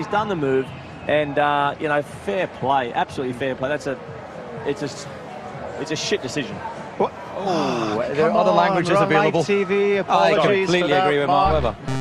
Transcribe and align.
he's 0.00 0.10
done 0.10 0.28
the 0.28 0.36
move, 0.36 0.66
and 1.06 1.38
uh, 1.38 1.74
you 1.78 1.88
know, 1.88 2.02
fair 2.02 2.46
play, 2.46 2.92
absolutely 2.92 3.34
fair 3.34 3.54
play. 3.54 3.68
That's 3.68 3.86
a, 3.86 3.98
it's 4.66 4.82
a, 4.82 5.08
it's 5.80 5.90
a 5.90 5.96
shit 5.96 6.22
decision. 6.22 6.56
What? 6.96 7.12
Oh, 7.36 8.02
there 8.14 8.30
are 8.30 8.36
other 8.36 8.50
languages 8.50 8.98
available. 8.98 9.42
TV, 9.42 10.02
I 10.08 10.34
completely 10.34 10.80
for 10.82 10.88
that, 10.88 11.06
agree 11.06 11.18
with 11.18 11.28
Mark 11.28 11.62
Mark. 11.62 11.76
Webber. 11.76 11.99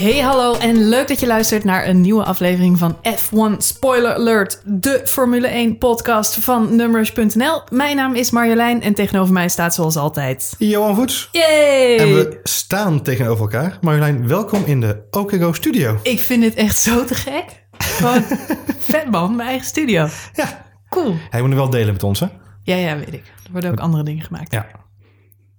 Hey 0.00 0.18
hallo 0.20 0.54
en 0.54 0.88
leuk 0.88 1.08
dat 1.08 1.20
je 1.20 1.26
luistert 1.26 1.64
naar 1.64 1.86
een 1.88 2.00
nieuwe 2.00 2.24
aflevering 2.24 2.78
van 2.78 2.96
F1 2.96 3.56
Spoiler 3.58 4.14
Alert, 4.14 4.62
de 4.64 5.00
Formule 5.04 5.46
1 5.46 5.78
podcast 5.78 6.36
van 6.38 6.76
Numbers.nl. 6.76 7.62
Mijn 7.70 7.96
naam 7.96 8.14
is 8.14 8.30
Marjolein 8.30 8.82
en 8.82 8.94
tegenover 8.94 9.32
mij 9.32 9.48
staat 9.48 9.74
zoals 9.74 9.96
altijd. 9.96 10.54
Johan 10.58 10.94
Voets. 10.94 11.28
Yay! 11.32 11.96
En 11.98 12.14
we 12.14 12.40
staan 12.42 13.02
tegenover 13.02 13.40
elkaar. 13.40 13.78
Marjolein, 13.80 14.28
welkom 14.28 14.62
in 14.64 14.80
de 14.80 15.02
OKGO 15.10 15.52
studio. 15.52 15.98
Ik 16.02 16.20
vind 16.20 16.42
dit 16.42 16.54
echt 16.54 16.76
zo 16.76 17.04
te 17.04 17.14
gek. 17.14 17.44
Gewoon 17.78 18.22
vet 18.90 19.10
man, 19.10 19.36
mijn 19.36 19.48
eigen 19.48 19.66
studio. 19.66 20.08
Ja, 20.32 20.66
Cool. 20.88 21.14
hij 21.30 21.40
moet 21.40 21.50
het 21.50 21.58
wel 21.58 21.70
delen 21.70 21.92
met 21.92 22.02
ons, 22.02 22.20
hè? 22.20 22.26
Ja, 22.62 22.74
ja, 22.76 22.96
weet 22.96 23.14
ik. 23.14 23.24
Er 23.44 23.52
worden 23.52 23.70
ook 23.70 23.80
andere 23.80 24.02
dingen 24.02 24.24
gemaakt. 24.24 24.52
Ja. 24.52 24.66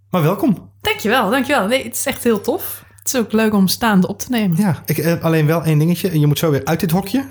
Maar 0.10 0.22
welkom. 0.24 0.72
Dankjewel, 0.82 1.30
dankjewel. 1.30 1.68
Nee, 1.68 1.84
het 1.84 1.96
is 1.96 2.06
echt 2.06 2.24
heel 2.24 2.42
tof. 2.42 2.84
Het 3.04 3.14
is 3.14 3.20
ook 3.20 3.32
leuk 3.32 3.54
om 3.54 3.68
staande 3.68 4.08
op 4.08 4.20
te 4.20 4.28
nemen. 4.30 4.58
Ja, 4.58 4.82
ik 4.86 4.98
heb 4.98 5.24
alleen 5.24 5.46
wel 5.46 5.64
één 5.64 5.78
dingetje. 5.78 6.20
Je 6.20 6.28
moet 6.28 6.40
zo 6.40 6.52
weer 6.52 6.66
uit 6.66 6.80
dit 6.80 6.92
hokje. 6.92 7.24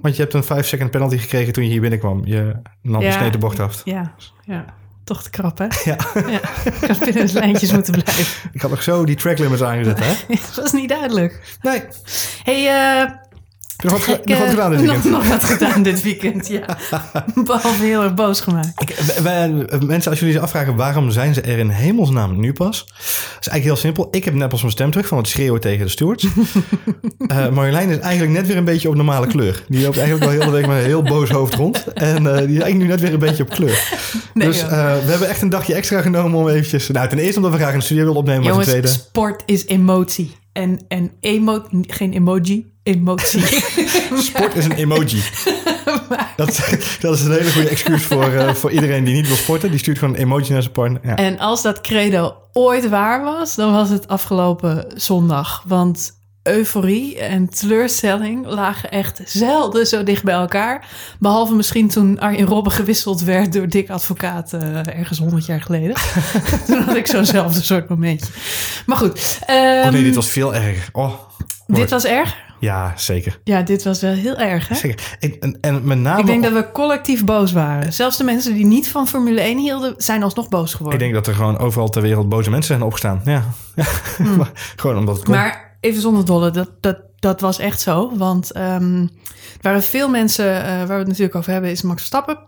Want 0.00 0.16
je 0.16 0.22
hebt 0.22 0.34
een 0.34 0.44
5 0.44 0.66
second 0.66 0.90
penalty 0.90 1.16
gekregen 1.18 1.52
toen 1.52 1.64
je 1.64 1.70
hier 1.70 1.80
binnenkwam. 1.80 2.22
Je 2.24 2.56
nam 2.82 3.00
Ja. 3.02 3.10
snede 3.12 3.38
bocht 3.38 3.60
af. 3.60 3.82
Ja, 3.84 4.14
ja. 4.44 4.64
Toch 5.04 5.22
te 5.22 5.30
krap, 5.30 5.58
hè? 5.58 5.64
Ja. 5.84 5.96
Ja. 6.14 6.40
Ik 6.64 6.88
had 6.88 6.98
binnen 6.98 7.26
de 7.26 7.32
lijntjes 7.32 7.72
moeten 7.72 7.92
blijven. 7.92 8.50
Ik 8.52 8.60
had 8.60 8.70
nog 8.70 8.82
zo 8.82 9.04
die 9.04 9.16
track 9.16 9.38
limits 9.38 9.62
aangezet, 9.62 9.98
hè? 10.04 10.14
Dat 10.34 10.54
was 10.54 10.72
niet 10.72 10.88
duidelijk. 10.88 11.56
Nee. 11.62 11.82
Hey, 12.42 12.66
eh... 13.02 13.10
Je 13.84 13.90
nog 13.90 14.06
wat, 14.06 14.18
Ik, 14.18 14.28
nog 14.28 14.38
wat 14.38 14.46
eh, 14.46 14.50
gedaan 14.50 14.70
dit 14.70 14.80
weekend? 14.80 15.04
Nog, 15.04 15.12
nog 15.22 15.28
wat 15.28 15.44
gedaan 15.44 15.82
dit 15.82 16.02
weekend, 16.02 16.48
ja. 16.48 16.64
Behalve 17.44 17.84
heel 17.84 18.02
erg 18.02 18.14
boos 18.14 18.40
gemaakt. 18.40 18.82
Ik, 18.82 18.96
wij- 19.22 19.22
wij- 19.22 19.78
mensen, 19.86 20.10
als 20.10 20.18
jullie 20.20 20.34
zich 20.34 20.42
afvragen 20.42 20.76
waarom 20.76 21.10
zijn 21.10 21.34
ze 21.34 21.40
er 21.40 21.58
in 21.58 21.68
hemelsnaam 21.68 22.40
nu 22.40 22.52
pas? 22.52 22.84
Dat 22.86 22.96
is 23.40 23.48
eigenlijk 23.48 23.64
heel 23.64 23.76
simpel. 23.76 24.08
Ik 24.10 24.24
heb 24.24 24.34
net 24.34 24.48
pas 24.48 24.60
mijn 24.60 24.72
stem 24.72 24.90
terug 24.90 25.06
van 25.06 25.18
het 25.18 25.28
schreeuwen 25.28 25.60
tegen 25.60 25.84
de 25.84 25.90
stewards. 25.90 26.26
Eh 27.26 27.48
Marjolein 27.48 27.88
is 27.88 27.98
eigenlijk 27.98 28.32
net 28.32 28.46
weer 28.46 28.56
een 28.56 28.64
beetje 28.64 28.88
op 28.88 28.94
normale 28.94 29.26
kleur. 29.26 29.64
Die 29.68 29.82
loopt 29.82 29.98
eigenlijk 29.98 30.30
wel 30.30 30.40
heel 30.40 30.50
de 30.50 30.56
week 30.56 30.66
met 30.66 30.76
een 30.76 30.84
heel 30.84 31.02
boos 31.02 31.30
hoofd 31.30 31.54
rond. 31.54 31.84
En 31.92 32.16
eh, 32.16 32.22
die 32.22 32.56
is 32.56 32.62
eigenlijk 32.62 32.76
nu 32.76 32.86
net 32.86 33.00
weer 33.00 33.12
een 33.12 33.18
beetje 33.18 33.42
op 33.42 33.48
kleur. 33.48 33.92
Nee, 34.34 34.48
dus 34.48 34.62
eh, 34.62 34.68
we 35.04 35.10
hebben 35.10 35.28
echt 35.28 35.42
een 35.42 35.48
dagje 35.48 35.74
extra 35.74 36.00
genomen 36.00 36.40
om 36.40 36.48
eventjes... 36.48 36.88
Nou, 36.88 37.08
ten 37.08 37.18
eerste 37.18 37.36
omdat 37.36 37.52
we 37.52 37.58
graag 37.58 37.74
de 37.74 37.80
studio 37.80 38.02
willen 38.04 38.18
opnemen. 38.18 38.42
Maar 38.42 38.52
ten 38.52 38.60
Jongens, 38.72 38.86
tweede... 38.88 39.08
sport 39.08 39.42
is 39.46 39.66
emotie. 39.66 40.36
En, 40.52 40.84
en 40.88 41.10
emo 41.20 41.62
geen 41.70 42.12
emoji, 42.12 42.66
emotie. 42.84 43.40
Sport 44.28 44.54
is 44.54 44.64
een 44.64 44.72
emoji. 44.72 45.22
dat, 46.36 46.76
dat 47.00 47.14
is 47.14 47.24
een 47.24 47.32
hele 47.32 47.52
goede 47.52 47.68
excuus 47.68 48.02
voor, 48.02 48.32
eh, 48.32 48.54
voor 48.54 48.70
iedereen 48.70 49.04
die 49.04 49.14
niet 49.14 49.26
wil 49.26 49.36
sporten. 49.36 49.70
Die 49.70 49.78
stuurt 49.78 49.98
gewoon 49.98 50.14
een 50.14 50.20
emoji 50.20 50.52
naar 50.52 50.62
zijn 50.62 50.74
partner. 50.74 51.00
Ja. 51.04 51.16
En 51.16 51.38
als 51.38 51.62
dat 51.62 51.80
credo 51.80 52.36
ooit 52.52 52.88
waar 52.88 53.22
was, 53.22 53.54
dan 53.54 53.72
was 53.72 53.88
het 53.88 54.08
afgelopen 54.08 54.86
zondag. 54.94 55.64
Want 55.66 56.12
euforie 56.44 57.18
en 57.18 57.48
teleurstelling 57.48 58.46
lagen 58.46 58.90
echt 58.90 59.20
zelden 59.24 59.86
zo 59.86 60.02
dicht 60.02 60.22
bij 60.22 60.34
elkaar. 60.34 60.86
Behalve 61.18 61.54
misschien 61.54 61.88
toen 61.88 62.20
Arjen 62.20 62.46
Robben 62.46 62.72
gewisseld 62.72 63.22
werd 63.22 63.52
door 63.52 63.68
Dick 63.68 63.90
Advocaat 63.90 64.52
eh, 64.52 64.98
ergens 64.98 65.18
honderd 65.18 65.46
jaar 65.46 65.62
geleden. 65.62 65.96
toen 66.66 66.82
had 66.82 66.96
ik 66.96 67.06
zo'nzelfde 67.06 67.62
soort 67.62 67.88
momentje. 67.88 68.32
Maar 68.86 68.96
goed. 68.96 69.38
Oh 69.46 69.54
ehm, 69.54 69.92
nee, 69.92 70.02
dit 70.02 70.14
was 70.14 70.28
veel 70.28 70.54
erger. 70.54 70.88
Oh, 70.92 71.12
dit 71.66 71.90
was 71.90 72.04
erg? 72.04 72.36
Ja, 72.64 72.92
zeker. 72.96 73.40
Ja, 73.44 73.62
dit 73.62 73.82
was 73.82 74.00
wel 74.00 74.12
heel 74.12 74.36
erg, 74.36 74.68
hè? 74.68 74.74
zeker. 74.74 75.16
Ik, 75.18 75.34
en, 75.34 75.58
en 75.60 75.86
met 75.86 75.98
name... 75.98 76.20
Ik 76.20 76.26
denk 76.26 76.42
dat 76.42 76.52
we 76.52 76.70
collectief 76.72 77.24
boos 77.24 77.52
waren. 77.52 77.92
Zelfs 77.92 78.16
de 78.16 78.24
mensen 78.24 78.54
die 78.54 78.66
niet 78.66 78.88
van 78.88 79.08
Formule 79.08 79.40
1 79.40 79.58
hielden, 79.58 79.94
zijn 79.96 80.22
alsnog 80.22 80.48
boos 80.48 80.70
Ik 80.70 80.76
geworden. 80.76 81.00
denk 81.00 81.14
dat 81.14 81.26
er 81.26 81.34
gewoon 81.34 81.58
overal 81.58 81.88
ter 81.88 82.02
wereld 82.02 82.28
boze 82.28 82.50
mensen 82.50 82.74
zijn 82.74 82.82
opgestaan. 82.82 83.20
Ja. 83.24 83.44
ja. 83.74 83.84
Maar 84.36 84.50
gewoon 84.76 84.96
omdat 84.96 85.16
het 85.16 85.24
kon. 85.24 85.34
Hmm. 85.34 85.42
Maar 85.42 85.76
even 85.80 86.00
zonder 86.00 86.24
dolle, 86.24 86.50
dat, 86.50 86.70
dat, 86.80 86.98
dat 87.18 87.40
was 87.40 87.58
echt 87.58 87.80
zo. 87.80 88.16
Want 88.16 88.52
ehm, 88.52 89.00
er 89.00 89.60
waren 89.60 89.82
veel 89.82 90.08
mensen, 90.08 90.56
eh, 90.56 90.64
waar 90.64 90.86
we 90.86 90.94
het 90.94 91.06
natuurlijk 91.06 91.34
over 91.34 91.52
hebben, 91.52 91.70
is 91.70 91.82
Max 91.82 91.98
Verstappen. 91.98 92.38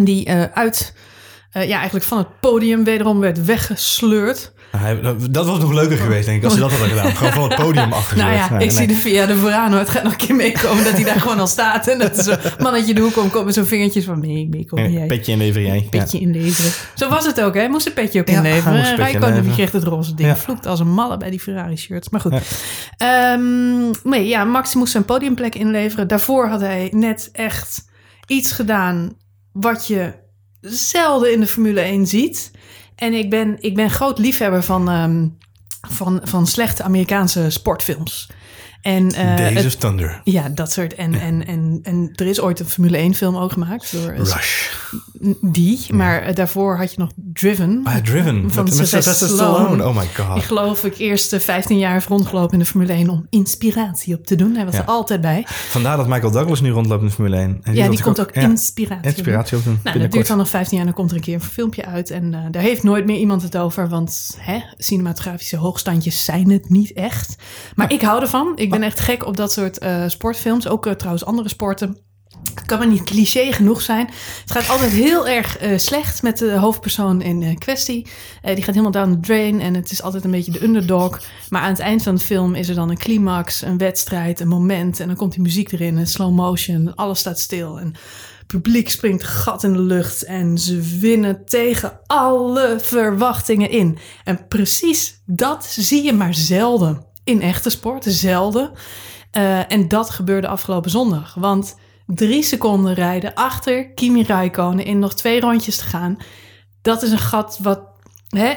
Die 0.00 0.24
eh, 0.24 0.42
uit, 0.42 0.94
eh, 1.50 1.68
ja, 1.68 1.76
eigenlijk 1.76 2.06
van 2.06 2.18
het 2.18 2.40
podium 2.40 2.84
wederom 2.84 3.20
werd 3.20 3.44
weggesleurd. 3.44 4.52
Hij- 4.70 5.00
dat 5.30 5.46
was 5.46 5.58
nog 5.58 5.72
leuker 5.72 5.96
geweest, 5.96 6.26
denk 6.26 6.38
ik, 6.38 6.44
als 6.44 6.52
ze 6.54 6.60
dat 6.60 6.70
hadden 6.70 6.88
gedaan. 6.88 7.14
Gewoon 7.16 7.32
van 7.32 7.42
het 7.50 7.58
podium 7.60 7.92
afgezet. 7.92 8.18
Nou 8.24 8.36
ja, 8.36 8.50
Nee, 8.52 8.64
ik 8.66 8.70
zie 8.72 8.86
de 8.86 8.94
via 8.94 9.26
de 9.26 9.36
Verano. 9.36 9.76
Het 9.78 9.88
gaat 9.90 10.02
nog 10.02 10.12
een 10.12 10.18
keer 10.18 10.34
meekomen 10.34 10.84
dat 10.84 10.92
hij 10.92 11.04
daar 11.04 11.20
gewoon 11.20 11.40
al 11.40 11.46
staat. 11.46 11.88
En 11.88 11.98
dat 11.98 12.26
een 12.26 12.38
mannetje 12.58 12.94
de 12.94 13.00
hoek 13.00 13.16
omkomt 13.16 13.44
met 13.44 13.54
zo'n 13.54 13.64
vingertjes 13.66 14.04
van... 14.04 14.20
Nee, 14.20 14.48
jij. 14.70 15.06
Petje 15.06 15.32
in 15.32 15.38
leverij. 15.38 15.86
Petje 15.90 16.18
inleveren. 16.18 16.70
Zo 16.94 17.08
was 17.08 17.26
het 17.26 17.40
ook, 17.40 17.54
hè? 17.54 17.68
Moest 17.68 17.86
een 17.86 17.92
petje 17.92 18.20
ook 18.20 18.28
Ja, 18.28 18.34
hij 18.40 18.48
inleveren. 18.48 18.80
petje 18.80 18.94
Rijkonen 18.96 19.20
die 19.20 19.28
inleveren. 19.28 19.54
kreeg 19.54 19.72
het 19.72 19.82
roze 19.84 20.14
ding. 20.14 20.28
Ja. 20.28 20.36
Vloekt 20.36 20.66
als 20.66 20.80
een 20.80 20.92
malle 20.92 21.16
bij 21.16 21.30
die 21.30 21.40
Ferrari-shirts. 21.40 22.08
Maar 22.08 22.20
goed. 22.20 22.32
Ehm, 22.96 23.90
nee, 24.02 24.26
ja, 24.26 24.44
Max 24.44 24.74
moest 24.74 24.92
zijn 24.92 25.04
podiumplek 25.04 25.54
inleveren. 25.54 26.08
Daarvoor 26.08 26.48
had 26.48 26.60
hij 26.60 26.88
net 26.94 27.28
echt 27.32 27.84
iets 28.26 28.52
gedaan... 28.52 29.12
wat 29.52 29.86
je 29.86 30.12
zelden 30.60 31.32
in 31.32 31.40
de 31.40 31.46
Formule 31.46 31.80
1 31.80 32.06
ziet. 32.06 32.50
En 32.96 33.12
ik 33.12 33.30
ben, 33.30 33.56
ik 33.60 33.74
ben 33.74 33.90
groot 33.90 34.18
liefhebber 34.18 34.62
van, 34.62 34.90
ehm, 34.90 35.26
van, 35.88 36.20
van 36.24 36.46
slechte 36.46 36.82
Amerikaanse 36.82 37.50
sportfilms. 37.50 38.28
En, 38.86 39.12
eh, 39.12 39.36
Days 39.36 39.54
het- 39.54 39.66
of 39.66 39.74
Thunder. 39.74 40.20
ja, 40.24 40.48
dat 40.48 40.72
soort. 40.72 40.94
En, 40.94 41.14
en, 41.14 41.46
en, 41.46 41.78
en 41.82 42.10
er 42.14 42.26
is 42.26 42.40
ooit 42.40 42.60
een 42.60 42.66
Formule 42.66 42.96
1 42.96 43.14
film 43.14 43.36
ook 43.36 43.52
gemaakt 43.52 43.92
door 43.92 44.10
eh, 44.10 44.16
Rush. 44.18 44.68
die. 45.40 45.80
Maar 45.94 46.22
eh, 46.22 46.34
daarvoor 46.34 46.76
had 46.76 46.90
je 46.92 46.98
nog 47.00 47.10
Driven. 47.32 47.80
Ah, 47.84 47.96
Driven. 47.96 48.50
Van 48.50 48.64
met, 48.64 48.76
met 48.76 48.88
Sylvester 48.88 49.28
Stallone. 49.28 49.86
Oh 49.88 49.96
my 49.96 50.06
god. 50.14 50.42
geloof 50.44 50.84
ik 50.84 50.98
eerst 50.98 51.32
eh, 51.32 51.40
15 51.40 51.78
jaar 51.78 51.92
heeft 51.92 52.06
rondgelopen 52.06 52.52
in 52.52 52.58
de 52.58 52.64
Formule 52.64 52.92
1 52.92 53.08
om 53.10 53.26
inspiratie 53.30 54.14
op 54.14 54.26
te 54.26 54.36
doen. 54.36 54.54
Hij 54.54 54.64
was 54.64 54.74
Ja. 54.74 54.80
er 54.80 54.86
altijd 54.86 55.20
bij. 55.20 55.44
Vandaar 55.46 55.96
dat 55.96 56.08
Michael 56.08 56.30
Douglas 56.32 56.60
nu 56.60 56.70
rondloopt 56.70 57.00
in 57.02 57.06
de 57.08 57.14
Formule 57.14 57.36
1. 57.36 57.58
En 57.62 57.74
ja, 57.74 57.88
die 57.88 58.02
komt 58.02 58.20
ook 58.20 58.30
inspiratie. 58.30 59.10
op 59.10 59.16
inspiratie 59.16 59.56
op 59.56 59.64
doen. 59.64 59.78
Nou, 59.84 59.98
dat 59.98 60.12
duurt 60.12 60.26
dan 60.26 60.36
nog 60.36 60.48
15 60.48 60.76
jaar 60.76 60.86
en 60.86 60.92
dan 60.92 61.00
komt 61.00 61.10
er 61.10 61.16
een 61.16 61.22
keer 61.22 61.34
een 61.34 61.40
filmpje 61.40 61.84
uit. 61.84 62.10
En 62.10 62.48
daar 62.50 62.62
heeft 62.62 62.82
nooit 62.82 63.06
meer 63.06 63.18
iemand 63.18 63.42
het 63.42 63.56
over, 63.56 63.88
want 63.88 64.36
hè, 64.38 64.58
cinematografische 64.76 65.56
hoogstandjes 65.56 66.24
zijn 66.24 66.50
het 66.50 66.68
niet 66.68 66.92
echt. 66.92 67.36
Maar 67.74 67.92
ik 67.92 68.00
hou 68.00 68.20
ervan. 68.22 68.52
Ik 68.54 68.70
ben 68.78 68.88
echt 68.88 69.00
gek 69.00 69.26
op 69.26 69.36
dat 69.36 69.52
soort 69.52 69.78
eh, 69.78 70.04
sportfilms. 70.06 70.68
Ook 70.68 70.86
eh, 70.86 70.92
trouwens 70.92 71.24
andere 71.24 71.48
sporten. 71.48 71.96
Het 72.54 72.66
kan 72.66 72.78
maar 72.78 72.88
niet 72.88 73.02
cliché 73.02 73.52
genoeg 73.52 73.82
zijn. 73.82 74.06
Het 74.40 74.52
gaat 74.52 74.68
altijd 74.68 74.90
heel 74.90 75.28
erg 75.28 75.58
eh, 75.58 75.78
slecht 75.78 76.22
met 76.22 76.38
de 76.38 76.52
hoofdpersoon 76.52 77.22
in 77.22 77.58
kwestie. 77.58 78.06
Die 78.42 78.62
gaat 78.62 78.74
helemaal 78.74 78.90
down 78.90 79.10
the 79.10 79.20
drain 79.20 79.60
en 79.60 79.74
het 79.74 79.90
is 79.90 80.02
altijd 80.02 80.24
een 80.24 80.30
beetje 80.30 80.52
de 80.52 80.62
underdog. 80.62 81.20
Maar 81.48 81.62
aan 81.62 81.70
het 81.70 81.78
eind 81.78 82.02
van 82.02 82.14
de 82.14 82.20
film 82.20 82.54
is 82.54 82.68
er 82.68 82.74
dan 82.74 82.90
een 82.90 82.98
climax, 82.98 83.62
een 83.62 83.78
wedstrijd, 83.78 84.40
een 84.40 84.48
moment. 84.48 85.00
En 85.00 85.06
dan 85.06 85.16
komt 85.16 85.32
die 85.32 85.42
muziek 85.42 85.72
erin, 85.72 85.98
en 85.98 86.06
slow 86.06 86.34
motion, 86.34 86.94
alles 86.94 87.18
staat 87.18 87.38
stil. 87.38 87.80
En 87.80 87.94
publiek 88.46 88.88
springt 88.90 89.24
gat 89.24 89.64
in 89.64 89.72
de 89.72 89.80
lucht 89.80 90.24
en 90.24 90.58
ze 90.58 90.98
winnen 91.00 91.44
tegen 91.44 92.00
alle 92.06 92.76
verwachtingen 92.80 93.70
in. 93.70 93.98
En 94.24 94.46
precies 94.48 95.22
dat 95.26 95.64
zie 95.64 96.02
je 96.02 96.12
maar 96.12 96.34
zelden 96.34 97.05
in 97.26 97.42
echte 97.42 97.70
sport, 97.70 98.04
zelden. 98.04 98.70
Eh, 99.30 99.72
en 99.72 99.88
dat 99.88 100.10
gebeurde 100.10 100.48
afgelopen 100.48 100.90
zondag. 100.90 101.34
Want 101.34 101.76
drie 102.06 102.42
seconden 102.42 102.94
rijden 102.94 103.34
achter 103.34 103.90
Kimi 103.90 104.22
Räikkönen 104.22 104.84
in 104.84 104.98
nog 104.98 105.14
twee 105.14 105.40
rondjes 105.40 105.76
te 105.76 105.84
gaan. 105.84 106.16
Dat 106.82 107.02
is 107.02 107.10
een 107.10 107.18
gat 107.18 107.58
wat... 107.62 107.80
Hè, 108.28 108.52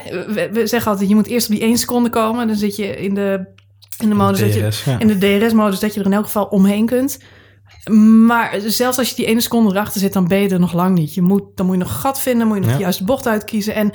we, 0.52 0.66
zeggen 0.66 0.90
altijd, 0.90 1.08
je 1.08 1.14
moet 1.14 1.26
eerst 1.26 1.48
op 1.48 1.54
die 1.54 1.64
één 1.64 1.78
seconde 1.78 2.10
komen. 2.10 2.46
Dan 2.46 2.56
zit 2.56 2.76
je 2.76 2.96
in 2.96 3.14
de, 3.14 3.46
in 3.98 4.08
de 4.08 4.14
modus 4.14 4.40
dat 4.40 4.54
je, 4.54 4.60
DRS, 4.60 4.84
ja. 4.84 4.98
in 4.98 5.06
de 5.06 5.18
DRS-modus 5.18 5.80
dat 5.80 5.94
je 5.94 6.00
er 6.00 6.06
in 6.06 6.12
elk 6.12 6.24
geval 6.24 6.44
omheen 6.44 6.86
kunt. 6.86 7.18
Maar 8.26 8.60
zelfs 8.66 8.98
als 8.98 9.08
je 9.08 9.14
die 9.14 9.26
ene 9.26 9.40
seconde 9.40 9.70
erachter 9.70 10.00
zit, 10.00 10.12
dan 10.12 10.28
ben 10.28 10.38
je 10.38 10.48
er 10.48 10.60
nog 10.60 10.72
lang 10.72 10.98
niet. 10.98 11.14
Je 11.14 11.22
moet, 11.22 11.42
dan 11.54 11.66
moet 11.66 11.74
je 11.74 11.82
nog 11.82 11.92
een 11.92 12.00
gat 12.00 12.20
vinden, 12.20 12.46
moet 12.46 12.56
je 12.56 12.62
nog 12.62 12.70
Ja. 12.70 12.76
de 12.76 12.82
juiste 12.82 13.04
bocht 13.04 13.26
uitkiezen. 13.26 13.74
En, 13.74 13.92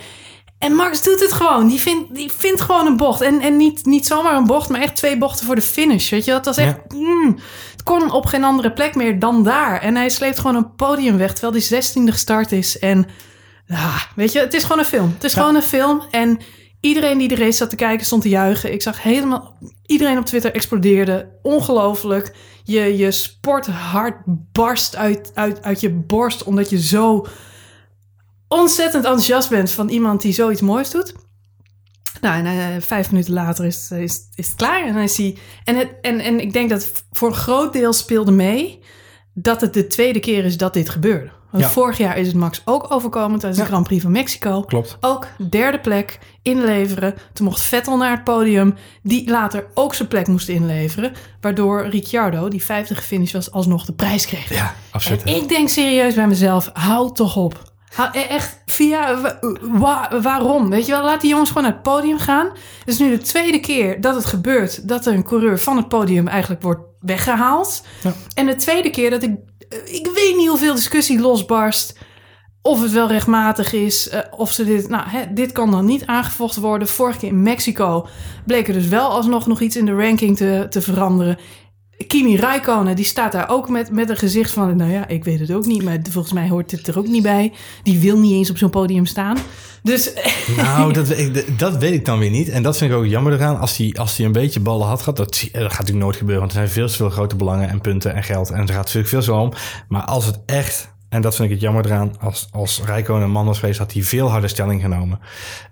en 0.59 0.73
Max 0.73 1.03
doet 1.03 1.19
het 1.19 1.33
gewoon. 1.33 1.67
Die 1.67 1.79
vindt, 1.79 2.15
die 2.15 2.31
vindt 2.31 2.61
gewoon 2.61 2.85
een 2.85 2.97
bocht. 2.97 3.21
En, 3.21 3.39
en 3.39 3.57
niet, 3.57 3.85
niet 3.85 4.05
zomaar 4.05 4.35
een 4.35 4.45
bocht, 4.45 4.69
maar 4.69 4.81
echt 4.81 4.95
twee 4.95 5.17
bochten 5.17 5.45
voor 5.45 5.55
de 5.55 5.61
finish. 5.61 6.09
Weet 6.09 6.25
je, 6.25 6.31
dat 6.31 6.45
was 6.45 6.57
echt... 6.57 6.77
mm, 6.93 7.39
het 7.71 7.83
kon 7.83 8.11
op 8.11 8.25
geen 8.25 8.43
andere 8.43 8.73
plek 8.73 8.95
meer 8.95 9.19
dan 9.19 9.43
daar. 9.43 9.81
En 9.81 9.95
hij 9.95 10.09
sleept 10.09 10.39
gewoon 10.39 10.55
een 10.55 10.75
podium 10.75 11.17
weg, 11.17 11.33
terwijl 11.33 11.53
die 11.53 11.83
16e 11.83 12.11
gestart 12.11 12.51
is. 12.51 12.79
En 12.79 13.07
ja, 13.65 13.93
weet 14.15 14.31
je, 14.31 14.39
het 14.39 14.53
is 14.53 14.63
gewoon 14.63 14.79
een 14.79 14.85
film. 14.85 15.11
Het 15.13 15.23
is 15.23 15.33
gewoon 15.33 15.55
een 15.55 15.61
film. 15.61 16.01
En 16.11 16.39
iedereen 16.79 17.17
die 17.17 17.27
de 17.27 17.35
race 17.35 17.57
zat 17.57 17.69
te 17.69 17.75
kijken 17.75 18.05
stond 18.05 18.21
te 18.21 18.29
juichen. 18.29 18.73
Ik 18.73 18.81
zag 18.81 19.03
helemaal... 19.03 19.57
Iedereen 19.85 20.17
op 20.17 20.25
Twitter 20.25 20.53
explodeerde. 20.53 21.29
Ongelooflijk. 21.41 22.35
Je, 22.63 22.97
je 22.97 23.11
sporthart 23.11 24.17
barst 24.51 24.95
uit, 24.95 25.31
uit, 25.33 25.63
uit 25.63 25.79
je 25.79 25.89
borst... 25.89 26.43
omdat 26.43 26.69
je 26.69 26.81
zo 26.81 27.25
ontzettend 28.47 29.03
enthousiast 29.06 29.50
bent 29.50 29.71
van 29.71 29.89
iemand 29.89 30.21
die 30.21 30.33
zoiets 30.33 30.62
moois 30.62 30.89
doet. 30.92 31.13
Nou, 32.21 32.38
en 32.38 32.45
eh, 32.45 32.81
vijf 32.81 33.12
minuten 33.12 33.33
later 33.33 33.65
is, 33.65 33.89
het- 33.89 34.00
is, 34.00 34.19
is 34.36 34.45
het 34.47 34.56
klaar. 34.56 34.86
En, 34.88 34.94
dan 34.94 35.01
is 35.03 35.18
hij, 35.18 35.38
en, 35.63 35.75
het, 35.77 35.89
en, 36.01 36.19
en 36.19 36.39
ik 36.39 36.53
denk 36.53 36.69
dat 36.69 36.92
voor 37.12 37.27
een 37.27 37.33
groot 37.36 37.74
deel 37.74 37.94
speelde 37.94 38.31
mee 38.31 38.80
dat 39.33 39.62
het 39.62 39.74
de 39.74 39.88
tweede 39.88 40.19
keer 40.19 40.45
is 40.45 40.57
dat 40.57 40.74
dit 40.74 40.89
gebeurde. 40.89 41.30
Want 41.51 41.63
Ja. 41.63 41.69
vorig 41.74 41.97
jaar 41.97 42.18
is 42.18 42.27
het 42.27 42.36
Max 42.36 42.62
ook 42.65 42.92
overkomen 42.92 43.39
tijdens 43.39 43.62
de. 43.62 43.68
Grand 43.68 43.88
Prix 43.88 44.01
van 44.03 44.12
Mexico. 44.12 44.62
Klopt. 44.62 44.98
Ook 45.01 45.27
derde 45.50 45.80
plek 45.80 46.19
inleveren. 46.41 47.15
Toen 47.33 47.45
mocht 47.45 47.59
Vettel 47.59 47.98
naar 47.98 48.12
het 48.12 48.24
podium, 48.24 48.75
die 49.03 49.30
later 49.30 49.68
ook 49.74 49.94
zijn 49.95 50.07
plek 50.07 50.27
moest 50.27 50.48
inleveren. 50.50 51.13
Waardoor 51.41 51.88
Ricciardo, 51.88 52.48
die 52.48 52.63
vijfde 52.65 52.95
gefinished 52.95 53.33
was, 53.33 53.51
alsnog 53.51 53.86
de 53.86 53.94
prijs 53.94 54.25
kreeg. 54.25 54.53
Ja, 54.53 54.75
absoluut. 54.91 55.24
En 55.24 55.36
ik 55.36 55.50
denk 55.50 55.69
serieus 55.69 56.13
bij 56.13 56.27
mezelf, 56.27 56.69
hou 56.74 57.13
toch 57.13 57.36
op. 57.38 57.74
E- 58.13 58.19
echt, 58.19 58.61
via, 58.65 59.21
wa- 59.21 59.39
wa- 59.61 60.21
waarom? 60.21 60.69
Weet 60.69 60.85
je 60.85 60.91
wel, 60.91 61.03
laat 61.03 61.21
die 61.21 61.29
jongens 61.29 61.49
gewoon 61.49 61.63
naar 61.63 61.73
het 61.73 61.81
podium 61.81 62.17
gaan. 62.17 62.45
Het 62.79 62.87
is 62.87 62.97
nu 62.99 63.09
de 63.09 63.17
tweede 63.23 63.59
keer 63.59 64.01
dat 64.01 64.15
het 64.15 64.25
gebeurt 64.25 64.87
dat 64.87 65.05
er 65.05 65.13
een 65.13 65.23
coureur 65.23 65.59
van 65.59 65.77
het 65.77 65.87
podium 65.87 66.27
eigenlijk 66.27 66.61
wordt 66.61 66.81
weggehaald. 66.99 67.83
Ja. 68.03 68.13
En 68.33 68.45
de 68.45 68.55
tweede 68.55 68.89
keer 68.89 69.09
dat 69.09 69.23
ik, 69.23 69.31
ik 69.85 70.09
weet 70.15 70.35
niet 70.37 70.47
hoeveel 70.49 70.75
discussie 70.75 71.19
losbarst. 71.19 71.97
Of 72.61 72.81
het 72.81 72.91
wel 72.91 73.07
rechtmatig 73.07 73.73
is, 73.73 74.09
eh, 74.09 74.19
of 74.31 74.51
ze 74.51 74.65
dit, 74.65 74.89
nou, 74.89 75.03
hè, 75.09 75.33
dit 75.33 75.51
kan 75.51 75.71
dan 75.71 75.85
niet 75.85 76.05
aangevochten 76.05 76.61
worden. 76.61 76.88
Vorige 76.88 77.19
keer 77.19 77.29
in 77.29 77.41
Mexico 77.41 78.07
bleek 78.45 78.67
er 78.67 78.73
dus 78.73 78.88
wel 78.88 79.07
alsnog 79.09 79.47
nog 79.47 79.61
iets 79.61 79.75
in 79.75 79.85
de 79.85 79.95
ranking 79.95 80.38
te, 80.38 80.65
te 80.69 80.81
veranderen. 80.81 81.38
Kimi 82.07 82.36
Räikkönen, 82.36 82.95
die 82.95 83.06
staat 83.06 83.31
daar 83.31 83.50
ook 83.50 83.69
met, 83.69 83.92
met 83.92 84.09
een 84.09 84.18
gezicht 84.18 84.51
van... 84.51 84.77
nou 84.77 84.92
ja, 84.92 85.07
ik 85.07 85.24
weet 85.24 85.39
het 85.39 85.51
ook 85.51 85.65
niet, 85.65 85.83
maar 85.83 86.00
volgens 86.09 86.33
mij 86.33 86.50
hoort 86.50 86.69
dit 86.69 86.88
er 86.88 86.97
ook 86.97 87.07
niet 87.07 87.24
bij. 87.24 87.53
Die 87.83 88.00
wil 88.00 88.18
niet 88.18 88.33
eens 88.33 88.50
op 88.50 88.57
zo'n 88.57 88.69
podium 88.69 89.06
staan. 89.06 89.38
Dus 89.83 90.13
Nou, 90.57 90.94
dat, 90.94 91.15
dat 91.57 91.77
weet 91.77 91.94
ik 91.94 92.06
dan 92.06 92.19
weer 92.19 92.30
niet. 92.30 92.50
En 92.50 92.63
dat 92.63 92.77
vind 92.77 92.92
ik 92.92 92.97
ook 92.97 93.06
jammer 93.06 93.33
eraan. 93.33 93.59
Als 93.59 93.77
hij 93.77 93.94
als 94.00 94.18
een 94.18 94.31
beetje 94.31 94.59
ballen 94.59 94.88
had 94.88 95.00
gehad, 95.00 95.18
dat, 95.18 95.27
dat 95.27 95.62
gaat 95.62 95.71
natuurlijk 95.71 96.06
nooit 96.06 96.15
gebeuren. 96.15 96.42
Want 96.42 96.51
er 96.51 96.57
zijn 96.57 96.74
veel 96.74 96.88
te 96.88 96.94
veel 96.94 97.09
grote 97.09 97.36
belangen 97.36 97.69
en 97.69 97.81
punten 97.81 98.13
en 98.13 98.24
geld. 98.24 98.50
En 98.50 98.59
er 98.59 98.68
gaat 98.68 98.75
natuurlijk 98.75 99.07
veel 99.07 99.21
zo 99.21 99.39
om. 99.39 99.53
Maar 99.88 100.03
als 100.03 100.25
het 100.25 100.39
echt, 100.45 100.94
en 101.09 101.21
dat 101.21 101.35
vind 101.35 101.47
ik 101.47 101.53
het 101.53 101.63
jammer 101.63 101.85
eraan, 101.85 102.19
als, 102.19 102.47
als 102.51 102.81
Rijko 102.85 103.15
een 103.19 103.31
man 103.31 103.45
was 103.45 103.59
geweest, 103.59 103.79
had 103.79 103.93
hij 103.93 104.03
veel 104.03 104.29
harder 104.29 104.49
stelling 104.49 104.81
genomen. 104.81 105.19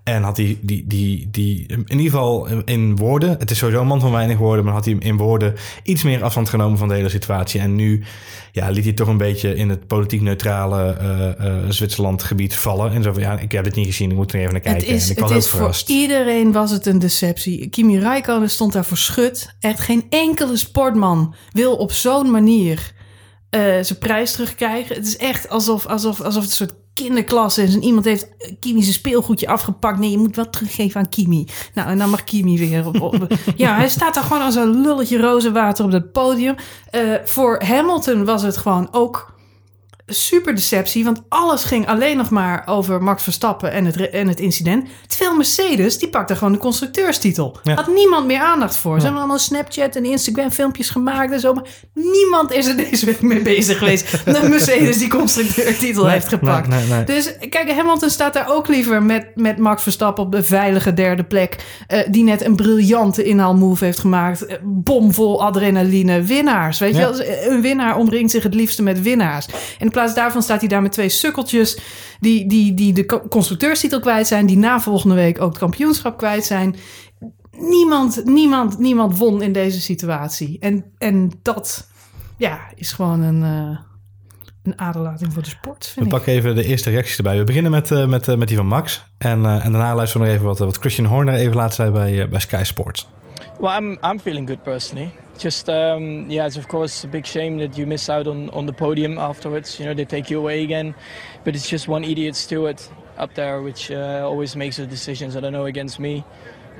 En 0.02 0.22
had 0.22 0.36
hij 0.36 0.58
die, 0.60 0.84
die, 0.86 1.28
die, 1.30 1.66
in 1.66 1.84
ieder 1.88 2.10
geval 2.10 2.48
in 2.64 2.96
woorden, 2.96 3.36
het 3.38 3.50
is 3.50 3.58
sowieso 3.58 3.80
een 3.80 3.86
man 3.86 4.00
van 4.00 4.12
weinig 4.12 4.38
woorden, 4.38 4.64
maar 4.64 4.74
had 4.74 4.84
hij 4.84 4.96
in 4.98 5.16
woorden 5.16 5.54
iets 5.82 6.02
meer 6.02 6.22
afstand 6.22 6.48
genomen 6.48 6.78
van 6.78 6.88
de 6.88 6.94
hele 6.94 7.08
situatie. 7.08 7.60
En 7.60 7.74
nu 7.74 8.04
ja, 8.52 8.70
liet 8.70 8.84
hij 8.84 8.92
toch 8.92 9.08
een 9.08 9.16
beetje 9.16 9.54
in 9.54 9.68
het 9.68 9.86
politiek 9.86 10.20
neutrale 10.20 10.92
eh, 10.92 11.46
eh, 11.46 11.54
Zwitserland 11.68 12.22
gebied 12.22 12.56
vallen. 12.56 12.92
En 12.92 13.02
zo 13.02 13.12
van, 13.12 13.22
ja, 13.22 13.38
ik 13.38 13.52
heb 13.52 13.64
dit 13.64 13.74
niet 13.74 13.86
gezien, 13.86 14.10
ik 14.10 14.16
moet 14.16 14.32
er 14.32 14.40
even 14.40 14.52
naar 14.52 14.60
kijken. 14.60 14.86
het 14.86 14.96
is, 14.96 15.04
en 15.04 15.10
ik 15.10 15.16
het 15.16 15.24
was 15.24 15.32
ook 15.32 15.38
is 15.38 15.48
voor 15.48 15.58
verrast. 15.58 15.88
iedereen 15.88 16.52
was 16.52 16.70
het 16.70 16.86
een 16.86 16.98
deceptie. 16.98 17.68
Kimi 17.68 17.98
Räikkönen 17.98 18.50
stond 18.50 18.72
daar 18.72 18.84
voor 18.84 18.96
schut. 18.96 19.54
Echt 19.60 19.80
geen 19.80 20.04
enkele 20.08 20.56
sportman 20.56 21.34
wil 21.52 21.76
op 21.76 21.92
zo'n 21.92 22.30
manier 22.30 22.92
eh, 23.54 23.60
zijn 23.84 23.98
prijs 23.98 24.32
terugkrijgen. 24.32 24.96
Het 24.96 25.06
is 25.06 25.16
echt 25.16 25.48
alsof, 25.48 25.86
alsof, 25.86 26.20
alsof 26.20 26.42
het 26.42 26.50
een 26.50 26.56
soort 26.56 26.74
kinderklas 26.94 27.58
is. 27.58 27.74
En 27.74 27.82
iemand 27.82 28.04
heeft 28.04 28.28
Kimi 28.60 28.82
zijn 28.82 28.94
speelgoedje 28.94 29.48
afgepakt. 29.48 29.98
Nee, 29.98 30.10
je 30.10 30.18
moet 30.18 30.36
wat 30.36 30.52
teruggeven 30.52 31.00
aan 31.00 31.08
Kimi. 31.08 31.46
Nou, 31.74 31.88
en 31.88 31.98
dan 31.98 32.10
mag 32.10 32.24
Kimi 32.24 32.58
weer 32.58 32.86
op. 32.86 33.00
op- 33.00 33.26
ja, 33.56 33.76
hij 33.76 33.88
staat 33.88 34.14
daar 34.14 34.24
gewoon 34.24 34.42
als 34.42 34.54
een 34.54 34.80
lulletje 34.80 35.18
rozenwater 35.18 35.84
op 35.84 35.90
dat 35.90 36.12
podium. 36.12 36.54
Eh, 36.90 37.00
voor 37.24 37.62
Hamilton 37.64 38.24
was 38.24 38.42
het 38.42 38.56
gewoon 38.56 38.88
ook 38.90 39.33
super 40.06 40.54
deceptie. 40.54 41.04
Want 41.04 41.22
alles 41.28 41.64
ging 41.64 41.86
alleen 41.88 42.16
nog 42.16 42.30
maar 42.30 42.62
over 42.66 43.02
Max 43.02 43.22
Verstappen 43.22 43.72
en 43.72 43.84
het, 43.84 44.10
en 44.10 44.28
het 44.28 44.40
incident. 44.40 44.88
Terwijl 45.06 45.36
Mercedes, 45.36 45.98
die 45.98 46.08
pakte 46.08 46.36
gewoon 46.36 46.52
de 46.52 46.58
constructeurstitel. 46.58 47.58
Ja. 47.62 47.74
Had 47.74 47.86
niemand 47.94 48.26
meer 48.26 48.40
aandacht 48.40 48.76
voor. 48.76 48.96
Ze 48.96 49.02
hebben 49.02 49.20
allemaal 49.20 49.38
Snapchat 49.38 49.96
en 49.96 50.04
Instagram 50.04 50.50
filmpjes 50.50 50.90
gemaakt 50.90 51.32
en 51.32 51.40
zo. 51.40 51.52
Maar 51.54 51.64
niemand 51.94 52.52
is 52.52 52.66
er 52.66 52.76
deze 52.90 53.06
week 53.06 53.22
mee 53.22 53.42
bezig 53.42 53.78
geweest. 53.78 54.24
dat 54.24 54.48
Mercedes 54.48 54.98
die 54.98 55.08
constructeurtitel 55.08 56.02
Nee, 56.04 56.12
heeft 56.12 56.28
gepakt. 56.28 56.68
nee, 56.68 56.78
nee, 56.86 56.88
nee. 56.88 57.04
Dus 57.04 57.34
kijk, 57.48 57.70
Hamilton 57.72 58.10
staat 58.10 58.32
daar 58.34 58.50
ook 58.50 58.68
liever 58.68 59.02
met, 59.02 59.26
met 59.34 59.58
Max 59.58 59.82
Verstappen 59.82 60.24
op 60.24 60.32
de 60.32 60.42
veilige 60.44 60.94
derde 60.94 61.24
plek. 61.24 61.56
eh, 61.86 61.98
die 62.10 62.22
net 62.24 62.44
een 62.44 62.56
briljante 62.56 63.24
inhaalmove 63.24 63.84
heeft 63.84 63.98
gemaakt. 63.98 64.46
Eh, 64.46 64.56
bomvol 64.62 65.42
adrenaline. 65.44 66.22
Winnaars. 66.22 66.78
Weet 66.78 66.94
Ja. 66.96 67.08
je 67.08 67.16
wel? 67.16 67.52
Een 67.54 67.60
winnaar 67.62 67.96
omringt 67.96 68.30
zich 68.30 68.42
het 68.42 68.54
liefste 68.54 68.82
met 68.82 69.02
winnaars. 69.02 69.46
En 69.78 69.90
plaats 69.94 70.14
daarvan 70.14 70.42
staat 70.42 70.60
hij 70.60 70.68
daar 70.68 70.82
met 70.82 70.92
twee 70.92 71.08
sukkeltjes. 71.08 71.78
Die, 72.20 72.46
die, 72.48 72.74
die 72.74 72.92
de 72.92 73.06
co- 73.06 73.28
constructeurstitel 73.28 74.00
kwijt 74.00 74.26
zijn. 74.26 74.46
Die 74.46 74.56
na 74.58 74.80
volgende 74.80 75.14
week 75.14 75.40
ook 75.40 75.48
het 75.48 75.58
kampioenschap 75.58 76.18
kwijt 76.18 76.44
zijn. 76.44 76.76
Niemand, 77.58 78.24
niemand, 78.24 78.78
niemand 78.78 79.18
won 79.18 79.42
in 79.42 79.52
deze 79.52 79.80
situatie. 79.80 80.58
En, 80.60 80.84
en 80.98 81.32
dat 81.42 81.88
ja, 82.36 82.60
is 82.74 82.92
gewoon 82.92 83.20
een, 83.22 83.42
eh, 83.42 83.78
een 84.62 84.78
aderlating 84.78 85.32
voor 85.32 85.42
de 85.42 85.48
sport, 85.48 85.84
We 85.86 85.90
vind 85.92 86.06
ik. 86.06 86.12
pakken 86.12 86.32
even 86.32 86.54
de 86.54 86.64
eerste 86.64 86.90
reacties 86.90 87.16
erbij. 87.16 87.38
We 87.38 87.44
beginnen 87.44 87.70
met, 87.70 87.90
eh, 87.90 88.06
met, 88.06 88.28
eh, 88.28 88.36
met 88.36 88.48
die 88.48 88.56
van 88.56 88.66
Max. 88.66 89.04
En, 89.18 89.44
eh, 89.44 89.64
en 89.64 89.72
daarna 89.72 89.94
luisteren 89.94 90.26
we 90.26 90.32
nog 90.32 90.36
even 90.40 90.48
wat, 90.48 90.58
wat 90.58 90.76
Christian 90.78 91.06
Horner 91.06 91.34
even 91.34 91.56
laat 91.56 91.74
zei 91.74 91.90
bij, 91.90 92.28
bij 92.28 92.40
Sky 92.40 92.60
Sports. 92.64 93.08
Well, 93.60 93.76
I'm 93.78 93.98
I'm 94.10 94.18
feeling 94.20 94.48
good 94.48 94.62
personally. 94.62 95.10
Just 95.38 95.68
um, 95.68 96.30
yeah, 96.30 96.46
it's 96.46 96.56
of 96.56 96.68
course 96.68 97.04
a 97.04 97.08
big 97.08 97.26
shame 97.26 97.58
that 97.58 97.76
you 97.76 97.86
miss 97.86 98.08
out 98.08 98.26
on, 98.26 98.50
on 98.50 98.66
the 98.66 98.72
podium 98.72 99.18
afterwards. 99.18 99.78
You 99.80 99.86
know 99.86 99.94
they 99.94 100.04
take 100.04 100.30
you 100.30 100.38
away 100.38 100.62
again, 100.62 100.94
but 101.42 101.56
it's 101.56 101.68
just 101.68 101.88
one 101.88 102.04
idiot 102.04 102.36
steward 102.36 102.80
up 103.16 103.34
there 103.34 103.62
which 103.62 103.90
uh, 103.90 104.22
always 104.24 104.56
makes 104.56 104.76
the 104.76 104.86
decisions. 104.86 105.36
I 105.36 105.40
don't 105.40 105.52
know 105.52 105.66
against 105.66 105.98
me. 105.98 106.24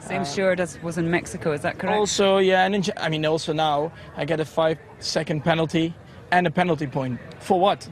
Same 0.00 0.24
steward 0.24 0.60
as 0.60 0.80
was 0.82 0.98
in 0.98 1.10
Mexico, 1.10 1.52
is 1.52 1.62
that 1.62 1.78
correct? 1.78 1.96
Also, 1.96 2.38
yeah, 2.38 2.64
and 2.64 2.74
in, 2.74 2.84
I 2.96 3.08
mean 3.08 3.24
also 3.24 3.52
now 3.52 3.92
I 4.16 4.24
get 4.24 4.38
a 4.40 4.44
five 4.44 4.78
second 4.98 5.42
penalty 5.42 5.94
and 6.30 6.46
a 6.46 6.50
penalty 6.50 6.86
point 6.86 7.18
for 7.40 7.58
what? 7.58 7.88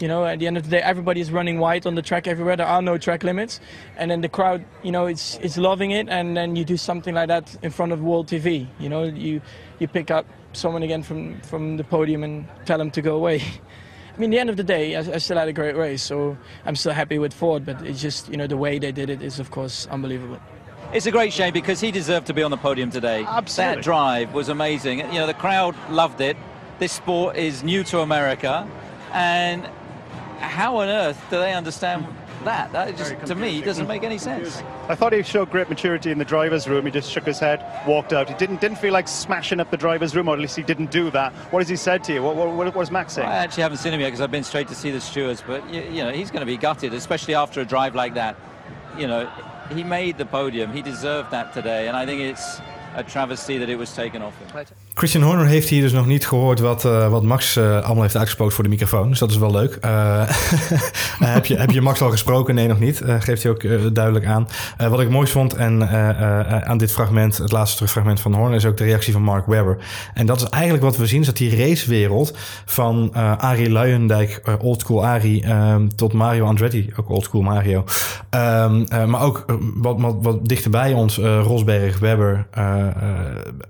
You 0.00 0.06
know, 0.06 0.24
at 0.24 0.38
the 0.38 0.46
end 0.46 0.56
of 0.56 0.62
the 0.62 0.70
day, 0.70 0.80
everybody 0.80 1.20
is 1.20 1.32
running 1.32 1.58
wide 1.58 1.84
on 1.84 1.96
the 1.96 2.02
track 2.02 2.28
everywhere. 2.28 2.56
There 2.56 2.66
are 2.66 2.80
no 2.80 2.98
track 2.98 3.24
limits, 3.24 3.58
and 3.96 4.10
then 4.10 4.20
the 4.20 4.28
crowd, 4.28 4.64
you 4.84 4.92
know, 4.92 5.06
it's 5.06 5.38
it's 5.42 5.58
loving 5.58 5.90
it. 5.90 6.08
And 6.08 6.36
then 6.36 6.54
you 6.54 6.64
do 6.64 6.76
something 6.76 7.14
like 7.14 7.28
that 7.28 7.56
in 7.62 7.72
front 7.72 7.92
of 7.92 8.00
world 8.00 8.28
TV. 8.28 8.68
You 8.78 8.88
know, 8.88 9.02
you 9.04 9.40
you 9.78 9.88
pick 9.88 10.10
up 10.10 10.26
someone 10.52 10.82
again 10.82 11.02
from 11.02 11.40
from 11.42 11.76
the 11.76 11.84
podium 11.84 12.24
and 12.24 12.46
tell 12.66 12.78
them 12.78 12.90
to 12.92 13.02
go 13.02 13.16
away. 13.16 13.42
I 14.18 14.20
mean, 14.20 14.30
the 14.30 14.40
end 14.40 14.50
of 14.50 14.56
the 14.56 14.64
day, 14.64 14.96
I, 14.96 14.98
I 14.98 15.18
still 15.18 15.38
had 15.38 15.46
a 15.46 15.52
great 15.52 15.76
race, 15.76 16.02
so 16.02 16.36
I'm 16.66 16.74
still 16.74 16.92
happy 16.92 17.20
with 17.20 17.32
Ford. 17.32 17.64
But 17.64 17.82
it's 17.82 18.02
just, 18.02 18.28
you 18.28 18.36
know, 18.36 18.48
the 18.48 18.56
way 18.56 18.80
they 18.80 18.90
did 18.90 19.10
it 19.10 19.22
is, 19.22 19.38
of 19.38 19.52
course, 19.52 19.86
unbelievable. 19.86 20.40
It's 20.92 21.06
a 21.06 21.12
great 21.12 21.32
shame 21.32 21.52
because 21.52 21.80
he 21.80 21.92
deserved 21.92 22.26
to 22.26 22.34
be 22.34 22.42
on 22.42 22.50
the 22.50 22.56
podium 22.56 22.90
today. 22.90 23.24
Absolutely. 23.24 23.76
That 23.76 23.84
drive 23.84 24.34
was 24.34 24.48
amazing. 24.48 24.98
You 24.98 25.20
know, 25.20 25.26
the 25.28 25.34
crowd 25.34 25.76
loved 25.88 26.20
it. 26.20 26.36
This 26.80 26.90
sport 26.90 27.36
is 27.36 27.62
new 27.62 27.84
to 27.84 28.00
America. 28.00 28.68
And 29.12 29.64
how 30.40 30.78
on 30.78 30.88
earth 30.88 31.22
do 31.30 31.38
they 31.38 31.52
understand 31.52 32.06
that? 32.44 32.72
That 32.72 32.96
just, 32.96 33.14
to 33.26 33.34
me, 33.34 33.60
doesn't 33.60 33.86
make 33.86 34.02
any 34.02 34.18
sense. 34.18 34.62
I 34.88 34.94
thought 34.94 35.12
he 35.12 35.22
showed 35.22 35.50
great 35.50 35.68
maturity 35.68 36.10
in 36.10 36.18
the 36.18 36.24
driver's 36.24 36.68
room. 36.68 36.84
He 36.84 36.90
just 36.90 37.10
shook 37.10 37.24
his 37.24 37.38
head, 37.38 37.64
walked 37.86 38.12
out. 38.12 38.28
He 38.28 38.34
didn't 38.34 38.60
didn't 38.60 38.78
feel 38.78 38.92
like 38.92 39.08
smashing 39.08 39.60
up 39.60 39.70
the 39.70 39.76
driver's 39.76 40.14
room, 40.14 40.28
or 40.28 40.34
at 40.34 40.40
least 40.40 40.56
he 40.56 40.62
didn't 40.62 40.90
do 40.90 41.10
that. 41.10 41.32
What 41.52 41.60
has 41.60 41.68
he 41.68 41.76
said 41.76 42.04
to 42.04 42.14
you? 42.14 42.22
What, 42.22 42.36
what, 42.36 42.52
what 42.52 42.74
was 42.74 42.90
Max 42.90 43.14
saying? 43.14 43.28
I 43.28 43.36
actually 43.36 43.62
haven't 43.62 43.78
seen 43.78 43.92
him 43.92 44.00
yet 44.00 44.08
because 44.08 44.20
I've 44.20 44.30
been 44.30 44.44
straight 44.44 44.68
to 44.68 44.74
see 44.74 44.90
the 44.90 45.00
stewards. 45.00 45.42
But, 45.46 45.68
you, 45.72 45.82
you 45.82 46.02
know, 46.02 46.10
he's 46.10 46.30
going 46.30 46.40
to 46.40 46.46
be 46.46 46.56
gutted, 46.56 46.94
especially 46.94 47.34
after 47.34 47.60
a 47.60 47.64
drive 47.64 47.94
like 47.94 48.14
that. 48.14 48.36
You 48.96 49.06
know, 49.06 49.30
he 49.72 49.84
made 49.84 50.18
the 50.18 50.26
podium. 50.26 50.72
He 50.72 50.82
deserved 50.82 51.30
that 51.30 51.52
today. 51.52 51.88
And 51.88 51.96
I 51.96 52.06
think 52.06 52.20
it's 52.20 52.60
a 52.94 53.04
travesty 53.04 53.58
that 53.58 53.68
it 53.68 53.76
was 53.76 53.94
taken 53.94 54.22
off 54.22 54.36
him. 54.38 54.66
Christian 54.98 55.22
Horner 55.22 55.46
heeft 55.46 55.68
hier 55.68 55.82
dus 55.82 55.92
nog 55.92 56.06
niet 56.06 56.26
gehoord 56.26 56.60
wat, 56.60 56.84
eh, 56.84 57.08
wat 57.08 57.22
Max 57.22 57.56
eh, 57.56 57.80
allemaal 57.82 58.02
heeft 58.02 58.16
uitgesproken 58.16 58.54
voor 58.54 58.64
de 58.64 58.70
microfoon. 58.70 59.08
Dus 59.08 59.18
dat 59.18 59.30
is 59.30 59.36
wel 59.36 59.50
leuk. 59.50 59.74
Eh, 59.74 60.22
heb, 61.34 61.46
je, 61.46 61.56
heb 61.56 61.70
je 61.70 61.80
Max 61.80 62.00
al 62.00 62.10
gesproken? 62.10 62.54
Nee, 62.54 62.68
nog 62.68 62.78
niet. 62.78 63.02
Geeft 63.18 63.42
hij 63.42 63.52
ook 63.52 63.94
duidelijk 63.94 64.26
aan. 64.26 64.48
Wat 64.90 65.00
ik 65.00 65.10
mooi 65.10 65.26
vond 65.26 65.54
en 65.54 65.88
aan 66.66 66.78
dit 66.78 66.92
fragment, 66.92 67.36
het 67.36 67.52
laatste 67.52 67.76
terugfragment 67.76 68.20
van 68.20 68.34
Horner, 68.34 68.56
is 68.56 68.64
ook 68.64 68.76
de 68.76 68.84
reactie 68.84 69.12
van 69.12 69.22
Mark 69.22 69.46
Webber. 69.46 69.76
En 70.14 70.26
dat 70.26 70.40
is 70.40 70.48
eigenlijk 70.48 70.84
wat 70.84 70.96
we 70.96 71.06
zien, 71.06 71.20
is 71.20 71.26
dat 71.26 71.36
die 71.36 71.56
racewereld 71.56 72.36
van 72.64 73.14
Arie 73.38 73.70
Luijendijk, 73.70 74.42
oldschool 74.60 75.06
Arie, 75.06 75.42
ehm, 75.42 75.88
tot 75.96 76.12
Mario 76.12 76.44
Andretti, 76.44 76.92
ook 76.96 77.10
oldschool 77.10 77.42
Mario. 77.42 77.84
Ehm, 78.30 78.84
eh, 78.88 79.04
maar 79.04 79.22
ook 79.22 79.44
wat, 79.74 80.00
wat, 80.00 80.16
wat 80.20 80.48
dichterbij 80.48 80.92
ons, 80.92 81.16
Rosberg, 81.18 81.98
Webber, 81.98 82.46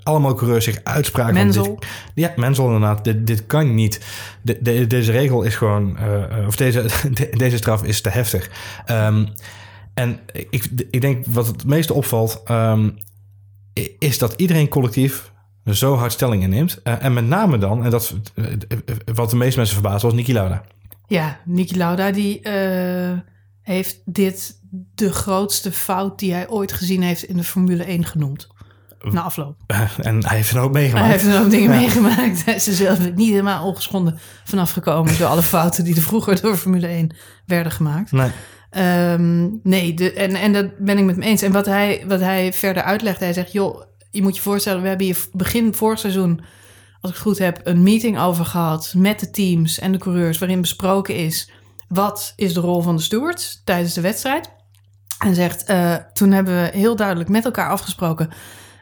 allemaal 0.03 0.35
coureurs 0.35 0.65
zich 0.65 0.81
uitspraken. 0.85 1.18
Van 1.25 1.35
Menzel. 1.35 1.65
dit- 1.65 1.87
ja, 2.15 2.33
Menzel 2.37 2.65
inderdaad. 2.65 3.05
Dit, 3.05 3.27
dit 3.27 3.47
kan 3.47 3.75
niet. 3.75 4.01
De, 4.43 4.59
de- 4.63 4.87
deze 4.87 5.13
regel 5.13 5.43
is 5.43 5.55
gewoon... 5.55 5.97
eh, 5.99 6.47
of 6.47 6.57
deze, 6.57 6.83
de- 7.13 7.31
deze 7.37 7.57
straf 7.57 7.85
is 7.85 8.01
te 8.01 8.09
heftig. 8.09 8.51
Ehm, 8.87 9.27
en 9.95 10.21
ik, 10.51 10.69
ik 10.91 11.01
denk 11.01 11.27
wat 11.27 11.47
het 11.47 11.65
meeste 11.65 11.95
opvalt... 11.95 12.43
ehm, 12.45 12.91
is 13.99 14.19
dat 14.19 14.35
iedereen 14.37 14.69
collectief 14.69 15.33
zo 15.65 15.95
hard 15.97 16.13
stelling 16.13 16.43
inneemt. 16.43 16.81
Eh, 16.83 17.05
en 17.05 17.13
met 17.13 17.27
name 17.27 17.59
dan, 17.59 17.85
en 17.85 17.91
dat 17.91 18.15
eh, 18.35 18.45
wat 19.15 19.31
de 19.31 19.37
meeste 19.37 19.57
mensen 19.59 19.77
verbaasde, 19.77 20.07
was 20.07 20.17
Niki 20.17 20.33
Lauda. 20.33 20.65
Ja, 21.07 21.41
Niki 21.45 21.77
Lauda 21.77 22.11
die 22.11 22.41
heeft 23.63 24.01
dit 24.05 24.57
de 24.95 25.13
grootste 25.13 25.73
fout 25.73 26.19
die 26.19 26.33
hij 26.33 26.49
ooit 26.49 26.73
gezien 26.73 27.03
heeft 27.03 27.23
in 27.23 27.37
de 27.37 27.45
Formule 27.45 27.85
1 27.85 28.05
genoemd. 28.05 28.49
Na 29.03 29.23
afloop. 29.23 29.57
en 30.01 30.27
hij 30.27 30.37
heeft 30.37 30.51
er 30.51 30.61
ook 30.61 30.73
meegemaakt. 30.73 31.07
Hij 31.07 31.19
heeft 31.19 31.35
er 31.35 31.41
ook 31.43 31.51
dingen 31.51 31.71
meegemaakt. 31.71 32.43
Hij 32.45 32.55
is 32.55 32.67
er 32.67 32.73
zelf 32.73 33.15
niet 33.15 33.31
helemaal 33.31 33.67
ongeschonden 33.67 34.19
vanaf 34.45 34.73
gekomen 34.73 35.19
door 35.19 35.29
alle 35.29 35.43
fouten 35.43 35.85
die 35.85 35.97
er 35.97 36.03
vroeger 36.03 36.41
door 36.41 36.57
Formule 36.57 36.87
1 36.87 37.17
werden 37.47 37.73
gemaakt. 37.73 38.13
Nee. 38.13 38.31
Ehm, 38.71 39.49
nee, 39.63 39.95
de, 39.95 40.13
en, 40.13 40.35
en 40.35 40.53
dat 40.53 40.79
ben 40.79 40.99
ik 40.99 41.05
met 41.05 41.15
hem 41.15 41.25
eens. 41.25 41.43
En 41.43 41.53
wat 41.53 41.67
hij, 41.67 42.05
wat 42.07 42.21
hij 42.21 42.53
verder 42.53 42.83
uitlegt, 42.83 43.21
hij 43.21 43.33
zegt, 43.33 43.53
joh, 43.53 43.83
je 44.11 44.23
moet 44.23 44.37
je 44.37 44.43
voorstellen, 44.43 44.83
we 44.83 44.89
hebben 44.89 45.07
hier 45.07 45.19
begin 45.33 45.75
vorig 45.75 45.99
seizoen, 45.99 46.41
als 47.01 47.11
ik 47.11 47.17
het 47.17 47.27
goed 47.27 47.39
heb, 47.39 47.61
een 47.65 47.83
meeting 47.83 48.19
over 48.19 48.45
gehad 48.45 48.95
met 48.97 49.21
de 49.21 49.31
teams 49.31 49.79
en 49.79 49.93
de 49.93 49.99
coureurs, 49.99 50.39
waarin 50.39 50.61
besproken 50.61 51.17
is, 51.17 51.51
wat 51.89 52.33
is 52.37 52.55
de 52.55 52.61
rol 52.61 52.83
van 52.83 52.97
de 52.97 53.03
stewards 53.03 53.63
tijdens 53.65 53.95
de 53.95 54.01
wedstrijd? 54.01 54.51
En 55.19 55.35
zegt, 55.35 55.65
eh, 55.65 55.95
toen 56.13 56.33
hebben 56.33 56.63
we 56.63 56.71
heel 56.73 56.97
duidelijk 56.97 57.29
met 57.29 57.45
elkaar 57.45 57.71
afgesproken, 57.71 58.31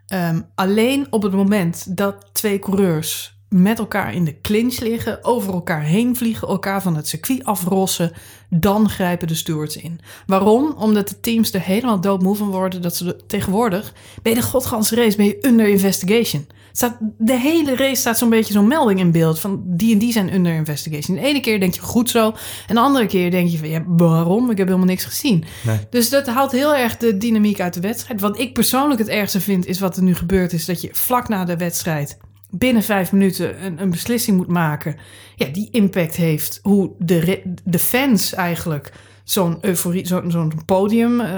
ehm, 0.07 0.41
alleen 0.55 1.07
op 1.11 1.23
het 1.23 1.33
moment 1.33 1.97
dat 1.97 2.29
twee 2.33 2.59
coureurs 2.59 3.36
met 3.49 3.79
elkaar 3.79 4.15
in 4.15 4.25
de 4.25 4.41
clinch 4.41 4.81
liggen, 4.81 5.25
over 5.25 5.53
elkaar 5.53 5.83
heen 5.83 6.17
vliegen, 6.17 6.49
elkaar 6.49 6.83
van 6.83 6.97
het 6.97 7.09
circuit 7.09 7.45
afrossen, 7.45 8.13
dan 8.51 8.91
grijpen 8.91 9.29
de 9.29 9.35
stewards 9.35 9.77
in. 9.77 10.01
Waarom? 10.27 10.75
Omdat 10.79 11.09
de 11.09 11.21
teams 11.21 11.53
er 11.53 11.61
helemaal 11.61 12.01
doodmoe 12.01 12.37
van 12.37 12.51
worden 12.51 12.83
dat 12.83 12.97
ze 12.97 13.05
de, 13.05 13.17
tegenwoordig 13.27 13.95
bij 14.23 14.35
de 14.35 14.43
godganse 14.43 14.95
race 14.95 15.17
ben 15.17 15.27
je 15.27 15.47
under 15.47 15.69
investigation. 15.69 16.47
Staat, 16.73 16.97
de 17.19 17.39
hele 17.39 17.77
race 17.77 17.95
staat 17.95 18.19
zo'n 18.19 18.31
beetje 18.31 18.53
zo'n 18.53 18.69
melding 18.69 18.99
in 19.01 19.11
beeld 19.11 19.41
van 19.41 19.63
die 19.65 19.93
en 19.93 19.99
die 19.99 20.13
zijn 20.13 20.35
under 20.35 20.55
investigation. 20.55 21.17
De 21.17 21.23
ene 21.23 21.41
keer 21.41 21.61
denk 21.61 21.75
je 21.75 21.81
goed 21.81 22.11
zo, 22.11 22.35
en 22.67 22.75
de 22.75 22.81
andere 22.81 23.07
keer 23.07 23.31
denk 23.31 23.49
je 23.49 23.59
van 23.59 23.69
ja, 23.69 23.83
waarom? 23.87 24.51
Ik 24.51 24.59
heb 24.59 24.67
helemaal 24.67 24.89
niks 24.89 25.05
gezien. 25.05 25.45
Nee. 25.67 25.79
Dus 25.91 26.11
dat 26.11 26.27
haalt 26.27 26.53
heel 26.53 26.75
erg 26.75 26.97
de 26.97 27.17
dynamiek 27.17 27.61
uit 27.61 27.75
de 27.75 27.81
wedstrijd. 27.81 28.21
Wat 28.21 28.39
ik 28.39 28.53
persoonlijk 28.53 29.01
het 29.01 29.09
ergste 29.09 29.41
vind 29.41 29.67
is 29.67 29.81
wat 29.81 29.97
er 29.97 30.03
nu 30.03 30.15
gebeurd 30.15 30.53
is, 30.53 30.65
dat 30.65 30.81
je 30.81 30.89
vlak 30.93 31.29
na 31.29 31.45
de 31.45 31.57
wedstrijd 31.57 32.19
binnen 32.59 32.83
vijf 32.83 33.13
minuten 33.13 33.65
een, 33.65 33.83
een 33.83 33.91
beslissing 33.91 34.37
moet 34.37 34.49
maken. 34.49 34.97
Ja, 35.35 35.47
die 35.47 35.69
impact 35.71 36.17
heeft 36.17 36.59
hoe 36.63 36.95
de, 36.99 37.43
de 37.65 37.79
fans 37.79 38.35
eigenlijk 38.35 38.93
zo'n 39.25 39.59
euforie, 39.61 40.07
zo'n 40.07 40.31
zo'n 40.31 40.53
podium 40.67 41.21
eh, 41.21 41.29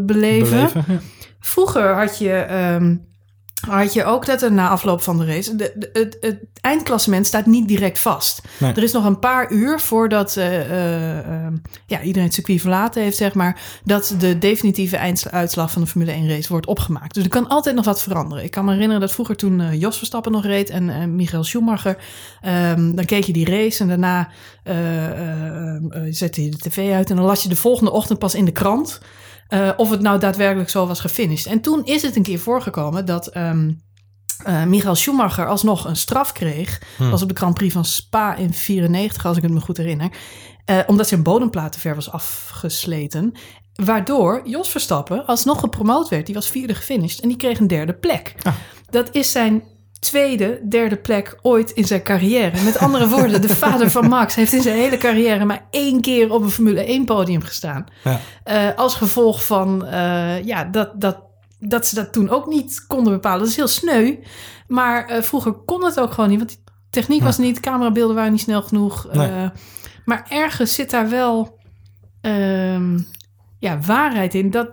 beleven. 0.00 0.06
Beleven, 0.06 0.84
ja. 0.88 1.00
Vroeger 1.40 1.94
had 1.94 2.18
je, 2.18 2.32
ehm, 2.32 2.96
had 3.60 3.92
je 3.92 4.04
ook 4.04 4.26
dat 4.26 4.42
er 4.42 4.52
na 4.52 4.68
afloop 4.68 5.02
van 5.02 5.18
de 5.18 5.24
race... 5.24 5.56
De, 5.56 5.72
de- 5.74 5.90
het, 5.92 6.16
het 6.20 6.38
eindklassement 6.60 7.26
staat 7.26 7.46
niet 7.46 7.68
direct 7.68 7.98
vast. 7.98 8.42
Nee. 8.58 8.72
Er 8.72 8.82
is 8.82 8.92
nog 8.92 9.04
een 9.04 9.18
paar 9.18 9.52
uur 9.52 9.80
voordat 9.80 10.36
eh, 10.36 10.60
eh, 10.60 11.18
ehm, 11.18 11.56
ja, 11.86 12.00
iedereen 12.00 12.26
het 12.26 12.34
circuit 12.34 12.60
verlaten 12.60 13.02
heeft, 13.02 13.16
zeg 13.16 13.34
maar... 13.34 13.60
dat 13.84 14.14
de 14.18 14.38
definitieve 14.38 14.96
einduitslag 14.96 15.70
van 15.70 15.82
de 15.82 15.88
Formule 15.88 16.12
1 16.12 16.28
race 16.28 16.48
wordt 16.48 16.66
opgemaakt. 16.66 17.14
Dus 17.14 17.24
er 17.24 17.30
kan 17.30 17.48
altijd 17.48 17.76
nog 17.76 17.84
wat 17.84 18.02
veranderen. 18.02 18.44
Ik 18.44 18.50
kan 18.50 18.64
me 18.64 18.72
herinneren 18.72 19.00
dat 19.00 19.12
vroeger 19.12 19.36
toen 19.36 19.60
eh, 19.60 19.80
Jos 19.80 19.96
Verstappen 19.96 20.32
nog 20.32 20.44
reed 20.44 20.70
en 20.70 21.16
Michael 21.16 21.44
Schumacher... 21.44 21.96
ehm, 22.40 22.94
dan 22.94 23.04
keek 23.04 23.24
je 23.24 23.32
die 23.32 23.50
race 23.50 23.82
en 23.82 23.88
daarna 23.88 24.28
zette 26.10 26.44
je 26.44 26.50
de 26.50 26.58
tv 26.58 26.92
uit... 26.92 27.10
en 27.10 27.16
dan 27.16 27.24
las 27.24 27.42
je 27.42 27.48
de 27.48 27.56
volgende 27.56 27.90
ochtend 27.90 28.18
pas 28.18 28.34
in 28.34 28.44
de 28.44 28.52
krant... 28.52 29.00
eh, 29.48 29.70
of 29.76 29.90
het 29.90 30.00
nou 30.00 30.18
daadwerkelijk 30.18 30.70
zo 30.70 30.86
was 30.86 31.00
gefinished. 31.00 31.46
En 31.46 31.60
toen 31.60 31.84
is 31.84 32.02
het 32.02 32.16
een 32.16 32.22
keer 32.22 32.38
voorgekomen 32.38 33.04
dat 33.04 33.26
eh, 33.26 34.64
Michael 34.64 34.94
Schumacher 34.94 35.46
alsnog 35.46 35.84
een 35.84 35.96
straf 35.96 36.32
kreeg. 36.32 36.80
Dat 36.98 37.10
was 37.10 37.22
op 37.22 37.28
de 37.28 37.36
Grand 37.36 37.54
Prix 37.54 37.72
van 37.72 37.84
Spa 37.84 38.34
in 38.34 38.52
94, 38.52 39.26
als 39.26 39.36
ik 39.36 39.42
het 39.42 39.52
me 39.52 39.60
goed 39.60 39.76
herinner. 39.76 40.10
Eh, 40.64 40.78
omdat 40.86 41.08
zijn 41.08 41.22
bodemplaat 41.22 41.72
te 41.72 41.80
ver 41.80 41.94
was 41.94 42.10
afgesleten. 42.10 43.32
Waardoor 43.74 44.42
Jos 44.44 44.68
Verstappen 44.68 45.26
alsnog 45.26 45.60
gepromoot 45.60 46.08
werd. 46.08 46.26
Die 46.26 46.34
was 46.34 46.48
vierde 46.48 46.74
gefinished 46.74 47.20
en 47.20 47.28
die 47.28 47.36
kreeg 47.36 47.58
een 47.58 47.66
derde 47.66 47.94
plek. 47.94 48.34
Dat 48.90 49.08
is 49.12 49.30
zijn 49.30 49.62
tweede, 50.06 50.60
derde 50.68 50.96
plek 50.96 51.38
ooit 51.42 51.70
in 51.70 51.84
zijn 51.84 52.02
carrière. 52.02 52.62
Met 52.62 52.78
andere 52.78 53.08
woorden, 53.08 53.42
de 53.42 53.56
vader 53.56 53.90
van 53.90 54.08
Max 54.08 54.34
heeft 54.34 54.52
in 54.52 54.62
zijn 54.62 54.76
hele 54.76 54.96
carrière 54.96 55.44
maar 55.44 55.66
één 55.70 56.00
keer 56.00 56.32
op 56.32 56.42
een 56.42 56.50
Formule 56.50 56.84
1 56.84 57.04
podium 57.04 57.42
gestaan. 57.42 57.86
Ja. 58.04 58.20
Eh, 58.44 58.76
als 58.76 58.94
gevolg 58.94 59.44
van 59.44 59.86
eh, 59.86 60.44
ja, 60.44 60.64
dat, 60.64 61.00
dat, 61.00 61.18
dat 61.58 61.86
ze 61.86 61.94
dat 61.94 62.12
toen 62.12 62.30
ook 62.30 62.46
niet 62.46 62.86
konden 62.86 63.12
bepalen. 63.12 63.38
Dat 63.38 63.48
is 63.48 63.56
heel 63.56 63.68
sneu. 63.68 64.16
Maar 64.68 65.06
eh, 65.06 65.22
vroeger 65.22 65.52
kon 65.52 65.84
het 65.84 66.00
ook 66.00 66.12
gewoon 66.12 66.30
niet. 66.30 66.38
Want 66.38 66.50
die 66.50 66.62
techniek 66.90 67.22
was 67.22 67.38
niet, 67.38 67.60
camerabeelden 67.60 68.16
waren 68.16 68.32
niet 68.32 68.40
snel 68.40 68.62
genoeg. 68.62 69.08
Nee. 69.12 69.50
Maar 70.04 70.26
ergens 70.28 70.74
zit 70.74 70.90
daar 70.90 71.08
wel 71.08 71.58
ehm, 72.20 72.98
ja, 73.58 73.78
waarheid 73.80 74.34
in. 74.34 74.50
Dat 74.50 74.68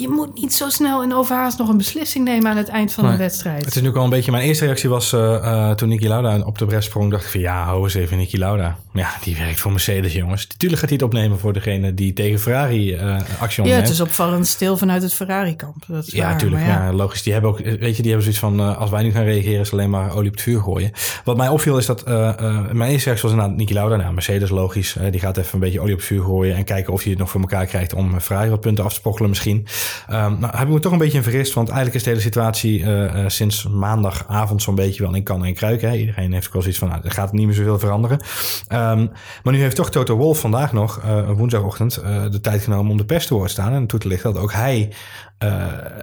je 0.00 0.08
moet 0.08 0.40
niet 0.40 0.52
zo 0.54 0.68
snel 0.68 1.02
en 1.02 1.14
overhaast 1.14 1.58
nog 1.58 1.68
een 1.68 1.76
beslissing 1.76 2.24
nemen 2.24 2.50
aan 2.50 2.56
het 2.56 2.68
eind 2.68 2.92
van 2.92 3.04
Nee. 3.04 3.12
een 3.12 3.18
wedstrijd. 3.18 3.64
Het 3.64 3.76
is 3.76 3.82
nu 3.82 3.94
al 3.94 4.04
een 4.04 4.10
beetje... 4.10 4.30
Mijn 4.30 4.44
eerste 4.44 4.64
reactie 4.64 4.88
was 4.88 5.12
eh, 5.12 5.34
eh, 5.36 5.76
toen 5.76 5.88
Niki 5.88 6.08
Lauda 6.08 6.38
op 6.44 6.58
de 6.58 6.64
bres 6.66 6.84
sprong. 6.84 7.10
dacht 7.10 7.24
ik 7.24 7.30
van 7.30 7.40
ja, 7.40 7.64
hou 7.64 7.82
eens 7.84 7.94
even 7.94 8.16
Niki 8.16 8.38
Lauda. 8.38 8.76
Ja, 8.92 9.10
die 9.22 9.36
werkt 9.36 9.60
voor 9.60 9.70
Mercedes, 9.70 10.12
jongens. 10.12 10.46
Natuurlijk 10.48 10.80
gaat 10.80 10.90
hij 10.90 10.98
het 10.98 11.06
opnemen 11.08 11.38
voor 11.38 11.52
degene 11.52 11.94
die 11.94 12.12
tegen 12.12 12.38
Ferrari 12.38 12.94
eh, 12.94 13.16
actie 13.40 13.64
ja, 13.64 13.74
het 13.76 13.88
is 13.88 14.00
opvallend 14.00 14.46
stil 14.46 14.76
vanuit 14.76 15.02
het 15.02 15.14
Ferrari-kamp. 15.14 15.84
Ja, 16.04 16.30
natuurlijk. 16.32 16.62
maar 16.62 16.84
Ja. 16.86 16.92
logisch. 16.92 17.22
Die 17.22 17.32
hebben 17.32 17.50
ook, 17.50 17.58
weet 17.58 17.96
je, 17.96 18.02
die 18.02 18.12
hebben 18.12 18.22
zoiets 18.22 18.38
van: 18.38 18.76
als 18.76 18.90
wij 18.90 19.02
nu 19.02 19.10
gaan 19.12 19.24
reageren, 19.24 19.60
is 19.60 19.72
alleen 19.72 19.90
maar 19.90 20.14
olie 20.14 20.28
op 20.28 20.34
het 20.34 20.42
vuur 20.42 20.60
gooien. 20.60 20.90
Wat 21.24 21.36
mij 21.36 21.48
opviel 21.48 21.78
is 21.78 21.86
dat 21.86 22.06
mijn 22.06 22.90
eerste 22.90 23.04
reactie 23.04 23.22
was 23.22 23.30
inderdaad 23.30 23.56
Niki 23.56 23.74
Lauda. 23.74 23.96
Nou, 23.96 24.12
Mercedes, 24.14 24.50
logisch. 24.50 24.96
die 25.10 25.20
gaat 25.20 25.36
even 25.36 25.54
een 25.54 25.60
beetje 25.60 25.80
olie 25.80 25.92
op 25.92 25.98
het 25.98 26.08
vuur 26.08 26.22
gooien 26.22 26.56
en 26.56 26.64
kijken 26.64 26.92
of 26.92 27.00
hij 27.02 27.10
het 27.10 27.20
nog 27.20 27.30
voor 27.30 27.40
elkaar 27.40 27.66
krijgt 27.66 27.94
om 27.94 28.20
Ferrari 28.20 28.50
wat 28.50 28.60
punten 28.60 28.84
af 28.84 28.90
te 28.90 28.96
sprokkelen, 28.96 29.28
misschien. 29.30 29.66
Ehm 30.08 30.36
nou, 30.38 30.56
heb 30.56 30.66
ik 30.66 30.74
me 30.74 30.80
toch 30.80 30.92
een 30.92 30.98
beetje 30.98 31.16
in 31.16 31.22
vergist, 31.22 31.52
want 31.52 31.68
eigenlijk 31.68 31.96
is 31.96 32.02
de 32.02 32.10
hele 32.10 32.22
situatie 32.22 32.82
eh, 32.82 33.04
eh, 33.04 33.28
sinds 33.28 33.68
maandagavond 33.68 34.62
zo'n 34.62 34.74
beetje 34.74 35.02
wel 35.02 35.14
in 35.14 35.22
kan 35.22 35.44
en 35.44 35.54
kruik. 35.54 35.80
Hè. 35.80 35.92
Iedereen 35.94 36.32
heeft 36.32 36.46
ook 36.46 36.52
wel 36.52 36.62
zoiets 36.62 36.80
van: 36.80 36.88
nou, 36.88 37.00
er 37.04 37.10
gaat 37.10 37.32
niet 37.32 37.46
meer 37.46 37.54
zoveel 37.54 37.78
veranderen. 37.78 38.20
Ehm, 38.68 39.06
maar 39.42 39.52
nu 39.52 39.60
heeft 39.60 39.76
toch 39.76 39.90
Toto 39.90 40.16
Wolff 40.16 40.40
vandaag 40.40 40.72
nog, 40.72 41.00
eh, 41.04 41.30
woensdagochtend, 41.30 41.94
de 42.30 42.40
tijd 42.40 42.62
genomen 42.62 42.90
om 42.90 42.96
de 42.96 43.04
pers 43.04 43.26
te 43.26 43.40
te 43.42 43.48
staan 43.48 43.72
en 43.72 43.86
toe 43.86 43.98
te 43.98 44.08
lichten 44.08 44.32
dat 44.32 44.42
ook 44.42 44.52
hij 44.52 44.92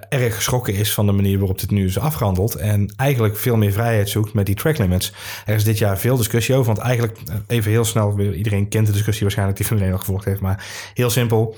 erg 0.08 0.34
geschrokken 0.34 0.74
is 0.74 0.92
van 0.92 1.06
de 1.06 1.12
manier 1.12 1.38
waarop 1.38 1.58
dit 1.58 1.70
nu 1.70 1.86
is 1.86 1.98
afgehandeld. 1.98 2.54
En 2.54 2.92
eigenlijk 2.96 3.36
veel 3.36 3.56
meer 3.56 3.72
vrijheid 3.72 4.08
zoekt 4.08 4.32
met 4.32 4.46
die 4.46 4.54
track 4.54 4.78
limits. 4.78 5.12
Er 5.46 5.54
is 5.54 5.64
dit 5.64 5.78
jaar 5.78 5.98
veel 5.98 6.16
discussie 6.16 6.54
over. 6.54 6.74
Want 6.74 6.86
eigenlijk, 6.86 7.18
even 7.46 7.70
heel 7.70 7.84
snel, 7.84 8.20
iedereen 8.20 8.68
kent 8.68 8.86
de 8.86 8.92
discussie 8.92 9.22
waarschijnlijk 9.22 9.58
die 9.58 9.66
Formule 9.66 9.86
1 9.86 9.96
al 9.96 10.04
gevolgd 10.04 10.24
heeft. 10.24 10.40
Maar 10.40 10.64
heel 10.94 11.10
simpel. 11.10 11.56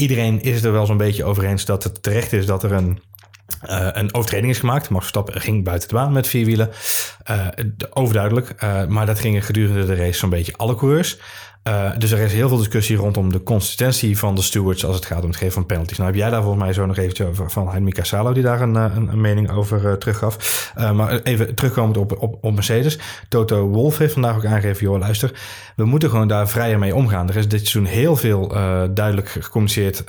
Iedereen 0.00 0.40
is 0.42 0.62
er 0.62 0.72
wel 0.72 0.86
zo'n 0.86 0.96
beetje 0.96 1.24
over 1.24 1.44
eens 1.44 1.64
dat 1.64 1.84
het 1.84 2.02
terecht 2.02 2.32
is 2.32 2.46
dat 2.46 2.62
er 2.62 2.72
een 2.72 3.00
eh, 3.60 3.88
een 3.92 4.14
overtreding 4.14 4.52
is 4.52 4.58
gemaakt. 4.58 4.88
Max 4.88 5.00
Verstappen 5.00 5.40
ging 5.40 5.64
buiten 5.64 5.88
de 5.88 5.94
baan 5.94 6.12
met 6.12 6.26
vier 6.28 6.44
wielen. 6.44 6.70
Eh, 7.24 7.46
de- 7.76 7.94
overduidelijk. 7.96 8.50
Eh, 8.56 8.86
maar 8.86 9.06
dat 9.06 9.18
gingen 9.18 9.42
gedurende 9.42 9.84
de 9.86 9.94
race 9.94 10.18
zo'n 10.18 10.30
beetje 10.30 10.56
alle 10.56 10.74
coureurs. 10.74 11.18
Eh, 11.68 11.90
dus 11.98 12.10
er 12.10 12.18
is 12.18 12.32
heel 12.32 12.48
veel 12.48 12.56
discussie 12.56 12.96
rondom 12.96 13.32
de 13.32 13.42
consistentie 13.42 14.18
van 14.18 14.34
de 14.34 14.42
stewards 14.42 14.84
als 14.84 14.96
het 14.96 15.06
gaat 15.06 15.22
om 15.22 15.28
het 15.28 15.36
geven 15.36 15.52
van 15.52 15.66
penalties. 15.66 15.96
Nou 15.98 16.10
heb 16.10 16.18
jij 16.18 16.30
daar 16.30 16.42
volgens 16.42 16.62
mij 16.62 16.72
zo 16.72 16.86
nog 16.86 16.96
eventjes 16.96 17.26
over 17.26 17.50
van 17.50 17.68
Heimika 17.68 18.04
Salo 18.04 18.32
die 18.32 18.42
daar 18.42 18.60
een, 18.60 18.76
eh, 18.76 18.96
een, 18.96 19.08
een 19.08 19.20
mening 19.20 19.50
over 19.50 19.86
eh, 19.86 19.92
teruggaf. 19.92 20.72
Eh, 20.74 20.92
maar 20.92 21.20
even 21.22 21.54
terugkomend 21.54 21.96
op, 21.96 22.22
op, 22.22 22.38
op 22.40 22.54
Mercedes. 22.54 22.98
Toto 23.28 23.66
Wolff 23.66 23.98
heeft 23.98 24.12
vandaag 24.12 24.36
ook 24.36 24.44
aangegeven, 24.44 24.82
joh 24.82 24.98
luister, 24.98 25.40
we 25.76 25.84
moeten 25.84 26.10
gewoon 26.10 26.28
daar 26.28 26.48
vrijer 26.48 26.78
mee 26.78 26.94
omgaan. 26.94 27.28
Er 27.28 27.36
is 27.36 27.48
dit 27.48 27.66
seizoen 27.66 27.84
heel 27.84 28.16
veel 28.16 28.48
duidelijk 28.94 29.28
gecommuniceerd 29.28 30.04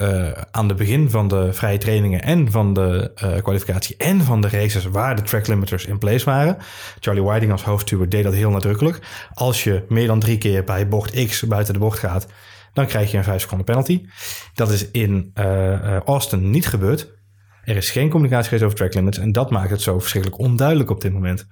aan 0.52 0.68
het 0.68 0.78
begin 0.78 1.10
van 1.10 1.28
de 1.28 1.54
vrije 1.54 1.78
trainingen 1.78 2.22
en 2.22 2.52
van 2.52 2.74
de 2.74 3.12
kwalificatie 3.42 3.96
en 3.98 4.22
van 4.22 4.42
de 4.42 4.50
races 4.50 4.86
waar 4.86 5.16
de 5.16 5.22
track 5.22 5.48
limiters 5.48 5.86
in 5.86 5.98
place 5.98 6.26
waren. 6.26 6.58
Charlie 7.00 7.24
Whiting 7.24 7.52
als 7.52 7.64
hoofdsteward 7.64 8.12
deed 8.12 8.24
dat 8.24 8.34
heel 8.34 8.52
nadrukkelijk. 8.52 9.00
Als 9.34 9.64
je 9.64 9.84
meer 9.88 10.08
dan 10.08 10.20
drie 10.20 10.38
keer 10.38 10.64
bij 10.64 10.88
bocht 10.88 11.26
X 11.26 11.44
buiten 11.50 11.74
de 11.74 11.80
bocht 11.80 12.00
gaat, 12.00 12.28
dan 12.74 12.86
krijg 12.86 13.12
je 13.12 13.18
een 13.18 13.24
5 13.24 13.42
seconden 13.42 13.66
penalty. 13.66 14.06
Dat 14.54 14.72
is 14.72 14.92
in 14.92 15.32
eh, 15.34 15.74
eh, 15.74 16.02
Austin 16.06 16.50
niet 16.50 16.68
gebeurd. 16.68 17.18
Er 17.64 17.76
is 17.76 17.90
geen 17.90 18.10
communicatie 18.10 18.48
geweest 18.48 18.64
over 18.64 18.78
track 18.78 18.94
limits 18.94 19.18
en 19.18 19.32
dat 19.32 19.50
maakt 19.50 19.70
het 19.70 19.82
zo 19.82 20.00
verschrikkelijk 20.00 20.42
onduidelijk 20.42 20.90
op 20.90 21.02
dit 21.02 21.14
moment. 21.14 21.48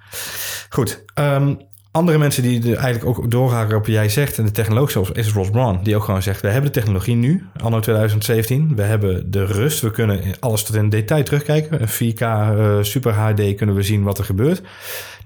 Goed, 0.70 1.04
ehm, 1.14 1.54
andere 1.92 2.18
mensen 2.18 2.44
die 2.44 2.72
er 2.72 2.78
eigenlijk 2.78 3.06
ook 3.06 3.32
doorhaken 3.32 3.76
op 3.76 3.86
wat 3.86 3.96
jij 3.96 4.10
zegt 4.10 4.38
en 4.38 4.46
de 4.46 4.52
technologie 4.52 4.92
zoals 4.92 5.12
is 5.12 5.32
Ross 5.32 5.50
Brown, 5.50 5.80
die 5.84 5.96
ook 5.96 6.04
gewoon 6.04 6.22
zegt: 6.22 6.42
we 6.42 6.48
hebben 6.48 6.72
de 6.72 6.80
technologie 6.80 7.16
nu, 7.16 7.46
anno 7.62 7.80
2017, 7.80 8.76
we 8.76 8.82
hebben 8.82 9.32
de 9.32 9.46
rust, 9.46 9.82
we 9.82 9.92
kunnen 9.92 10.22
alles 10.40 10.64
tot 10.64 10.76
in 10.76 10.90
detail 10.90 11.24
terugkijken. 11.24 11.82
Een 11.82 12.14
4K 12.14 12.20
eh, 12.20 12.78
Super 12.82 13.14
HD 13.14 13.56
kunnen 13.56 13.76
we 13.76 13.82
zien 13.82 14.04
wat 14.04 14.18
er 14.18 14.24
gebeurt. 14.24 14.62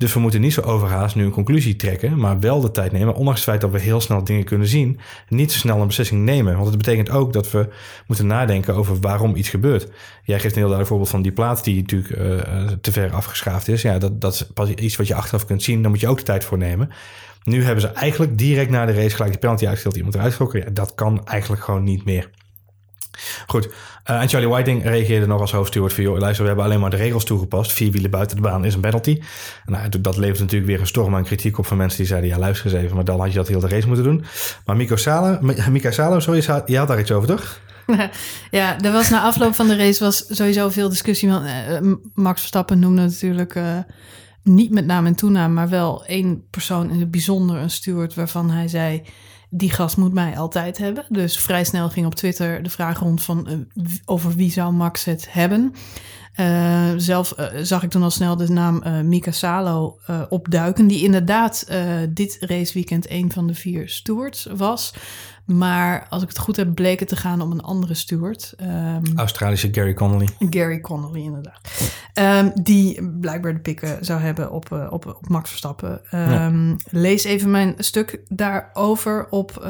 Dus 0.01 0.13
we 0.13 0.19
moeten 0.19 0.41
niet 0.41 0.53
zo 0.53 0.61
overhaast 0.61 1.15
nu 1.15 1.25
een 1.25 1.31
conclusie 1.31 1.75
trekken, 1.75 2.17
maar 2.17 2.39
wel 2.39 2.61
de 2.61 2.71
tijd 2.71 2.91
nemen, 2.91 3.15
ondanks 3.15 3.39
het 3.39 3.49
feit 3.49 3.61
dat 3.61 3.71
we 3.71 3.79
heel 3.79 4.01
snel 4.01 4.23
dingen 4.23 4.43
kunnen 4.43 4.67
zien, 4.67 4.99
niet 5.27 5.51
zo 5.51 5.57
snel 5.59 5.81
een 5.81 5.87
beslissing 5.87 6.23
nemen. 6.23 6.53
Want 6.55 6.67
het 6.67 6.77
betekent 6.77 7.09
ook 7.09 7.33
dat 7.33 7.51
we 7.51 7.69
moeten 8.07 8.27
nadenken 8.27 8.75
over 8.75 8.99
waarom 8.99 9.35
iets 9.35 9.49
gebeurt. 9.49 9.87
Jij 10.23 10.39
geeft 10.39 10.55
een 10.55 10.61
heel 10.61 10.71
duidelijk 10.71 10.87
voorbeeld 10.87 11.09
van 11.09 11.21
die 11.21 11.31
plaat 11.31 11.63
die 11.63 11.81
natuurlijk 11.81 12.09
eh, 12.09 12.67
te 12.81 12.91
ver 12.91 13.11
afgeschaafd 13.11 13.67
is. 13.67 13.81
Ja, 13.81 13.97
dat, 13.97 14.21
dat 14.21 14.33
is 14.33 14.45
pas 14.53 14.69
iets 14.69 14.95
wat 14.95 15.07
je 15.07 15.15
achteraf 15.15 15.45
kunt 15.45 15.63
zien, 15.63 15.81
daar 15.81 15.91
moet 15.91 15.99
je 15.99 16.07
ook 16.07 16.17
de 16.17 16.23
tijd 16.23 16.43
voor 16.43 16.57
nemen. 16.57 16.89
Nu 17.43 17.63
hebben 17.63 17.81
ze 17.81 17.87
eigenlijk 17.87 18.37
direct 18.37 18.69
na 18.69 18.85
de 18.85 18.93
race 18.93 19.15
gelijk 19.15 19.31
die 19.31 19.39
penalty 19.39 19.63
uitgesteld, 19.65 19.95
iemand 19.95 20.15
eruit. 20.15 20.37
Ja, 20.51 20.69
dat 20.73 20.95
kan 20.95 21.25
eigenlijk 21.25 21.63
gewoon 21.63 21.83
niet 21.83 22.05
meer. 22.05 22.29
Goed. 23.47 23.69
Eh, 24.03 24.21
en 24.21 24.29
Charlie 24.29 24.49
Whiting 24.49 24.83
reageerde 24.83 25.27
nog 25.27 25.41
als 25.41 25.51
hoofdsteward 25.51 25.93
van... 25.93 26.03
joh, 26.03 26.17
luister, 26.17 26.41
we 26.41 26.47
hebben 26.47 26.65
alleen 26.65 26.79
maar 26.79 26.89
de 26.89 26.95
regels 26.95 27.25
toegepast. 27.25 27.71
Vier 27.71 27.91
wielen 27.91 28.11
buiten 28.11 28.35
de 28.35 28.41
baan 28.41 28.65
is 28.65 28.73
een 28.73 28.81
penalty. 28.81 29.21
Nou, 29.65 30.01
dat 30.01 30.17
levert 30.17 30.39
natuurlijk 30.39 30.69
weer 30.71 30.79
een 30.79 30.87
storm 30.87 31.15
aan 31.15 31.23
kritiek 31.23 31.57
op... 31.57 31.65
van 31.65 31.77
mensen 31.77 31.97
die 31.97 32.07
zeiden, 32.07 32.29
ja, 32.29 32.37
luister 32.37 32.65
eens 32.65 32.83
even... 32.83 32.95
maar 32.95 33.05
dan 33.05 33.19
had 33.19 33.29
je 33.29 33.37
dat 33.37 33.47
heel 33.47 33.59
de 33.59 33.67
race 33.67 33.87
moeten 33.87 34.05
doen. 34.05 34.25
Maar 34.65 34.75
Mika 34.75 34.95
Salo, 34.95 35.37
Mika 35.69 35.91
Salo 35.91 36.19
sorry, 36.19 36.63
je 36.65 36.77
had 36.77 36.87
daar 36.87 36.99
iets 36.99 37.11
over, 37.11 37.27
toch? 37.27 37.59
ja, 38.51 38.79
er 38.81 38.91
was 38.91 39.09
na 39.09 39.21
afloop 39.21 39.55
van 39.55 39.67
de 39.67 39.75
race 39.75 40.03
was 40.03 40.25
sowieso 40.29 40.69
veel 40.69 40.89
discussie. 40.89 41.29
Uh, 41.29 41.93
Max 42.13 42.39
Verstappen 42.39 42.79
noemde 42.79 43.01
natuurlijk 43.01 43.59
niet 44.43 44.71
met 44.71 44.85
naam 44.85 45.05
en 45.05 45.15
toenaam... 45.15 45.53
maar 45.53 45.69
wel 45.69 46.05
één 46.05 46.43
persoon 46.49 46.89
in 46.89 46.99
het 46.99 47.11
bijzonder, 47.11 47.57
een 47.57 47.69
steward... 47.69 48.13
waarvan 48.13 48.49
hij 48.49 48.67
zei 48.67 49.03
die 49.53 49.71
gast 49.71 49.97
moet 49.97 50.13
mij 50.13 50.37
altijd 50.37 50.77
hebben. 50.77 51.05
Dus 51.09 51.39
vrij 51.39 51.63
snel 51.63 51.89
ging 51.89 52.05
op 52.05 52.15
Twitter 52.15 52.63
de 52.63 52.69
vraag 52.69 52.99
rond 52.99 53.23
van 53.23 53.47
uh, 53.49 53.85
over 54.05 54.35
wie 54.35 54.51
zou 54.51 54.73
Max 54.73 55.03
het 55.03 55.27
hebben. 55.29 55.73
Uh, 56.39 56.89
zelf 56.97 57.33
uh, 57.39 57.45
zag 57.61 57.83
ik 57.83 57.89
toen 57.89 58.03
al 58.03 58.11
snel 58.11 58.35
de 58.35 58.49
naam 58.49 58.83
Mika 59.07 59.31
Salo 59.31 59.99
opduiken, 60.29 60.87
die 60.87 61.03
inderdaad 61.03 61.67
dit 62.09 62.37
raceweekend 62.39 63.09
een 63.09 63.31
van 63.31 63.47
de 63.47 63.53
vier 63.53 63.89
stewards 63.89 64.47
was. 64.55 64.93
Maar 65.51 66.07
als 66.09 66.21
ik 66.21 66.27
het 66.27 66.37
goed 66.37 66.55
heb, 66.55 66.75
bleek 66.75 66.99
het 66.99 67.07
te 67.07 67.15
gaan 67.15 67.41
om 67.41 67.51
een 67.51 67.61
andere 67.61 67.93
steward. 67.93 68.53
Um, 68.61 69.01
Australische 69.15 69.69
Gary 69.71 69.93
Connolly. 69.93 70.27
Gary 70.49 70.81
Connolly, 70.81 71.21
inderdaad. 71.21 71.59
Um, 72.13 72.51
die 72.63 73.09
blijkbaar 73.19 73.53
de 73.53 73.59
pikken 73.59 74.05
zou 74.05 74.19
hebben 74.19 74.51
op, 74.51 74.69
uh, 74.73 74.87
op, 74.89 75.05
op 75.05 75.29
Max 75.29 75.49
Verstappen. 75.49 76.01
Um, 76.13 76.69
ja. 76.69 76.75
Lees 76.89 77.23
even 77.23 77.51
mijn 77.51 77.73
stuk 77.77 78.19
daarover 78.29 79.27
op, 79.29 79.65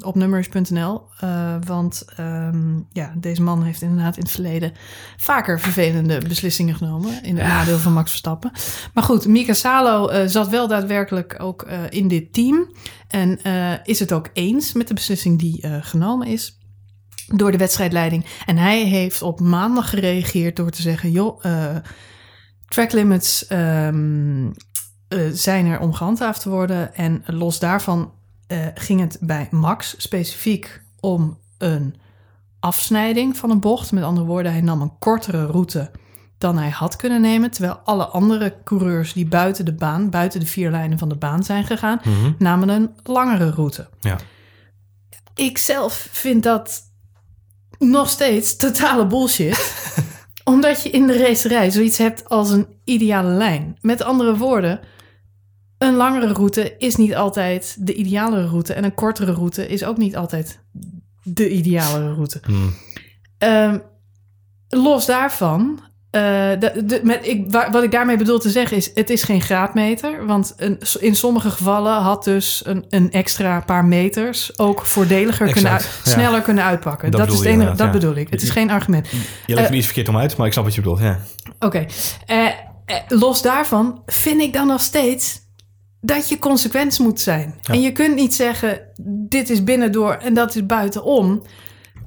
op 0.00 0.14
nummers.nl. 0.14 1.02
Uh, 1.24 1.54
want 1.66 2.04
ja, 2.92 3.12
deze 3.16 3.42
man 3.42 3.62
heeft 3.62 3.82
inderdaad 3.82 4.16
in 4.16 4.22
het 4.22 4.30
verleden 4.30 4.72
vaker 5.16 5.60
vervelende 5.60 6.20
beslissingen 6.28 6.74
genomen. 6.74 7.22
In 7.22 7.36
het 7.36 7.46
ja. 7.46 7.52
nadeel 7.52 7.78
van 7.78 7.92
Max 7.92 8.10
Verstappen. 8.10 8.50
Maar 8.94 9.04
goed, 9.04 9.26
Mika 9.26 9.52
Salo 9.52 10.10
uh, 10.10 10.22
zat 10.26 10.48
wel 10.48 10.68
daadwerkelijk 10.68 11.36
ook 11.38 11.66
in 11.88 12.08
dit 12.08 12.32
team. 12.32 12.66
En 13.08 13.38
uh, 13.42 13.72
is 13.84 13.98
het 13.98 14.12
ook 14.12 14.30
eens 14.32 14.72
met 14.72 14.88
de 14.88 14.94
beslissing 14.94 15.38
die 15.38 15.66
uh, 15.66 15.76
genomen 15.80 16.26
is 16.26 16.58
door 17.26 17.50
de 17.50 17.58
wedstrijdleiding. 17.58 18.26
En 18.46 18.56
hij 18.56 18.82
heeft 18.82 19.22
op 19.22 19.40
maandag 19.40 19.90
gereageerd 19.90 20.56
door 20.56 20.70
te 20.70 20.82
zeggen: 20.82 21.10
joh, 21.10 21.44
uh, 21.44 21.76
track 22.68 22.92
limits 22.92 23.50
um, 23.50 24.52
zijn 25.32 25.66
er 25.66 25.80
om 25.80 25.92
gehandhaafd 25.92 26.40
te 26.40 26.50
worden. 26.50 26.94
En 26.94 27.22
los 27.26 27.58
daarvan 27.58 28.12
ging 28.74 29.00
het 29.00 29.18
bij 29.20 29.48
Max 29.50 29.94
specifiek 29.98 30.82
om 31.00 31.38
een 31.58 31.94
afsnijding 32.60 33.36
van 33.36 33.50
een 33.50 33.60
bocht. 33.60 33.92
Met 33.92 34.04
andere 34.04 34.26
woorden, 34.26 34.52
hij 34.52 34.60
nam 34.60 34.82
een 34.82 34.98
kortere 34.98 35.46
route 35.46 35.90
dan 36.38 36.58
hij 36.58 36.70
had 36.70 36.96
kunnen 36.96 37.20
nemen. 37.20 37.50
Terwijl 37.50 37.80
alle 37.84 38.04
andere 38.04 38.54
coureurs 38.64 39.12
die 39.12 39.26
buiten 39.26 39.64
de 39.64 39.74
baan, 39.74 40.10
buiten 40.10 40.40
de 40.40 40.46
vier 40.46 40.70
lijnen 40.70 40.98
van 40.98 41.08
de 41.08 41.16
baan 41.16 41.44
zijn 41.44 41.64
gegaan, 41.64 42.00
mm 42.04 42.14
-hmm. 42.14 42.34
namen 42.38 42.68
een 42.68 42.90
langere 43.02 43.50
route. 43.50 43.88
Ja. 44.00 44.18
Ik 45.34 45.58
zelf 45.58 46.08
vind 46.10 46.42
dat 46.42 46.82
nog 47.78 48.08
steeds 48.08 48.56
totale 48.56 49.06
bullshit. 49.06 49.56
omdat 50.48 50.82
je 50.82 50.90
in 50.90 51.06
de 51.06 51.18
racerij 51.18 51.70
zoiets 51.70 51.98
hebt 51.98 52.28
als 52.28 52.50
een 52.50 52.66
ideale 52.84 53.30
lijn. 53.30 53.78
Met 53.80 54.02
andere 54.02 54.36
woorden, 54.36 54.80
een 55.78 55.94
langere 55.94 56.32
route 56.32 56.74
is 56.78 56.96
niet 56.96 57.14
altijd 57.14 57.76
de 57.78 57.94
ideale 57.94 58.46
route. 58.46 58.72
En 58.72 58.84
een 58.84 58.94
kortere 58.94 59.32
route 59.32 59.68
is 59.68 59.84
ook 59.84 59.96
niet 59.96 60.16
altijd 60.16 60.60
de 61.22 61.50
ideale 61.50 62.14
route. 62.14 62.40
Mm. 62.46 62.74
Um, 63.38 63.82
los 64.68 65.06
daarvan 65.06 65.80
uh, 66.10 66.22
de, 66.60 66.82
de, 66.84 67.00
met, 67.02 67.26
ik, 67.26 67.50
wat 67.50 67.82
ik 67.82 67.90
daarmee 67.90 68.16
bedoel 68.16 68.38
te 68.38 68.50
zeggen 68.50 68.76
is, 68.76 68.90
het 68.94 69.10
is 69.10 69.22
geen 69.22 69.40
graadmeter. 69.40 70.26
Want 70.26 70.54
een, 70.56 70.78
in 71.00 71.16
sommige 71.16 71.50
gevallen 71.50 71.92
had 71.92 72.24
dus 72.24 72.62
een, 72.64 72.84
een 72.88 73.12
extra 73.12 73.60
paar 73.60 73.84
meters 73.84 74.58
ook 74.58 74.84
voordeliger 74.84 75.46
exact, 75.46 75.52
kunnen 75.52 75.72
uit, 75.72 76.00
ja. 76.04 76.10
sneller 76.10 76.40
kunnen 76.40 76.64
uitpakken. 76.64 77.10
Dat, 77.10 77.20
dat 77.20 77.32
is 77.32 77.38
het 77.38 77.46
enige, 77.46 77.70
dat 77.70 77.86
ja. 77.86 77.90
bedoel 77.90 78.14
ik. 78.14 78.30
Het 78.30 78.42
is 78.42 78.50
geen 78.50 78.70
argument. 78.70 79.08
Je 79.46 79.54
legt 79.54 79.70
uh, 79.70 79.76
iets 79.76 79.86
verkeerd 79.86 80.08
om 80.08 80.16
uit, 80.16 80.36
maar 80.36 80.46
ik 80.46 80.52
snap 80.52 80.64
wat 80.64 80.74
je 80.74 80.80
bedoelt. 80.80 81.00
Ja. 81.00 81.18
Oké. 81.58 81.66
Okay. 81.66 81.88
Uh, 82.26 83.18
los 83.20 83.42
daarvan 83.42 84.02
vind 84.06 84.40
ik 84.40 84.52
dan 84.52 84.66
nog 84.66 84.80
steeds 84.80 85.46
dat 86.00 86.28
je 86.28 86.38
consequent 86.38 86.98
moet 86.98 87.20
zijn. 87.20 87.54
Ja. 87.60 87.74
En 87.74 87.80
je 87.80 87.92
kunt 87.92 88.14
niet 88.14 88.34
zeggen, 88.34 88.80
dit 89.28 89.50
is 89.50 89.64
binnendoor 89.64 90.12
en 90.12 90.34
dat 90.34 90.54
is 90.54 90.66
buitenom. 90.66 91.42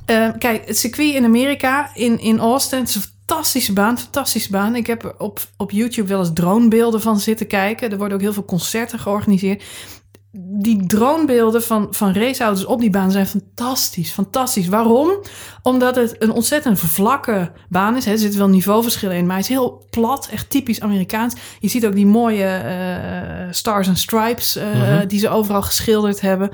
Uh, 0.06 0.30
kijk, 0.38 0.68
het 0.68 0.78
circuit 0.78 1.14
in 1.14 1.26
Amerika, 1.26 1.90
in, 1.94 2.20
in 2.20 2.40
Austin, 2.40 2.88
fantastische 3.32 3.74
baan, 3.74 3.98
fantastische 4.00 4.52
baan. 4.52 4.76
Ik 4.76 4.88
heb 4.88 5.16
op, 5.18 5.40
op 5.58 5.72
YouTube 5.72 6.08
wel 6.08 6.20
eens 6.20 6.34
dronebeelden 6.34 7.02
van 7.02 7.20
zitten 7.20 7.48
kijken. 7.48 7.92
Er 7.92 7.98
worden 7.98 8.18
ook 8.18 8.24
heel 8.24 8.34
veel 8.34 8.46
concerten 8.46 9.00
georganiseerd. 9.00 9.64
Die 10.34 10.86
dronebeelden 10.86 11.64
van, 11.64 11.88
van 11.92 12.14
raceauto's 12.14 12.66
op 12.66 12.80
die 12.80 12.90
baan 12.90 13.12
zijn 13.12 13.28
fantastisch, 13.28 14.12
fantastisch. 14.12 14.68
Waarom? 14.68 15.10
Omdat 15.62 15.96
het 15.96 16.16
een 16.20 16.32
ontzettend 16.32 16.80
vlakke 16.80 17.52
baan 17.70 17.96
is. 17.96 18.06
Er 18.06 18.18
zitten 18.18 18.40
wel 18.40 18.50
niveauverschillen 18.50 19.16
in, 19.16 19.26
maar 19.26 19.36
hij 19.36 19.44
is 19.44 19.50
heel 19.50 19.86
plat, 19.90 20.28
echt 20.32 20.50
typisch 20.50 20.82
Amerikaans. 20.82 21.34
Je 21.60 21.68
ziet 21.68 21.86
ook 21.86 21.96
die 21.96 22.06
mooie 22.06 22.62
uh, 22.64 23.48
stars 23.52 23.88
and 23.88 24.00
stripes 24.00 24.58
uh, 24.58 24.64
mm-hmm. 24.64 25.08
die 25.08 25.20
ze 25.20 25.30
overal 25.30 25.62
geschilderd 25.62 26.22
hebben. 26.22 26.52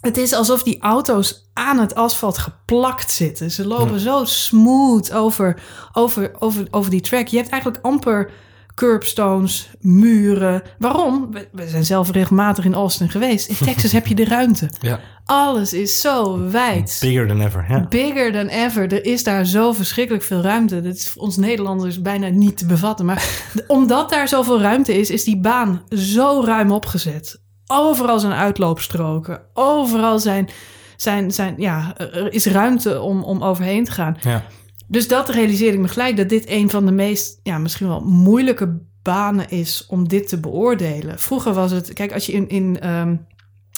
Het 0.00 0.16
is 0.16 0.32
alsof 0.32 0.62
die 0.62 0.80
auto's 0.80 1.50
aan 1.52 1.78
het 1.78 1.94
asfalt 1.94 2.38
geplakt 2.38 3.10
zitten. 3.12 3.50
Ze 3.50 3.66
lopen 3.66 3.92
ja. 3.92 3.98
zo 3.98 4.24
smooth 4.24 5.12
over, 5.12 5.62
over, 5.92 6.30
over, 6.38 6.66
over 6.70 6.90
die 6.90 7.00
track. 7.00 7.26
Je 7.26 7.36
hebt 7.36 7.50
eigenlijk 7.50 7.84
amper 7.84 8.30
curbstones, 8.74 9.70
muren. 9.80 10.62
Waarom? 10.78 11.28
We, 11.30 11.48
we 11.52 11.68
zijn 11.68 11.84
zelf 11.84 12.10
regelmatig 12.10 12.64
in 12.64 12.74
Austin 12.74 13.10
geweest. 13.10 13.48
In 13.48 13.66
Texas 13.66 13.92
heb 13.98 14.06
je 14.06 14.14
de 14.14 14.24
ruimte. 14.24 14.70
Ja. 14.80 15.00
Alles 15.24 15.72
is 15.72 16.00
zo 16.00 16.48
wijd. 16.50 16.98
Bigger 17.00 17.26
than 17.26 17.40
ever. 17.40 17.66
Ja. 17.68 17.86
Bigger 17.88 18.32
than 18.32 18.46
ever. 18.46 18.92
Er 18.92 19.04
is 19.04 19.24
daar 19.24 19.44
zo 19.44 19.72
verschrikkelijk 19.72 20.24
veel 20.24 20.40
ruimte. 20.40 20.80
Dat 20.80 20.94
is 20.94 21.10
voor 21.10 21.22
ons 21.22 21.36
Nederlanders 21.36 22.02
bijna 22.02 22.28
niet 22.28 22.56
te 22.56 22.66
bevatten. 22.66 23.06
Maar 23.06 23.42
omdat 23.66 24.10
daar 24.10 24.28
zoveel 24.28 24.60
ruimte 24.60 24.98
is, 24.98 25.10
is 25.10 25.24
die 25.24 25.40
baan 25.40 25.82
zo 25.88 26.42
ruim 26.44 26.72
opgezet. 26.72 27.40
Overal 27.70 28.18
zijn 28.20 28.32
uitloopstroken. 28.32 29.40
Overal 29.54 30.18
zijn, 30.18 30.48
zijn, 30.96 31.30
zijn 31.30 31.54
ja, 31.58 31.94
er 31.98 32.32
is 32.32 32.46
ruimte 32.46 33.00
om, 33.00 33.22
om 33.22 33.42
overheen 33.42 33.84
te 33.84 33.90
gaan. 33.90 34.16
Ja. 34.20 34.44
Dus 34.86 35.08
dat 35.08 35.28
realiseerde 35.28 35.74
ik 35.76 35.82
me 35.82 35.88
gelijk 35.88 36.16
dat 36.16 36.28
dit 36.28 36.48
een 36.48 36.70
van 36.70 36.86
de 36.86 36.92
meest, 36.92 37.40
ja, 37.42 37.58
misschien 37.58 37.86
wel 37.88 38.00
moeilijke 38.00 38.78
banen 39.02 39.50
is 39.50 39.86
om 39.88 40.08
dit 40.08 40.28
te 40.28 40.40
beoordelen. 40.40 41.18
Vroeger 41.18 41.52
was 41.54 41.70
het, 41.70 41.92
kijk, 41.92 42.12
als 42.12 42.26
je 42.26 42.32
in, 42.32 42.48
in, 42.48 42.88
um, 42.90 43.26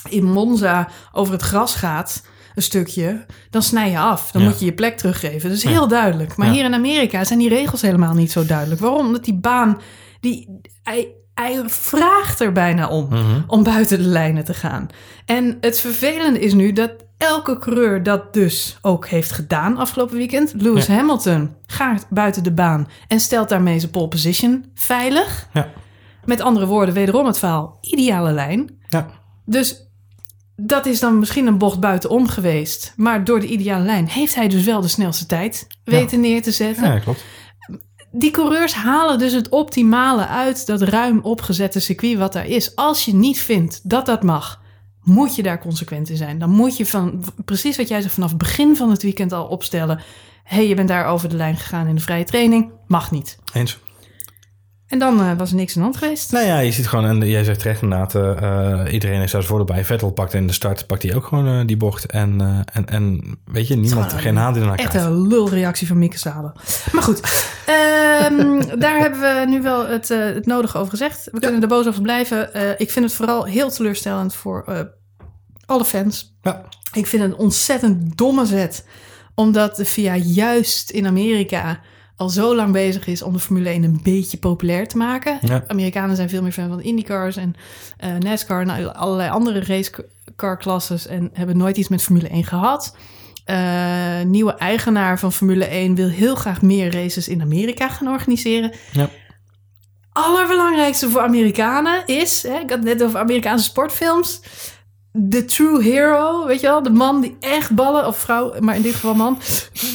in 0.08 0.24
Monza 0.24 0.88
over 1.12 1.32
het 1.32 1.42
gras 1.42 1.74
gaat, 1.74 2.22
een 2.54 2.62
stukje, 2.62 3.26
dan 3.50 3.62
snij 3.62 3.90
je 3.90 3.98
af. 3.98 4.30
Dan 4.30 4.42
Ja. 4.42 4.48
moet 4.48 4.58
je 4.58 4.64
je 4.64 4.72
plek 4.72 4.96
teruggeven. 4.96 5.48
Dat 5.48 5.58
is 5.58 5.62
Ja. 5.64 5.70
heel 5.70 5.88
duidelijk. 5.88 6.36
Maar 6.36 6.46
Ja. 6.46 6.52
hier 6.52 6.64
in 6.64 6.74
Amerika 6.74 7.24
zijn 7.24 7.38
die 7.38 7.48
regels 7.48 7.82
helemaal 7.82 8.14
niet 8.14 8.32
zo 8.32 8.46
duidelijk. 8.46 8.80
Waarom? 8.80 9.06
Omdat 9.06 9.24
die 9.24 9.34
baan, 9.38 9.80
die, 10.20 10.60
hij, 11.34 11.62
vraagt 11.66 12.40
er 12.40 12.52
bijna 12.52 12.88
om 12.88 13.06
Mhm. 13.10 13.40
om 13.46 13.62
buiten 13.62 13.98
de 13.98 14.04
lijnen 14.08 14.44
te 14.44 14.54
gaan. 14.54 14.88
En 15.24 15.56
het 15.60 15.80
vervelende 15.80 16.38
is 16.40 16.52
nu 16.52 16.72
dat 16.72 16.90
elke 17.18 17.58
coureur 17.58 18.02
dat 18.02 18.34
dus 18.34 18.78
ook 18.80 19.06
heeft 19.08 19.32
gedaan 19.32 19.76
afgelopen 19.76 20.16
weekend. 20.16 20.52
Lewis 20.56 20.86
Ja. 20.86 20.94
Hamilton 20.94 21.54
gaat 21.66 22.06
buiten 22.10 22.42
de 22.42 22.52
baan 22.52 22.88
en 23.08 23.20
stelt 23.20 23.48
daarmee 23.48 23.78
zijn 23.78 23.90
pole 23.90 24.08
position 24.08 24.64
veilig. 24.74 25.48
Ja. 25.52 25.68
Met 26.24 26.40
andere 26.40 26.66
woorden, 26.66 26.94
wederom 26.94 27.26
het 27.26 27.38
verhaal, 27.38 27.78
ideale 27.80 28.32
lijn. 28.32 28.70
Ja. 28.88 29.06
Dus 29.44 29.86
dat 30.56 30.86
is 30.86 31.00
dan 31.00 31.18
misschien 31.18 31.46
een 31.46 31.58
bocht 31.58 31.80
buitenom 31.80 32.28
geweest. 32.28 32.92
Maar 32.96 33.24
door 33.24 33.40
de 33.40 33.46
ideale 33.46 33.84
lijn 33.84 34.08
heeft 34.08 34.34
hij 34.34 34.48
dus 34.48 34.64
wel 34.64 34.80
de 34.80 34.88
snelste 34.88 35.26
tijd 35.26 35.66
weten 35.84 36.20
neer 36.20 36.42
te 36.42 36.50
zetten. 36.50 36.92
ja, 36.92 36.98
klopt. 36.98 37.24
Die 38.12 38.30
coureurs 38.30 38.74
halen 38.74 39.18
dus 39.18 39.32
het 39.32 39.48
optimale 39.48 40.26
uit 40.26 40.66
dat 40.66 40.82
ruim 40.82 41.20
opgezette 41.22 41.80
circuit 41.80 42.18
wat 42.18 42.32
daar 42.32 42.46
is. 42.46 42.76
Als 42.76 43.04
je 43.04 43.14
niet 43.14 43.40
vindt 43.40 43.80
dat 43.82 44.06
dat 44.06 44.22
mag, 44.22 44.60
moet 45.02 45.36
je 45.36 45.42
daar 45.42 45.60
consequent 45.60 46.08
in 46.08 46.16
zijn. 46.16 46.38
Dan 46.38 46.50
moet 46.50 46.76
je 46.76 46.86
van, 46.86 47.24
precies 47.44 47.76
wat 47.76 47.88
jij 47.88 48.00
zegt, 48.00 48.14
vanaf 48.14 48.36
begin 48.36 48.76
van 48.76 48.90
het 48.90 49.02
weekend 49.02 49.32
al 49.32 49.46
opstellen. 49.46 50.00
Hé, 50.44 50.56
hey, 50.56 50.68
je 50.68 50.74
bent 50.74 50.88
daar 50.88 51.06
over 51.06 51.28
de 51.28 51.36
lijn 51.36 51.56
gegaan 51.56 51.86
in 51.86 51.94
de 51.94 52.00
vrije 52.00 52.24
training. 52.24 52.70
Mag 52.86 53.10
niet. 53.10 53.38
Eens. 53.52 53.78
En 54.92 54.98
dan 54.98 55.20
eh, 55.20 55.32
was 55.36 55.50
er 55.50 55.56
niks 55.56 55.76
aan 55.76 55.82
de 55.82 55.88
hand 55.88 55.96
geweest. 55.96 56.32
Nou 56.32 56.46
ja, 56.46 56.58
je 56.58 56.72
ziet 56.72 56.88
gewoon, 56.88 57.04
en 57.04 57.28
jij 57.28 57.44
zegt 57.44 57.58
terecht 57.58 57.82
inderdaad, 57.82 58.14
eh, 58.14 58.92
iedereen 58.92 59.20
heeft 59.20 59.32
daar 59.32 59.44
voordeel 59.44 59.66
bij. 59.66 59.84
Vettel 59.84 60.10
pakt 60.10 60.34
in 60.34 60.46
de 60.46 60.52
start, 60.52 60.86
pakt 60.86 61.02
hij 61.02 61.14
ook 61.14 61.24
gewoon 61.24 61.66
die 61.66 61.76
bocht. 61.76 62.06
En, 62.06 62.64
en, 62.72 62.86
en 62.86 63.20
weet 63.44 63.68
je, 63.68 63.76
niemand, 63.76 64.12
geen 64.12 64.36
haal 64.36 64.52
die 64.52 64.62
ernaar 64.62 64.78
Echt 64.78 64.94
een 64.94 65.26
lulreactie 65.26 65.86
van 65.86 65.98
Mieke 65.98 66.18
Salen. 66.18 66.52
Maar 66.92 67.02
goed, 67.02 67.20
ehm, 67.66 68.78
daar 68.78 68.98
hebben 68.98 69.20
we 69.20 69.44
nu 69.48 69.62
wel 69.62 69.86
het, 69.86 70.08
het 70.08 70.46
nodige 70.46 70.78
over 70.78 70.90
gezegd. 70.90 71.28
We 71.32 71.40
kunnen 71.40 71.62
er 71.62 71.68
boos 71.68 71.86
over 71.86 72.02
blijven. 72.02 72.50
Ik 72.78 72.90
vind 72.90 73.04
het 73.04 73.14
vooral 73.14 73.44
heel 73.44 73.70
teleurstellend 73.70 74.34
voor 74.34 74.64
alle 75.66 75.84
fans. 75.84 76.36
Ja. 76.42 76.64
Ik 76.92 77.06
vind 77.06 77.22
het 77.22 77.32
een 77.32 77.38
ontzettend 77.38 78.16
domme 78.16 78.46
zet 78.46 78.86
Omdat 79.34 79.76
de 79.76 79.84
FIA 79.84 80.16
juist 80.16 80.90
in 80.90 81.06
Amerika 81.06 81.80
al 82.16 82.28
zo 82.28 82.54
lang 82.54 82.72
bezig 82.72 83.06
is 83.06 83.22
om 83.22 83.32
de 83.32 83.38
Formule 83.38 83.68
1 83.68 83.82
een 83.82 84.00
beetje 84.02 84.36
populair 84.36 84.88
te 84.88 84.96
maken. 84.96 85.38
Ja. 85.40 85.64
Amerikanen 85.66 86.16
zijn 86.16 86.28
veel 86.28 86.42
meer 86.42 86.52
fan 86.52 86.68
van 86.68 86.82
IndyCars 86.82 87.36
en 87.36 87.54
eh, 87.96 88.14
NASCAR 88.14 88.60
en 88.60 88.94
allerlei 88.94 89.30
andere 89.30 89.64
racecar-klasses 89.64 91.06
en 91.06 91.30
hebben 91.32 91.56
nooit 91.56 91.76
iets 91.76 91.88
met 91.88 92.02
Formule 92.02 92.28
1 92.28 92.44
gehad. 92.44 92.96
Eh, 93.44 94.20
nieuwe 94.22 94.54
eigenaar 94.54 95.18
van 95.18 95.32
Formule 95.32 95.64
1 95.64 95.94
wil 95.94 96.08
heel 96.08 96.34
graag 96.34 96.62
meer 96.62 96.92
races 96.92 97.28
in 97.28 97.42
Amerika 97.42 97.88
gaan 97.88 98.08
organiseren. 98.08 98.72
Ja. 98.92 99.08
Allerbelangrijkste 100.12 101.10
voor 101.10 101.20
Amerikanen 101.20 102.06
is, 102.06 102.42
hè, 102.42 102.54
ik 102.54 102.70
had 102.70 102.78
het 102.78 102.82
net 102.82 103.02
over 103.02 103.18
Amerikaanse 103.18 103.64
sportfilms, 103.64 104.40
de 105.12 105.44
true 105.44 105.82
hero, 105.82 106.46
weet 106.46 106.60
je 106.60 106.66
wel, 106.66 106.82
de 106.82 106.90
man 106.90 107.20
die 107.20 107.36
echt 107.40 107.74
ballen, 107.74 108.06
of 108.06 108.16
vrouw, 108.18 108.52
maar 108.60 108.76
in 108.76 108.82
dit 108.82 108.94
geval 108.94 109.14
man, 109.14 109.38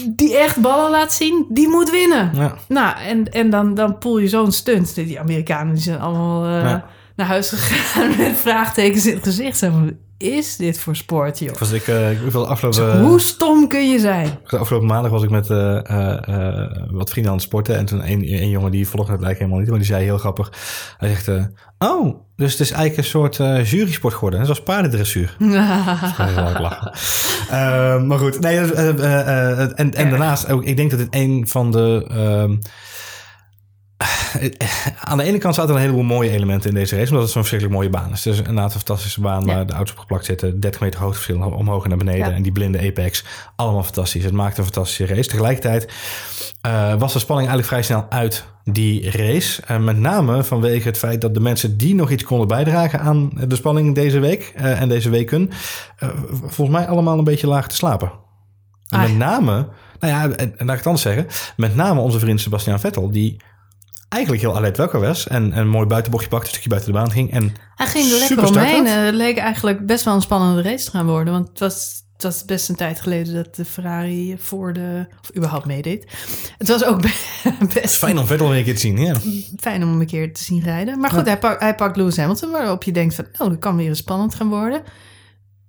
die 0.10 0.38
echt 0.38 0.62
ballen 0.62 0.92
laat 0.92 1.14
zien, 1.14 1.46
die 1.50 1.68
moet 1.68 1.92
winnen. 1.92 2.32
Ja. 2.34 2.56
Nou, 2.68 2.98
en, 2.98 3.32
en 3.32 3.50
dan, 3.50 3.74
dan 3.74 3.98
poel 3.98 4.18
je 4.18 4.28
zo'n 4.28 4.52
stunt. 4.52 4.96
Die 4.96 5.20
Amerikanen 5.20 5.74
die 5.74 5.84
zijn 5.84 6.00
allemaal 6.00 6.46
eh, 6.46 6.62
Ja. 6.70 6.86
naar 7.16 7.28
huis 7.28 7.50
gegaan 7.50 8.10
met 8.18 8.38
vraagtekens 8.38 9.06
in 9.06 9.16
het 9.16 9.24
gezicht. 9.24 9.58
Zo 9.58 9.70
van, 9.70 9.98
is 10.18 10.56
dit 10.56 10.80
voor 10.80 10.96
sport, 10.96 11.40
joh? 11.40 11.56
Was 11.56 11.72
ik, 11.72 11.88
eh, 11.88 12.12
ik 12.12 12.34
afgelopen, 12.34 13.02
Hoe 13.02 13.20
stom 13.20 13.68
kun 13.68 13.90
je 13.90 14.00
zijn? 14.00 14.40
de 14.48 14.58
afgelopen 14.58 14.88
maandag 14.88 15.12
was 15.12 15.24
ik 15.24 15.30
met 15.30 15.50
eh, 15.50 15.90
eh, 15.90 16.72
wat 16.92 17.10
vrienden 17.10 17.32
aan 17.32 17.38
het 17.38 17.48
sporten. 17.48 17.78
En 17.78 17.86
toen 17.86 18.12
een, 18.12 18.34
een 18.34 18.50
jongen 18.50 18.72
die 18.72 18.88
volgde 18.88 19.12
het 19.12 19.22
lijkt 19.22 19.38
helemaal 19.38 19.60
niet. 19.60 19.70
Maar 19.70 19.78
die 19.78 19.88
zei 19.88 20.04
heel 20.04 20.18
grappig. 20.18 20.52
Hij 20.98 21.10
zegt, 21.10 21.28
oh, 21.78 22.16
dus 22.36 22.52
het 22.52 22.62
is 22.62 22.72
eigenlijk 22.72 22.98
een 22.98 23.04
soort 23.04 23.40
eh 23.40 23.72
jurysport 23.72 24.14
geworden. 24.14 24.40
Net 24.40 24.48
zoals 24.48 24.64
paardendressuur. 24.64 25.36
Hard 26.18 26.60
lachen. 26.60 26.92
Eh, 27.50 28.04
maar 28.04 28.18
goed, 28.20 28.40
nee, 28.40 28.58
eh, 28.58 29.60
en, 29.60 29.94
en 29.94 30.10
daarnaast 30.10 30.52
ook, 30.52 30.64
ik 30.64 30.78
denk 30.78 30.90
dat 30.90 31.00
dit 31.00 31.08
een 31.10 31.48
van 31.48 31.72
de. 31.72 32.58
aan 35.04 35.18
de 35.18 35.24
ene 35.24 35.38
kant 35.38 35.56
zaten 35.56 35.70
er 35.70 35.76
een 35.76 35.82
heleboel 35.82 36.04
mooie 36.04 36.30
elementen 36.30 36.70
in 36.70 36.76
deze 36.76 36.96
race, 36.96 37.08
omdat 37.08 37.24
het 37.24 37.32
zo'n 37.32 37.42
verschrikkelijk 37.46 37.80
mooie 37.80 37.90
baan 38.02 38.12
is. 38.12 38.22
Dus 38.22 38.38
inderdaad 38.38 38.66
een 38.74 38.80
fantastische 38.80 39.22
baan 39.22 39.46
Ja. 39.46 39.54
waar 39.56 39.66
de 39.68 39.74
auto's 39.74 39.92
op 39.94 40.00
geplakt 40.00 40.26
zitten, 40.26 40.60
30 40.60 40.82
meter 40.82 41.00
hoogteverschil 41.00 41.42
omhoog 41.52 41.84
en 41.84 41.90
naar 41.90 41.98
beneden 41.98 42.28
Ja. 42.30 42.32
en 42.36 42.42
die 42.42 42.52
blinde 42.52 42.80
apex, 42.80 43.24
allemaal 43.56 43.84
fantastisch. 43.84 44.24
Het 44.24 44.34
maakt 44.34 44.58
een 44.58 44.64
fantastische 44.64 45.06
race. 45.06 45.30
Tegelijkertijd 45.30 45.92
eh, 46.62 46.94
was 46.96 47.14
de 47.14 47.20
spanning 47.20 47.48
eigenlijk 47.50 47.68
vrij 47.68 47.82
snel 47.84 48.06
uit 48.20 48.46
die 48.64 49.12
race. 49.12 49.78
Met 49.80 49.98
name 49.98 50.44
vanwege 50.44 50.88
het 50.88 50.98
feit 50.98 51.22
dat 51.22 51.34
de 51.34 51.40
mensen 51.40 51.78
die 51.78 51.96
nog 51.96 52.12
iets 52.12 52.24
konden 52.24 52.48
bijdragen 52.48 53.00
aan 53.00 53.30
de 53.48 53.56
spanning 53.56 53.96
deze 53.96 54.20
week 54.20 54.52
eh, 54.56 54.82
en 54.82 54.90
deze 54.90 55.10
weken, 55.10 55.50
eh, 55.98 56.10
volgens 56.30 56.78
mij 56.78 56.88
allemaal 56.88 57.18
een 57.18 57.24
beetje 57.24 57.48
laag 57.48 57.68
te 57.68 57.76
slapen. 57.76 58.12
En 58.88 59.00
Ah, 59.00 59.02
met 59.02 59.18
name, 59.18 59.68
nou 60.00 60.14
ja, 60.14 60.24
en, 60.24 60.38
en 60.38 60.66
laat 60.66 60.70
ik 60.70 60.78
het 60.78 60.86
anders 60.86 61.02
zeggen, 61.02 61.28
met 61.58 61.76
name 61.76 62.00
onze 62.02 62.20
vriend 62.20 62.42
Sebastian 62.42 62.80
Vettel, 62.80 63.12
die 63.12 63.38
eigenlijk 64.10 64.42
heel 64.44 64.56
alert 64.56 64.78
welkom 64.78 65.02
was 65.02 65.28
en 65.28 65.52
en 65.52 65.60
een 65.62 65.68
mooi 65.70 65.86
buitenbochtje 65.86 66.30
pakte, 66.30 66.46
een 66.46 66.52
stukje 66.52 66.70
buiten 66.70 66.92
de 66.92 66.98
baan 66.98 67.12
ging. 67.12 67.32
En 67.32 67.54
Hij 67.76 67.88
ging 67.88 68.12
er 68.12 68.20
lekker 68.20 68.46
omheen. 68.48 68.86
Eh, 68.86 68.94
Het 69.06 69.14
leek 69.14 69.38
eigenlijk 69.38 69.86
best 69.86 70.04
wel 70.06 70.14
een 70.14 70.22
spannende 70.22 70.62
race 70.62 70.86
te 70.86 70.92
gaan 70.92 71.06
worden. 71.06 71.34
Want 71.34 71.48
het 71.50 71.60
was, 71.60 72.04
het 72.14 72.24
was 72.24 72.46
best 72.46 72.70
een 72.70 72.76
tijd 72.76 73.02
geleden 73.02 73.34
dat 73.34 73.56
de 73.56 73.66
Ferrari 73.66 74.36
voor 74.40 74.74
de... 74.74 75.08
of 75.22 75.36
überhaupt 75.36 75.66
meedeed. 75.66 76.12
Het 76.58 76.68
was 76.68 76.84
ook 76.86 77.02
be- 77.06 77.54
best 77.82 77.96
fijn 77.96 78.18
om 78.18 78.26
Vettel 78.26 78.50
weer 78.50 78.58
een 78.58 78.64
keer 78.64 78.74
te 78.74 78.80
zien. 78.80 78.98
Ja. 78.98 79.16
fijn 79.60 79.84
om 79.84 79.90
hem 79.90 80.00
een 80.00 80.06
keer 80.08 80.34
te 80.34 80.44
zien 80.44 80.62
rijden. 80.64 81.00
Maar 81.00 81.10
goed, 81.12 81.26
hij, 81.26 81.38
pak, 81.38 81.60
hij 81.60 81.76
pakt 81.76 81.98
Lewis 81.98 82.18
Hamilton, 82.18 82.52
waarop 82.52 82.84
je 82.84 82.92
denkt 82.92 83.16
van... 83.16 83.26
oh, 83.38 83.50
dat 83.50 83.60
kan 83.60 83.76
weer 83.76 83.96
spannend 83.96 84.36
gaan 84.36 84.50
worden. 84.50 84.82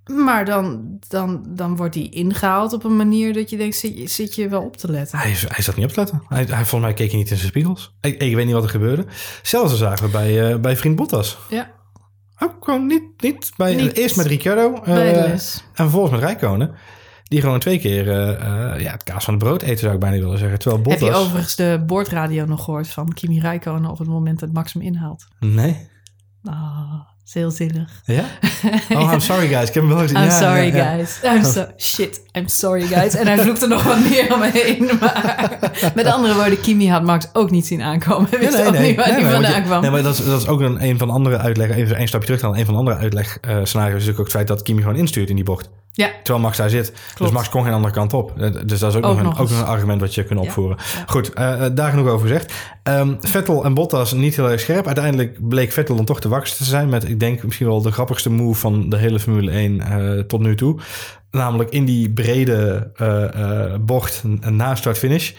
Maar 0.09 0.45
dan, 0.45 0.99
dan, 1.09 1.45
dan 1.49 1.77
wordt 1.77 1.95
hij 1.95 2.09
ingehaald 2.09 2.73
op 2.73 2.85
een 2.85 2.97
manier 2.97 3.33
dat 3.33 3.51
je 3.51 3.57
denkt... 3.57 3.77
zit, 3.77 3.99
je- 3.99 4.07
zit 4.09 4.35
je 4.35 4.49
wel 4.49 4.63
op 4.63 4.77
te 4.77 4.91
letten? 4.91 5.19
Hij, 5.19 5.35
hij 5.49 5.63
zat 5.63 5.77
niet 5.77 5.85
op 5.85 5.91
te 5.93 5.99
letten. 6.01 6.23
Hij, 6.29 6.39
hij, 6.45 6.47
volgens 6.57 6.81
mij 6.81 6.93
keek 6.93 7.09
hij 7.11 7.19
niet 7.19 7.31
in 7.31 7.37
zijn 7.37 7.49
spiegels. 7.49 7.95
Ik, 8.01 8.23
ik 8.23 8.35
weet 8.35 8.45
niet 8.45 8.55
wat 8.55 8.63
er 8.65 8.69
gebeurde. 8.71 9.07
Zelfs 9.43 9.77
zagen 9.79 10.05
we 10.05 10.11
bij, 10.11 10.51
eh, 10.53 10.59
bij 10.59 10.77
vriend 10.77 10.97
Bottas. 10.97 11.39
Ja, 11.49 11.71
Ook 12.39 12.57
gewoon 12.65 12.87
niet, 12.87 13.03
niet 13.23 13.53
bij, 13.57 13.75
Niet. 13.75 13.97
eerst 13.97 14.17
met 14.17 14.27
Ricciardo 14.27 14.81
les. 14.85 15.57
en 15.67 15.75
vervolgens 15.75 16.13
met 16.13 16.21
Rijkonen. 16.21 16.75
Die 17.25 17.41
gewoon 17.41 17.59
twee 17.59 17.79
keer 17.79 18.11
eh, 18.11 18.81
ja, 18.81 18.93
het 18.93 19.03
kaas 19.03 19.25
van 19.25 19.35
het 19.35 19.43
brood 19.43 19.63
eten 19.63 19.79
zou 19.79 19.95
ik 19.95 20.01
bijna 20.01 20.17
willen 20.19 20.39
zeggen. 20.39 20.59
Terwijl 20.59 20.83
Heb 20.83 20.91
Bottas... 20.99 21.09
je 21.19 21.25
overigens 21.25 21.55
de 21.57 21.83
boordradio 21.87 22.45
nog 22.45 22.65
gehoord 22.65 22.89
van 22.89 23.13
Kimi 23.13 23.41
Räikkönen... 23.41 23.91
op 23.91 23.99
het 23.99 24.09
moment 24.09 24.39
dat 24.41 24.53
Max 24.53 24.73
hem 24.73 24.83
inhaalt? 24.83 25.27
Nee. 25.41 25.89
Ah, 26.45 27.01
is 27.29 27.35
heel 27.35 27.51
zielig. 27.51 27.91
Ja? 28.05 28.25
Oh, 28.95 29.13
I'm 29.13 29.21
sorry 29.21 29.47
guys. 29.49 29.69
Ik 29.69 29.75
heb 29.75 29.83
hem 29.83 29.89
wel 29.89 29.99
gezien. 29.99 30.17
I'm 30.17 30.25
Ja, 30.25 30.31
sorry, 30.31 30.67
ja, 30.67 30.77
ja. 30.77 30.95
guys. 30.95 31.21
I'm 31.25 31.45
so 31.45 31.67
shit. 31.77 32.21
I'm 32.33 32.49
sorry, 32.49 32.87
guys. 32.87 33.15
En 33.15 33.27
hij 33.27 33.39
vloekt 33.39 33.63
er 33.63 33.69
nog 33.69 33.83
wat 33.83 33.99
meer 34.11 34.35
omheen. 34.35 34.91
Maar 35.01 35.93
met 35.95 36.07
andere 36.07 36.35
woorden, 36.35 36.61
Kimi 36.61 36.89
had 36.91 37.03
Max 37.03 37.29
ook 37.33 37.51
niet 37.51 37.67
zien 37.67 37.83
aankomen. 37.83 38.31
Wist 38.31 38.59
Ja, 38.59 38.67
ook 38.67 38.79
niet 38.79 38.97
waar 38.97 39.13
nee, 39.13 39.23
hij 39.25 39.33
vandaan 39.33 39.63
kwam. 39.63 39.81
Nee, 39.81 39.91
maar 39.91 40.03
dat 40.03 40.19
is, 40.19 40.25
dat 40.25 40.41
is 40.41 40.47
ook 40.49 40.61
een, 40.61 40.83
een 40.85 40.99
van 40.99 41.07
de 41.09 41.15
andere 41.15 41.39
uitleggen. 41.39 41.77
Even 41.77 42.01
een 42.01 42.09
stapje 42.09 42.27
terug 42.27 42.41
dan. 42.41 42.57
Een 42.57 42.65
van 42.65 42.75
de 42.75 42.81
andere 42.81 42.97
uitleg 42.97 43.39
scenario's 43.63 43.73
is 43.75 43.81
natuurlijk 43.83 44.19
ook 44.19 44.25
het 44.25 44.35
feit 44.35 44.47
dat 44.47 44.63
Kimi 44.63 44.81
gewoon 44.83 44.97
instuurt 44.97 45.29
in 45.29 45.35
die 45.35 45.45
bocht. 45.45 45.71
ja, 45.93 46.11
Terwijl 46.23 46.45
Max 46.45 46.57
daar 46.57 46.71
zit. 46.71 46.93
Dus 47.19 47.31
Max 47.31 47.49
kon 47.49 47.65
geen 47.65 47.73
andere 47.73 47.95
kant 47.95 48.13
op. 48.13 48.41
Eh, 48.41 48.51
Dus 48.67 48.79
dat 48.79 48.91
is 48.91 48.97
ook, 48.99 49.05
Ook 49.07 49.23
nog, 49.23 49.35
een, 49.39 49.43
ook 49.43 49.51
een 49.51 49.65
argument 49.65 50.01
wat 50.01 50.15
je 50.15 50.25
kunt 50.25 50.41
opvoeren. 50.41 50.77
Goed, 51.07 51.33
eh, 51.33 51.65
eh, 51.67 51.73
daar 51.75 51.91
genoeg 51.91 52.09
over 52.09 52.27
gezegd. 52.29 52.53
Ehm, 52.83 53.15
Vettel 53.21 53.65
en 53.65 53.75
Bottas 53.75 54.13
niet 54.13 54.37
heel 54.37 54.51
erg 54.51 54.61
scherp. 54.61 54.87
Uiteindelijk 54.87 55.49
bleek 55.49 55.73
Vettel 55.73 55.97
dan 55.97 56.05
toch 56.05 56.21
de 56.21 56.29
wakkerste 56.29 56.57
te 56.57 56.65
zijn. 56.65 56.89
Met, 56.89 57.18
ik 57.19 57.25
denk, 57.25 57.43
misschien 57.43 57.67
wel 57.67 57.83
de 57.83 57.93
grappigste 57.93 58.31
move 58.31 58.61
van 58.61 58.89
de 58.89 58.97
hele 58.97 59.21
Formule 59.21 59.51
1 59.51 59.81
eh, 59.81 60.19
tot 60.19 60.41
nu 60.41 60.57
toe. 60.57 60.81
Namelijk 61.31 61.71
in 61.71 61.85
die 61.85 62.11
brede 62.11 62.91
eh, 62.97 63.75
bocht 63.81 64.23
na 64.41 64.75
start-finish. 64.75 65.33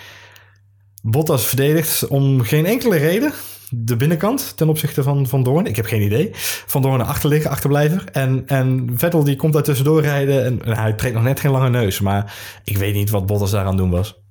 Bottas 1.01 1.45
verdedigt 1.45 2.07
om 2.07 2.41
geen 2.41 2.65
enkele 2.65 2.97
reden 2.97 3.33
de 3.69 3.95
binnenkant 3.95 4.57
ten 4.57 4.69
opzichte 4.69 5.03
van 5.03 5.27
Van 5.27 5.43
Doorn. 5.43 5.65
Ik 5.65 5.75
heb 5.75 5.85
geen 5.85 6.01
idee. 6.01 6.29
Van 6.65 6.81
Doorn 6.81 6.97
naar 6.97 7.07
achter 7.07 7.29
liggen, 7.29 7.51
achterblijver. 7.51 8.03
En, 8.11 8.43
en 8.47 8.89
Vettel 8.95 9.23
die 9.23 9.35
komt 9.35 9.53
daar 9.53 9.63
tussendoor 9.63 10.01
rijden. 10.01 10.45
En, 10.45 10.65
en 10.65 10.77
hij 10.77 10.93
trekt 10.93 11.13
nog 11.13 11.23
net 11.23 11.39
geen 11.39 11.51
lange 11.51 11.69
neus. 11.69 11.99
Maar 11.99 12.33
ik 12.63 12.77
weet 12.77 12.93
niet 12.93 13.09
wat 13.09 13.25
Bottas 13.25 13.51
daar 13.51 13.61
aan 13.61 13.67
het 13.67 13.77
doen 13.77 13.89
was. 13.89 14.21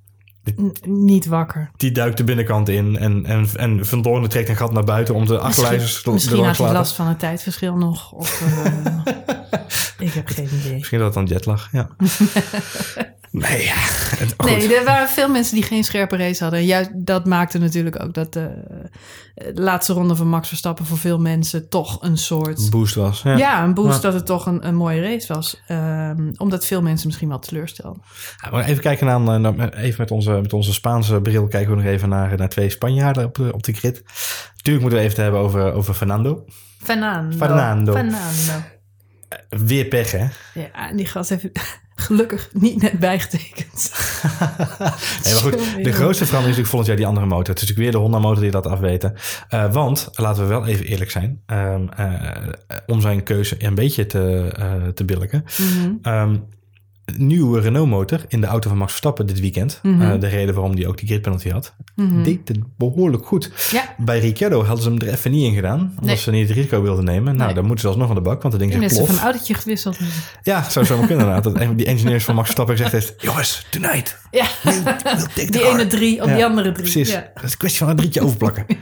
Niet 0.81 1.25
wakker. 1.25 1.71
Die 1.77 1.91
duikt 1.91 2.17
de 2.17 2.23
binnenkant 2.23 2.69
in. 2.69 2.97
En, 2.97 3.25
en, 3.25 3.47
en 3.55 3.85
Van 3.85 4.01
Doorn 4.01 4.27
trekt 4.27 4.49
een 4.49 4.55
gat 4.55 4.71
naar 4.73 4.83
buiten 4.83 5.15
om 5.15 5.25
de 5.25 5.37
achterblijvers 5.37 6.01
te 6.01 6.11
Misschien 6.11 6.43
had 6.43 6.57
hij 6.57 6.71
last 6.71 6.95
van 6.95 7.07
het 7.07 7.19
tijdverschil 7.19 7.75
nog. 7.75 8.11
Of, 8.11 8.41
eh, 8.41 8.75
ik 10.07 10.13
heb 10.13 10.27
geen 10.27 10.49
idee. 10.59 10.73
Misschien 10.73 10.97
dat 10.99 11.07
het 11.07 11.15
dan 11.15 11.25
jetlag, 11.35 11.69
ja. 11.71 11.89
nee, 13.31 13.63
ja. 13.63 13.73
Het. 13.75 14.33
Nee, 14.37 14.75
er 14.75 14.85
waren 14.85 15.09
veel 15.09 15.29
mensen 15.29 15.55
die 15.55 15.63
geen 15.63 15.83
scherpe 15.83 16.17
race 16.17 16.43
hadden. 16.43 16.59
En 16.59 16.65
juist 16.65 16.89
dat 16.93 17.25
maakte 17.25 17.57
natuurlijk 17.57 18.03
ook 18.03 18.13
dat 18.13 18.33
de, 18.33 18.49
de 19.35 19.61
laatste 19.61 19.93
ronde 19.93 20.15
van 20.15 20.27
Max 20.27 20.47
Verstappen 20.47 20.85
voor 20.85 20.97
veel 20.97 21.19
mensen 21.19 21.69
toch 21.69 21.97
een 22.01 22.17
soort... 22.17 22.69
Boost 22.69 22.95
was. 22.95 23.21
Ja. 23.21 23.37
Ja, 23.37 23.63
een 23.63 23.73
boost 23.73 23.95
Ja. 23.95 24.01
dat 24.01 24.13
het 24.13 24.25
toch 24.25 24.45
een, 24.45 24.67
een 24.67 24.75
mooie 24.75 25.01
race 25.01 25.33
was. 25.33 25.61
Ehm, 25.67 26.31
omdat 26.37 26.65
veel 26.65 26.81
mensen 26.81 27.07
misschien 27.07 27.29
wel 27.29 27.39
teleurstelden. 27.39 28.01
Ja, 28.43 28.49
maar 28.49 28.65
even 28.65 28.81
kijken 28.81 29.05
naar, 29.05 29.39
naar- 29.39 29.53
naar- 29.53 29.73
even 29.73 29.95
met 29.99 30.11
onze, 30.11 30.28
met 30.29 30.53
onze 30.53 30.73
Spaanse 30.73 31.21
bril 31.21 31.47
kijken 31.47 31.69
we 31.69 31.81
nog 31.81 31.91
even 31.91 32.09
naar, 32.09 32.37
naar 32.37 32.49
twee 32.49 32.69
Spanjaarden 32.69 33.25
op 33.25 33.35
de, 33.35 33.53
op 33.53 33.63
de 33.63 33.73
grid. 33.73 34.03
Natuurlijk 34.55 34.81
moeten 34.81 34.99
we 34.99 35.05
even 35.05 35.15
het 35.15 35.17
hebben 35.17 35.39
over, 35.39 35.73
over 35.73 35.93
Fernando. 35.93 36.45
Fernando. 36.83 37.37
Fernando. 37.37 37.91
Fernando. 37.93 38.65
Weer 39.49 39.85
pech, 39.85 40.11
hè? 40.11 40.27
Ja, 40.53 40.93
die 40.93 41.05
gast 41.05 41.29
heeft 41.29 41.49
gelukkig 41.95 42.49
niet 42.53 42.81
net 42.81 42.99
bijgetekend. 42.99 43.91
Nee, 45.23 45.33
maar 45.33 45.41
goed, 45.41 45.83
de 45.83 45.91
grootste 45.91 46.25
verandering 46.25 46.29
is 46.29 46.33
natuurlijk 46.33 46.67
volgend 46.67 46.87
jaar 46.87 46.97
die 46.97 47.07
andere 47.07 47.25
motor. 47.25 47.53
Het 47.53 47.61
is 47.61 47.67
natuurlijk 47.67 47.79
weer 47.79 47.91
de 47.91 47.97
Honda-motor 47.97 48.41
die 48.41 48.51
dat 48.51 48.67
afweten. 48.67 49.13
Eh, 49.49 49.73
want, 49.73 50.09
laten 50.11 50.43
we 50.43 50.49
wel 50.49 50.65
even 50.65 50.85
eerlijk 50.85 51.11
zijn, 51.11 51.41
ehm, 51.45 51.87
eh, 51.87 52.47
om 52.85 53.01
zijn 53.01 53.23
keuze 53.23 53.55
een 53.65 53.75
beetje 53.75 54.05
te, 54.05 54.53
eh, 54.57 54.87
te 54.87 55.05
billijken. 55.05 55.43
Mhm. 55.57 55.93
Ehm, 56.01 56.37
nieuwe 57.17 57.59
Renault-motor 57.59 58.19
in 58.27 58.41
de 58.41 58.47
auto 58.47 58.69
van 58.69 58.77
Max 58.77 58.89
Verstappen 58.91 59.25
dit 59.27 59.39
weekend. 59.39 59.79
Mhm. 59.83 60.01
Eh, 60.01 60.19
de 60.19 60.27
reden 60.27 60.53
waarom 60.55 60.75
die 60.75 60.87
ook 60.87 60.97
die 60.97 61.07
grid 61.07 61.21
penalty 61.21 61.49
had. 61.49 61.73
Mhm. 61.95 62.23
Deed 62.23 62.47
het 62.47 62.59
behoorlijk 62.77 63.25
goed. 63.25 63.51
Ja, 63.71 63.95
Bij 63.97 64.19
Ricciardo 64.19 64.63
hadden 64.63 64.83
ze 64.83 64.89
hem 64.89 64.99
er 65.01 65.07
even 65.07 65.31
niet 65.31 65.43
in 65.45 65.53
gedaan. 65.53 65.79
Omdat 65.79 66.03
Nee. 66.05 66.15
ze 66.15 66.31
niet 66.31 66.47
het 66.47 66.57
risico 66.57 66.81
wilden 66.81 67.03
nemen. 67.03 67.33
Nou, 67.35 67.45
Nee. 67.45 67.53
dan 67.53 67.63
moeten 67.65 67.81
ze 67.81 67.87
alsnog 67.87 68.09
aan 68.09 68.15
de 68.15 68.21
bak, 68.21 68.41
want 68.41 68.51
dat 68.53 68.61
ding 68.61 68.73
ik 68.73 68.79
ben 68.79 68.89
ze 68.89 69.05
van 69.05 69.19
autootje 69.19 69.53
gewisseld. 69.53 69.97
Ja, 70.43 70.69
zou 70.69 70.85
zo 70.85 70.97
maar 70.97 71.07
kunnen 71.07 71.25
inderdaad. 71.25 71.53
Dat 71.53 71.61
een 71.61 71.75
die 71.75 71.85
engineers 71.85 72.23
van 72.23 72.35
Max 72.35 72.45
Verstappen 72.47 72.75
gezegd 72.77 72.93
heeft... 73.05 73.21
Jongens, 73.21 73.65
tonight, 73.69 74.17
Ja, 74.31 74.45
we'll 74.63 74.73
die 75.35 75.49
car." 75.49 75.73
ene 75.73 75.87
drie 75.87 76.21
op 76.21 76.27
Ja, 76.27 76.35
die 76.35 76.45
andere 76.45 76.71
drie. 76.71 76.83
Precies. 76.83 77.11
Ja. 77.11 77.31
Dat 77.33 77.43
is 77.43 77.51
een 77.51 77.57
kwestie 77.57 77.79
van 77.79 77.89
een 77.89 77.95
drietje 77.95 78.21
overplakken. 78.21 78.65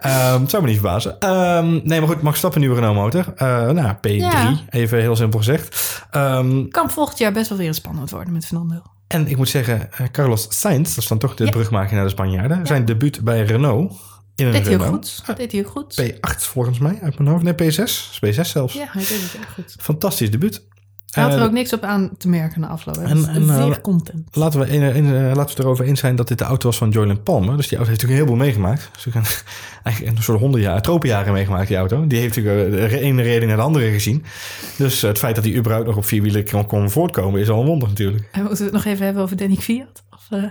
Het 0.00 0.50
zou 0.50 0.62
me 0.62 0.68
niet 0.68 0.78
verbazen. 0.78 1.20
Ehm, 1.20 1.70
nee, 1.84 1.98
maar 2.00 2.08
goed, 2.08 2.16
Max 2.16 2.28
Verstappen 2.28 2.60
nieuwe 2.60 2.74
Renault 2.74 2.96
motor. 2.96 3.32
Eh, 3.36 3.70
nou, 3.70 3.94
P3, 3.94 4.10
Ja. 4.16 4.56
even 4.70 4.98
heel 5.00 5.16
simpel 5.16 5.38
gezegd. 5.38 6.02
Ehm, 6.10 6.68
Kan 6.68 6.90
volgend 6.90 7.18
jaar 7.18 7.32
best 7.32 7.48
wel 7.48 7.58
weer 7.58 7.74
spannend 7.74 8.10
worden 8.10 8.32
met 8.32 8.46
Fernando. 8.46 8.82
en 9.08 9.26
ik 9.28 9.36
moet 9.36 9.48
zeggen, 9.48 9.92
eh, 9.92 10.06
Carlos 10.12 10.46
Sainz, 10.60 10.88
dat 10.88 10.96
is 11.02 11.08
dan 11.08 11.18
toch 11.18 11.34
de 11.34 11.44
Ja. 11.44 11.50
brugmaker 11.50 11.94
naar 11.94 12.04
de 12.04 12.10
Spanjaarden. 12.10 12.66
Zijn 12.66 12.84
debuut 12.84 13.20
bij 13.24 13.42
Renault 13.42 13.92
in 14.36 14.46
een 14.46 14.52
Deed 14.52 14.66
Renault. 14.66 15.22
goed. 15.24 15.36
Deed 15.36 15.52
hij 15.52 15.60
ook 15.60 15.68
goed. 15.70 15.94
P8 16.02 16.44
volgens 16.44 16.78
mij, 16.78 16.98
uit 17.02 17.18
mijn 17.18 17.30
hoofd. 17.30 17.42
Nee, 17.42 17.54
P6. 17.54 18.18
P6 18.26 18.40
zelfs. 18.50 18.74
Ja, 18.74 18.84
hij 18.90 19.02
deed 19.02 19.08
het 19.22 19.36
echt 19.40 19.52
goed. 19.54 19.74
Fantastisch 19.80 20.30
debuut. 20.30 20.62
Hij 21.10 21.22
had 21.22 21.32
er 21.32 21.38
Eh, 21.38 21.44
ook 21.44 21.52
niks 21.52 21.72
op 21.72 21.82
aan 21.82 22.10
te 22.18 22.28
merken 22.28 22.60
na 22.60 22.66
afloop. 22.66 22.96
En- 22.96 23.28
en, 23.28 23.48
eh, 23.50 23.62
zeer 23.64 23.80
content. 23.80 24.28
Laten 24.36 24.60
we, 24.60 24.68
in, 24.68 24.82
in, 24.82 25.06
eh, 25.06 25.12
laten 25.12 25.34
we 25.34 25.40
het 25.40 25.58
erover 25.58 25.84
eens 25.84 26.00
zijn 26.00 26.16
dat 26.16 26.28
dit 26.28 26.38
de 26.38 26.44
auto 26.44 26.68
was 26.68 26.78
van 26.78 26.90
Joyland 26.90 27.22
Palmer. 27.24 27.56
Dus 27.56 27.68
die 27.68 27.78
auto 27.78 27.90
heeft 27.92 28.02
natuurlijk 28.02 28.28
heel 28.28 28.36
veel 28.36 28.46
meegemaakt. 28.46 28.90
Dus 28.92 29.04
heb 29.14 29.44
eigenlijk 29.82 30.16
een 30.16 30.22
soort 30.22 30.40
hondenjaren, 30.40 30.82
tropenjaren 30.82 31.32
meegemaakt, 31.32 31.68
die 31.68 31.76
auto. 31.76 32.06
Die 32.06 32.18
heeft 32.18 32.36
natuurlijk 32.36 32.90
de 32.90 33.00
ene 33.00 33.22
reden 33.22 33.48
naar 33.48 33.56
de 33.56 33.62
andere 33.62 33.90
gezien. 33.90 34.24
Dus 34.76 35.00
het 35.02 35.18
feit 35.18 35.34
dat 35.34 35.44
hij 35.44 35.54
überhaupt 35.54 35.86
nog 35.86 35.96
op 35.96 36.04
vier 36.04 36.22
wielen 36.22 36.48
kon, 36.50 36.66
kon 36.66 36.90
voortkomen 36.90 37.40
is 37.40 37.48
al 37.48 37.60
een 37.60 37.66
wonder 37.66 37.88
natuurlijk. 37.88 38.28
En 38.32 38.40
moeten 38.40 38.58
we 38.58 38.64
het 38.64 38.72
nog 38.72 38.84
even 38.84 39.04
hebben 39.04 39.22
over 39.22 39.36
Danny 39.36 39.56
Kvyat? 39.56 40.02
Eh, 40.30 40.42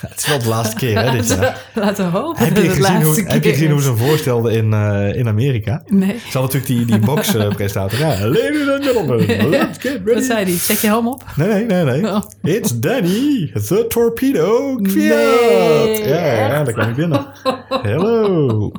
Het 0.00 0.16
is 0.18 0.26
wel 0.26 0.38
de 0.38 0.48
laatste 0.48 0.76
keer, 0.76 0.98
hè, 1.02 1.10
dit 1.10 1.28
jaar. 1.40 1.60
Laten 1.74 2.12
we 2.12 2.18
hopen 2.18 2.44
Heb 2.44 2.56
je, 2.56 2.62
het 2.62 2.72
gezien 2.76 3.02
hoe, 3.02 3.22
heb 3.26 3.44
je 3.44 3.50
gezien 3.50 3.70
hoe 3.70 3.82
ze 3.82 3.88
hem 3.88 3.96
voorstelden 3.96 4.52
in, 4.52 4.72
eh, 4.72 5.14
in 5.18 5.28
Amerika? 5.28 5.82
Nee. 5.86 6.08
Ze 6.18 6.38
hadden 6.38 6.42
natuurlijk 6.42 6.66
die, 6.66 6.84
die 6.84 7.06
box-presentator. 7.06 7.98
ja, 7.98 8.26
ladies 8.26 8.68
and 8.68 8.84
gentlemen, 8.84 9.48
let's 9.50 9.78
get 9.78 9.92
ready. 10.04 10.14
Wat 10.14 10.22
zei 10.24 10.44
hij? 10.44 10.52
Zet 10.58 10.80
je 10.80 10.86
helm 10.86 11.08
op? 11.08 11.24
Nee, 11.36 11.48
nee, 11.64 11.64
nee, 11.84 12.00
nee. 12.00 12.10
Oh. 12.12 12.22
It's 12.42 12.78
Danny, 12.80 13.50
the 13.66 13.84
torpedo 13.88 14.76
Kvyat. 14.76 15.16
Nee, 15.16 16.08
ja, 16.08 16.32
ja, 16.34 16.64
daar 16.64 16.72
kwam 16.72 16.88
ik 16.88 16.94
binnen. 16.96 17.26
Hello. 17.68 18.72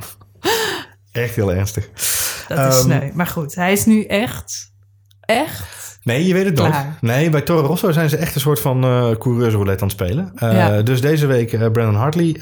Echt 1.11 1.35
heel 1.35 1.53
ernstig. 1.53 1.89
Dat 2.47 2.57
is 2.57 2.63
Ehm, 2.79 2.83
sneu. 2.83 3.09
Maar 3.13 3.27
goed, 3.27 3.55
hij 3.55 3.71
is 3.71 3.85
nu 3.85 4.03
echt, 4.03 4.71
echt... 5.21 5.84
Nee, 6.05 6.25
je 6.27 6.33
weet 6.33 6.45
het. 6.45 6.53
Klaar. 6.53 6.97
Nee, 7.01 7.29
bij 7.29 7.41
Toro 7.41 7.67
Rosso 7.67 7.91
zijn 7.91 8.09
ze 8.09 8.17
echt 8.17 8.35
een 8.35 8.41
soort 8.41 8.59
van 8.59 8.83
eh 8.83 9.11
coureursroulette 9.19 9.81
aan 9.83 9.87
het 9.89 9.97
spelen. 10.01 10.31
Eh, 10.35 10.53
Ja. 10.53 10.81
Dus 10.81 11.01
deze 11.01 11.25
week 11.25 11.53
eh, 11.53 11.59
Brandon 11.71 11.95
Hartley 11.95 12.35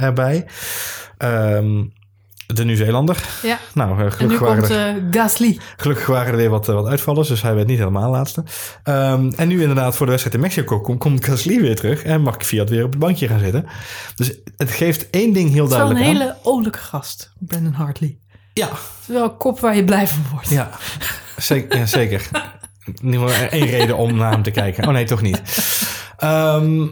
erbij. 0.00 0.46
Ehm, 1.18 1.82
de 2.46 2.64
Nieuw-Zeelander. 2.64 3.24
Ja. 3.42 3.58
Nou, 3.74 3.90
eh, 3.90 3.98
En 3.98 4.04
nu 4.04 4.10
gelukkig, 4.10 4.38
waren 4.38 4.58
komt 4.58 4.70
er, 5.14 5.20
Gasly. 5.20 5.58
gelukkig 5.76 6.06
waren 6.06 6.30
er 6.30 6.36
weer 6.36 6.50
wat, 6.50 6.66
wat 6.66 6.86
uitvallers, 6.86 7.28
dus 7.28 7.42
hij 7.42 7.54
werd 7.54 7.66
niet 7.66 7.78
helemaal 7.78 8.10
laatste. 8.10 8.44
Ehm, 8.82 9.30
en 9.36 9.48
nu 9.48 9.60
inderdaad 9.60 9.96
voor 9.96 10.06
de 10.06 10.12
wedstrijd 10.12 10.36
in 10.36 10.42
Mexico 10.42 10.80
komt, 10.80 10.98
komt 10.98 11.24
Gasly 11.24 11.60
weer 11.60 11.76
terug 11.76 12.02
en 12.02 12.20
mag 12.22 12.36
Fiat 12.38 12.68
weer 12.70 12.84
op 12.84 12.90
het 12.90 12.98
bankje 12.98 13.28
gaan 13.28 13.38
zitten. 13.38 13.66
Dus 14.14 14.32
het 14.56 14.70
geeft 14.70 15.10
één 15.10 15.32
ding 15.32 15.52
heel 15.52 15.62
Het 15.62 15.72
is 15.72 15.78
wel 15.78 15.88
een 15.88 15.94
duidelijk 15.94 16.22
aan. 16.22 16.28
hele 16.28 16.40
olijke 16.42 16.78
gast, 16.78 17.32
Brandon 17.38 17.72
Hartley. 17.72 18.18
Ja, 18.52 18.66
Het 18.68 18.78
is 19.00 19.14
wel 19.14 19.24
een 19.24 19.36
kop 19.36 19.60
waar 19.60 19.76
je 19.76 19.84
blij 19.84 20.06
van 20.06 20.22
wordt. 20.32 20.48
Ja, 20.48 20.70
zeker. 21.36 21.78
Ja, 21.78 21.86
zeker. 21.86 22.28
Geval 23.02 23.28
één 23.50 23.66
reden 23.66 23.96
om 23.96 24.16
naar 24.16 24.32
hem 24.32 24.42
te 24.42 24.50
kijken. 24.50 24.86
Oh 24.86 24.92
nee, 24.92 25.04
toch 25.04 25.22
niet. 25.22 25.42
Ehm, 26.16 26.86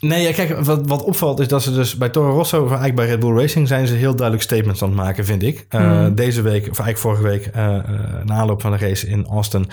nee, 0.00 0.22
ja, 0.22 0.32
kijk, 0.32 0.58
wat, 0.64 0.80
wat 0.86 1.02
opvalt 1.02 1.40
is 1.40 1.48
dat 1.48 1.62
ze 1.62 1.72
dus 1.72 1.96
bij 1.96 2.08
Toro 2.08 2.30
Rosso... 2.32 2.56
of 2.58 2.66
eigenlijk 2.66 2.94
bij 2.96 3.06
Red 3.06 3.20
Bull 3.20 3.36
Racing... 3.40 3.68
zijn 3.68 3.86
ze 3.86 3.94
heel 3.94 4.14
duidelijk 4.14 4.42
statements 4.46 4.82
aan 4.82 4.88
het 4.88 4.96
maken, 4.98 5.24
vind 5.24 5.42
ik. 5.42 5.66
Eh, 5.68 5.80
Mhm. 5.80 6.14
Deze 6.14 6.42
week, 6.42 6.60
of 6.70 6.78
eigenlijk 6.80 6.98
vorige 6.98 7.22
week... 7.22 7.46
eh, 7.46 7.64
na 8.24 8.34
aanloop 8.34 8.60
van 8.60 8.70
de 8.70 8.76
race 8.76 9.06
in 9.06 9.26
Austin... 9.26 9.66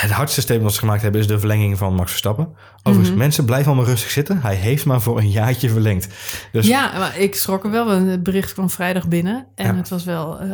het 0.00 0.10
hardste 0.10 0.40
statement 0.40 0.64
dat 0.66 0.74
ze 0.74 0.78
gemaakt 0.80 1.02
hebben... 1.02 1.20
is 1.20 1.26
de 1.26 1.38
verlenging 1.38 1.78
van 1.78 1.94
Max 1.94 2.08
Verstappen. 2.10 2.48
Overigens, 2.78 3.08
Mhm. 3.08 3.18
mensen, 3.18 3.44
blijf 3.44 3.66
allemaal 3.66 3.84
rustig 3.84 4.10
zitten. 4.10 4.40
Hij 4.42 4.54
heeft 4.54 4.84
maar 4.84 5.00
voor 5.00 5.18
een 5.18 5.30
jaartje 5.30 5.68
verlengd. 5.70 6.08
Dus 6.52 6.66
Ja, 6.66 6.98
maar 6.98 7.18
ik 7.18 7.34
schrok 7.34 7.64
er 7.64 7.70
wel. 7.70 7.88
Het 7.88 8.22
bericht 8.22 8.52
kwam 8.52 8.70
vrijdag 8.70 9.08
binnen. 9.08 9.46
En 9.54 9.66
Ja. 9.66 9.74
het 9.76 9.88
was 9.88 10.04
wel... 10.04 10.38
eh, 10.40 10.48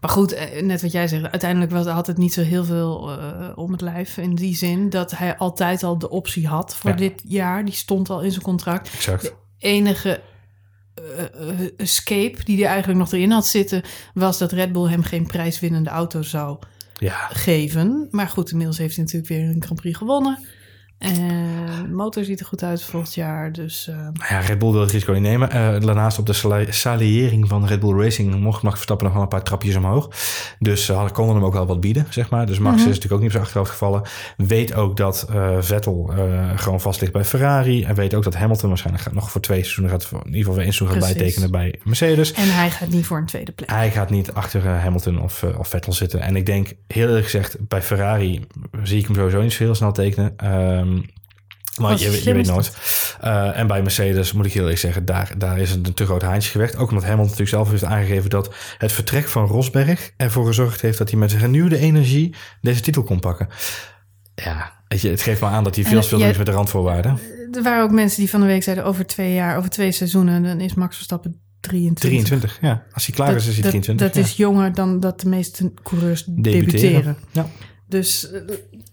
maar 0.00 0.10
goed, 0.10 0.32
eh, 0.32 0.62
net 0.62 0.82
wat 0.82 0.92
jij 0.92 1.08
zegt. 1.08 1.30
Uiteindelijk 1.30 1.70
was, 1.72 1.86
had 1.86 2.06
het 2.06 2.18
niet 2.18 2.32
zo 2.32 2.42
heel 2.42 2.64
veel 2.64 3.10
eh, 3.18 3.48
om 3.54 3.72
het 3.72 3.80
lijf. 3.80 4.16
In 4.16 4.34
die 4.34 4.56
zin 4.56 4.90
dat 4.90 5.10
hij 5.10 5.36
altijd 5.36 5.82
al 5.82 5.98
de 5.98 6.10
optie 6.10 6.46
had 6.46 6.76
voor 6.76 6.90
Ja. 6.90 6.96
dit 6.96 7.22
jaar. 7.24 7.64
Die 7.64 7.74
stond 7.74 8.10
al 8.10 8.20
in 8.20 8.30
zijn 8.30 8.42
contract. 8.44 8.90
exact. 8.94 9.34
enige 9.58 10.20
eh, 10.94 11.24
eh, 11.24 11.70
escape 11.76 12.44
die 12.44 12.56
hij 12.58 12.66
eigenlijk 12.66 12.98
nog 12.98 13.12
erin 13.12 13.30
had 13.30 13.46
zitten... 13.46 13.82
was 14.14 14.38
dat 14.38 14.52
Red 14.52 14.72
Bull 14.72 14.88
hem 14.90 15.02
geen 15.02 15.26
prijswinnende 15.26 15.90
auto 15.90 16.22
zou 16.22 16.58
Ja, 16.98 17.28
geven. 17.28 18.08
Maar 18.10 18.28
goed, 18.28 18.50
inmiddels 18.50 18.78
heeft 18.78 18.94
hij 18.96 19.04
natuurlijk 19.04 19.32
weer 19.32 19.48
een 19.48 19.62
Grand 19.62 19.80
Prix 19.80 19.98
gewonnen. 19.98 20.38
En 20.98 21.94
motor 21.94 22.24
ziet 22.24 22.40
er 22.40 22.46
goed 22.46 22.62
uit 22.62 22.82
volgend 22.82 23.14
jaar. 23.14 23.52
Dus 23.52 23.88
eh, 23.88 23.96
Nou 23.96 24.12
ja, 24.28 24.38
Red 24.40 24.58
Bull 24.58 24.70
wil 24.72 24.80
het 24.80 24.90
risico 24.90 25.12
niet 25.12 25.22
nemen. 25.22 25.50
Eh, 25.50 25.80
daarnaast 25.80 26.18
op 26.18 26.26
de 26.26 26.32
sali- 26.32 26.72
saliëring 26.72 27.48
van 27.48 27.66
Red 27.66 27.80
Bull 27.80 28.02
Racing 28.02 28.34
mocht 28.40 28.62
Max 28.62 28.74
Verstappen 28.74 29.06
nog 29.06 29.14
wel 29.14 29.22
een 29.24 29.28
paar 29.28 29.42
trapjes 29.42 29.76
omhoog. 29.76 30.08
Dus 30.58 30.84
ze 30.84 30.92
hadden 30.92 31.12
konden 31.12 31.34
hem 31.36 31.44
ook 31.44 31.52
wel 31.52 31.66
wat 31.66 31.80
bieden, 31.80 32.06
zeg 32.10 32.30
maar. 32.30 32.46
Dus 32.46 32.58
Max 32.58 32.76
Mhm. 32.76 32.88
is 32.88 32.94
natuurlijk 32.94 33.12
ook 33.12 33.18
niet 33.18 33.26
op 33.26 33.32
zijn 33.32 33.42
achterhoofd 33.42 33.70
gevallen. 33.70 34.02
Weet 34.36 34.74
ook 34.74 34.96
dat 34.96 35.26
Vettel 35.60 36.12
gewoon 36.56 36.80
vast 36.80 37.00
ligt 37.00 37.12
bij 37.12 37.24
Ferrari. 37.24 37.84
En 37.84 37.94
weet 37.94 38.14
ook 38.14 38.22
dat 38.24 38.34
Hamilton 38.34 38.68
waarschijnlijk 38.68 39.12
nog 39.12 39.30
voor 39.30 39.40
twee 39.40 39.58
seizoenen, 39.62 39.92
gaat, 39.92 40.10
in 40.12 40.18
ieder 40.26 40.38
geval 40.38 40.54
weer 40.54 40.64
één 40.64 40.72
seizoen 40.72 41.00
gaat 41.00 41.12
bijtekenen 41.14 41.50
bij 41.50 41.74
Mercedes. 41.84 42.32
en 42.32 42.54
hij 42.54 42.70
gaat 42.70 42.88
niet 42.88 43.06
voor 43.06 43.18
een 43.18 43.26
tweede 43.26 43.52
plek. 43.52 43.70
Hij 43.70 43.90
gaat 43.90 44.10
niet 44.10 44.32
achter 44.32 44.66
Hamilton 44.68 45.22
of, 45.22 45.44
of 45.58 45.68
Vettel 45.68 45.92
zitten. 45.92 46.20
En 46.20 46.36
ik 46.36 46.46
denk, 46.46 46.72
heel 46.86 47.06
eerlijk 47.06 47.24
gezegd, 47.24 47.56
bij 47.68 47.82
Ferrari 47.82 48.46
zie 48.82 48.98
ik 48.98 49.06
hem 49.06 49.14
sowieso 49.16 49.42
niet 49.42 49.52
zo 49.52 49.64
heel 49.64 49.74
snel 49.74 49.92
tekenen. 49.92 50.34
Ehm 50.88 51.16
maar 51.78 51.98
je, 51.98 52.20
je 52.24 52.34
weet 52.34 52.46
nooit. 52.46 52.72
Eh, 53.20 53.58
en 53.58 53.66
bij 53.66 53.82
Mercedes 53.82 54.32
moet 54.32 54.46
ik 54.46 54.52
heel 54.52 54.62
eerlijk 54.62 54.80
zeggen, 54.80 55.04
daar, 55.04 55.34
daar 55.38 55.58
is 55.58 55.70
het 55.70 55.86
een 55.86 55.94
te 55.94 56.04
groot 56.04 56.22
haantje 56.22 56.50
geweest. 56.50 56.76
Ook 56.76 56.88
omdat 56.88 57.04
Hamilton 57.04 57.24
natuurlijk 57.24 57.50
zelf 57.50 57.70
heeft 57.70 57.84
aangegeven 57.84 58.30
dat 58.30 58.54
het 58.78 58.92
vertrek 58.92 59.28
van 59.28 59.46
Rosberg 59.46 60.12
ervoor 60.16 60.46
gezorgd 60.46 60.80
heeft 60.80 60.98
dat 60.98 61.10
hij 61.10 61.18
met 61.18 61.32
genuwde 61.32 61.78
energie 61.78 62.34
deze 62.60 62.80
titel 62.80 63.02
kon 63.02 63.20
pakken. 63.20 63.48
Ja, 64.34 64.72
het 64.88 65.22
geeft 65.22 65.40
maar 65.40 65.50
aan 65.50 65.64
dat 65.64 65.74
hij 65.74 65.84
veel 65.84 66.08
doet 66.08 66.36
met 66.36 66.46
de 66.46 66.52
randvoorwaarden. 66.52 67.18
Er 67.52 67.62
waren 67.62 67.82
ook 67.82 67.90
mensen 67.90 68.20
die 68.20 68.30
van 68.30 68.40
de 68.40 68.46
week 68.46 68.62
zeiden... 68.62 68.84
over 68.84 69.06
twee 69.06 69.34
jaar, 69.34 69.56
over 69.56 69.70
twee 69.70 69.92
seizoenen... 69.92 70.42
dan 70.42 70.60
is 70.60 70.74
Max 70.74 70.94
Verstappen 70.94 71.40
23. 71.60 72.00
23, 72.28 72.58
ja. 72.60 72.84
Als 72.92 73.06
hij 73.06 73.14
klaar 73.14 73.36
is, 73.36 73.46
is 73.46 73.52
hij 73.52 73.62
dat, 73.62 73.70
23. 73.70 74.06
Dat 74.06 74.16
ja. 74.16 74.22
is 74.22 74.36
jonger 74.36 74.74
dan 74.74 75.00
dat 75.00 75.20
de 75.20 75.28
meeste 75.28 75.72
coureurs 75.82 76.24
debuteren. 76.24 76.66
Debuteren. 76.66 77.16
Ja. 77.30 77.46
Dus 77.88 78.30
eh, 78.30 78.40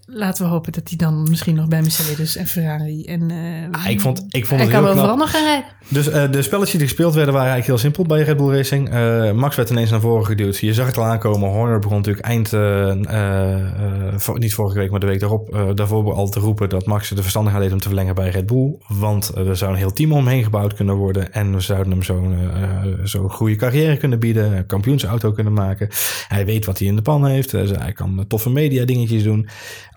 laten 0.05 0.43
we 0.43 0.49
hopen 0.49 0.71
dat 0.71 0.89
hij 0.89 0.97
dan 0.97 1.25
misschien 1.29 1.55
nog 1.55 1.67
bij 1.67 1.81
Mercedes 1.81 2.35
en 2.35 2.47
Ferrari 2.47 3.03
en... 3.05 3.31
eh, 3.31 3.37
Ah, 3.81 3.89
ik 3.89 4.01
vond, 4.01 4.25
ik 4.27 4.45
vond 4.45 4.59
hij 4.61 4.69
het 4.69 4.77
kan 4.79 4.83
heel 4.85 4.93
knap. 4.93 4.97
overal 4.97 5.17
nog 5.17 5.31
gaan 5.31 5.43
rijden. 5.43 5.65
Dus 5.89 6.09
eh, 6.09 6.31
de 6.31 6.41
spelletjes 6.41 6.77
die 6.79 6.87
gespeeld 6.87 7.13
werden 7.13 7.33
waren 7.33 7.49
eigenlijk 7.51 7.81
heel 7.81 7.91
simpel 7.91 8.15
bij 8.15 8.23
Red 8.25 8.37
Bull 8.37 8.55
Racing. 8.55 8.89
Eh, 8.89 9.31
Max 9.31 9.55
werd 9.55 9.69
ineens 9.69 9.89
naar 9.89 9.99
voren 9.99 10.25
geduwd. 10.25 10.57
Je 10.57 10.73
zag 10.73 10.85
het 10.85 10.97
al 10.97 11.03
aankomen. 11.03 11.49
Horner 11.49 11.79
begon 11.79 11.97
natuurlijk 11.97 12.25
eind, 12.25 12.53
eh, 12.53 12.89
eh, 12.91 14.07
eh, 14.07 14.13
voor- 14.17 14.39
niet 14.39 14.53
vorige 14.53 14.77
week, 14.79 14.91
maar 14.91 14.99
de 14.99 15.05
week 15.05 15.19
daarop, 15.19 15.53
eh, 15.53 15.69
daarvoor 15.73 16.13
al 16.13 16.29
te 16.29 16.39
roepen 16.39 16.69
dat 16.69 16.85
Max 16.85 17.09
de 17.09 17.21
verstandigheid 17.21 17.63
deed 17.63 17.73
om 17.73 17.79
te 17.79 17.87
verlengen 17.87 18.15
bij 18.15 18.29
Red 18.29 18.45
Bull. 18.45 18.75
Want 18.87 19.31
er 19.35 19.57
zou 19.57 19.71
een 19.71 19.77
heel 19.77 19.93
team 19.93 20.11
omheen 20.13 20.43
gebouwd 20.43 20.73
kunnen 20.73 20.95
worden. 20.95 21.33
En 21.33 21.53
we 21.53 21.59
zouden 21.59 21.91
hem 21.91 22.03
zo'n 22.03 22.33
eh, 22.33 22.83
zo'n 23.03 23.29
goede 23.29 23.55
carrière 23.55 23.97
kunnen 23.97 24.19
bieden. 24.19 24.57
Een 24.57 24.65
kampioensauto 24.65 25.31
kunnen 25.31 25.53
maken. 25.53 25.89
Hij 26.27 26.45
weet 26.45 26.65
wat 26.65 26.79
hij 26.79 26.87
in 26.87 26.95
de 26.95 27.01
pan 27.01 27.25
heeft. 27.27 27.51
Hij 27.51 27.91
kan 27.93 28.25
toffe 28.27 28.49
media 28.49 28.85
dingetjes 28.85 29.23
doen. 29.23 29.47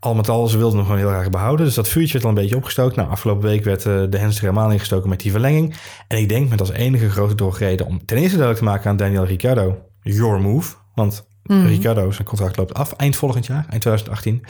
Al 0.00 0.14
met 0.14 0.28
al, 0.28 0.46
ze 0.46 0.58
wilden 0.58 0.76
hem 0.76 0.86
gewoon 0.86 1.00
heel 1.00 1.10
graag 1.10 1.30
behouden. 1.30 1.66
Dus 1.66 1.74
dat 1.74 1.88
vuurtje 1.88 2.12
werd 2.12 2.24
al 2.24 2.30
een 2.30 2.36
beetje 2.36 2.56
opgestookt. 2.56 2.96
Nou, 2.96 3.08
afgelopen 3.08 3.48
week 3.48 3.64
werd 3.64 3.86
eh, 3.86 4.02
de 4.08 4.18
hens 4.18 4.36
er 4.36 4.40
helemaal 4.40 4.70
ingestoken 4.70 5.08
met 5.08 5.20
die 5.20 5.30
verlenging. 5.30 5.74
En 6.08 6.18
ik 6.18 6.28
denk 6.28 6.48
met 6.48 6.60
als 6.60 6.70
enige 6.70 7.10
grote 7.10 7.34
doorgereden 7.34 7.86
om 7.86 8.04
ten 8.04 8.16
eerste 8.16 8.36
duidelijk 8.36 8.58
te 8.58 8.70
maken 8.70 8.90
aan 8.90 8.96
Daniel 8.96 9.24
Ricciardo, 9.24 9.78
your 10.02 10.40
move. 10.40 10.74
Want 10.94 11.27
Mhm. 11.48 11.66
Ricciardo, 11.66 12.10
zijn 12.10 12.26
contract 12.26 12.56
loopt 12.56 12.74
af 12.74 12.92
eind 12.92 13.16
volgend 13.16 13.46
jaar, 13.46 13.66
eind 13.70 13.80
2018. 13.82 14.42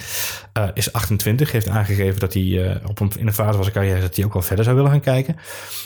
Eh, 0.53 0.65
is 0.75 0.93
28, 0.93 1.53
heeft 1.53 1.69
aangegeven 1.69 2.21
dat 2.21 2.33
hij 2.35 2.43
eh, 2.71 2.89
op 2.89 3.01
een, 3.01 3.11
in 3.19 3.27
een 3.27 3.33
fase 3.33 3.53
van 3.53 3.63
zijn 3.63 3.75
carrière 3.75 4.01
dat 4.01 4.17
hij 4.17 4.25
ook 4.25 4.33
wel 4.33 4.43
verder 4.43 4.65
zou 4.65 4.77
willen 4.77 4.91
gaan 4.91 5.01
kijken. 5.01 5.37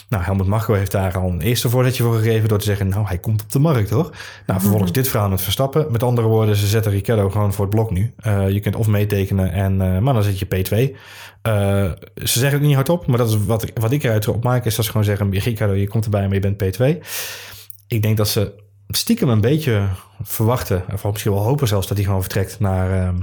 Nou, 0.09 0.23
Helmut 0.23 0.47
Marko 0.47 0.73
heeft 0.73 0.91
daar 0.91 1.17
al 1.17 1.29
een 1.29 1.41
eerste 1.41 1.69
voorzetje 1.69 2.03
voor 2.03 2.15
gegeven 2.17 2.49
door 2.49 2.57
te 2.59 2.65
zeggen, 2.65 2.87
nou, 2.87 3.05
hij 3.07 3.17
komt 3.17 3.41
op 3.41 3.51
de 3.51 3.59
markt 3.59 3.89
hoor. 3.89 4.09
Nou, 4.45 4.59
vervolgens 4.59 4.91
dit 4.91 5.07
verhaal 5.07 5.29
met 5.29 5.41
Verstappen. 5.41 5.91
Met 5.91 6.03
andere 6.03 6.27
woorden, 6.27 6.55
ze 6.55 6.67
zetten 6.67 6.91
Ricciardo 6.91 7.29
gewoon 7.29 7.53
voor 7.53 7.65
het 7.65 7.73
blok 7.75 7.91
nu. 7.91 8.13
Eh, 8.17 8.49
je 8.49 8.59
kunt 8.59 8.75
of 8.75 8.87
meetekenen, 8.87 9.51
en, 9.51 9.77
maar 10.03 10.13
dan 10.13 10.23
zit 10.23 10.39
je 10.39 10.45
P2. 10.45 10.95
Eh, 11.41 11.91
ze 12.15 12.39
zeggen 12.39 12.51
het 12.59 12.67
niet 12.67 12.75
hardop, 12.75 13.07
maar 13.07 13.17
dat 13.17 13.29
is 13.29 13.37
wat, 13.45 13.63
ik- 13.63 13.71
wat 13.79 13.91
ik 13.91 14.03
eruit 14.03 14.27
opmaak, 14.27 14.65
is 14.65 14.75
dat 14.75 14.85
ze 14.85 14.91
gewoon 14.91 15.05
zeggen, 15.05 15.31
Ricciardo, 15.31 15.73
je 15.73 15.87
komt 15.87 16.03
erbij, 16.05 16.25
maar 16.25 16.33
je 16.33 16.39
bent 16.39 16.57
P2. 16.63 16.97
Ik 17.87 18.01
denk 18.01 18.17
dat 18.17 18.27
ze 18.27 18.61
stiekem 18.87 19.29
een 19.29 19.41
beetje 19.41 19.87
verwachten, 20.21 20.83
of 20.93 21.03
misschien 21.03 21.31
wel 21.31 21.43
hopen 21.43 21.67
zelfs, 21.67 21.87
dat 21.87 21.97
hij 21.97 22.05
gewoon 22.05 22.21
vertrekt 22.21 22.59
naar, 22.59 22.91
ehm, 22.91 23.17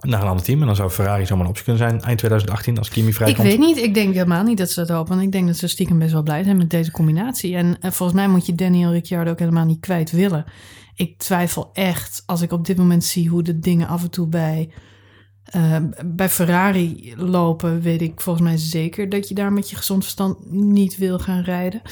naar 0.00 0.22
een 0.22 0.28
ander 0.28 0.44
team. 0.44 0.60
En 0.60 0.66
dan 0.66 0.76
zou 0.76 0.90
Ferrari 0.90 1.26
zomaar 1.26 1.44
een 1.44 1.50
optie 1.50 1.64
kunnen 1.64 1.82
zijn 1.88 2.00
eind 2.02 2.18
2018 2.18 2.78
als 2.78 2.88
Kimi 2.88 3.08
Ik 3.08 3.14
vrijkomt. 3.14 3.48
weet 3.48 3.58
niet. 3.58 3.76
Ik 3.76 3.94
denk 3.94 4.14
helemaal 4.14 4.42
niet 4.42 4.58
dat 4.58 4.70
ze 4.70 4.80
dat 4.80 4.88
hopen. 4.88 5.12
Want 5.14 5.22
ik 5.22 5.32
denk 5.32 5.46
dat 5.46 5.56
ze 5.56 5.66
stiekem 5.68 5.98
best 5.98 6.12
wel 6.12 6.22
blij 6.22 6.42
zijn 6.42 6.56
met 6.56 6.70
deze 6.70 6.90
combinatie. 6.90 7.56
En 7.56 7.76
eh, 7.80 7.90
volgens 7.90 8.18
mij 8.18 8.28
moet 8.28 8.46
je 8.46 8.54
Daniel 8.54 8.92
Ricciardo 8.92 9.30
ook 9.30 9.38
helemaal 9.38 9.64
niet 9.64 9.80
kwijt 9.80 10.10
willen. 10.10 10.44
Ik 10.94 11.18
twijfel 11.18 11.70
echt, 11.72 12.22
als 12.26 12.42
ik 12.42 12.52
op 12.52 12.66
dit 12.66 12.76
moment 12.76 13.04
zie 13.04 13.28
hoe 13.28 13.42
de 13.42 13.58
dingen 13.58 13.88
af 13.88 14.02
en 14.02 14.10
toe 14.10 14.26
bij, 14.26 14.70
eh, 15.44 15.76
bij 16.04 16.28
Ferrari 16.28 17.14
lopen, 17.16 17.80
weet 17.80 18.02
ik 18.02 18.20
volgens 18.20 18.44
mij 18.44 18.56
zeker 18.56 19.08
dat 19.08 19.28
je 19.28 19.34
daar 19.34 19.52
met 19.52 19.70
je 19.70 19.76
gezond 19.76 20.02
verstand 20.02 20.50
niet 20.50 20.96
wil 20.96 21.18
gaan 21.18 21.42
rijden. 21.42 21.82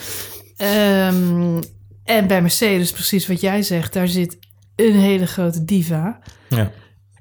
Ehm, 0.57 1.61
en 2.09 2.27
bij 2.27 2.42
Mercedes, 2.42 2.92
precies 2.92 3.27
wat 3.27 3.40
jij 3.40 3.62
zegt, 3.62 3.92
daar 3.92 4.09
zit 4.09 4.38
een 4.77 4.94
hele 4.94 5.27
grote 5.27 5.64
diva. 5.64 6.18
Ja. 6.49 6.71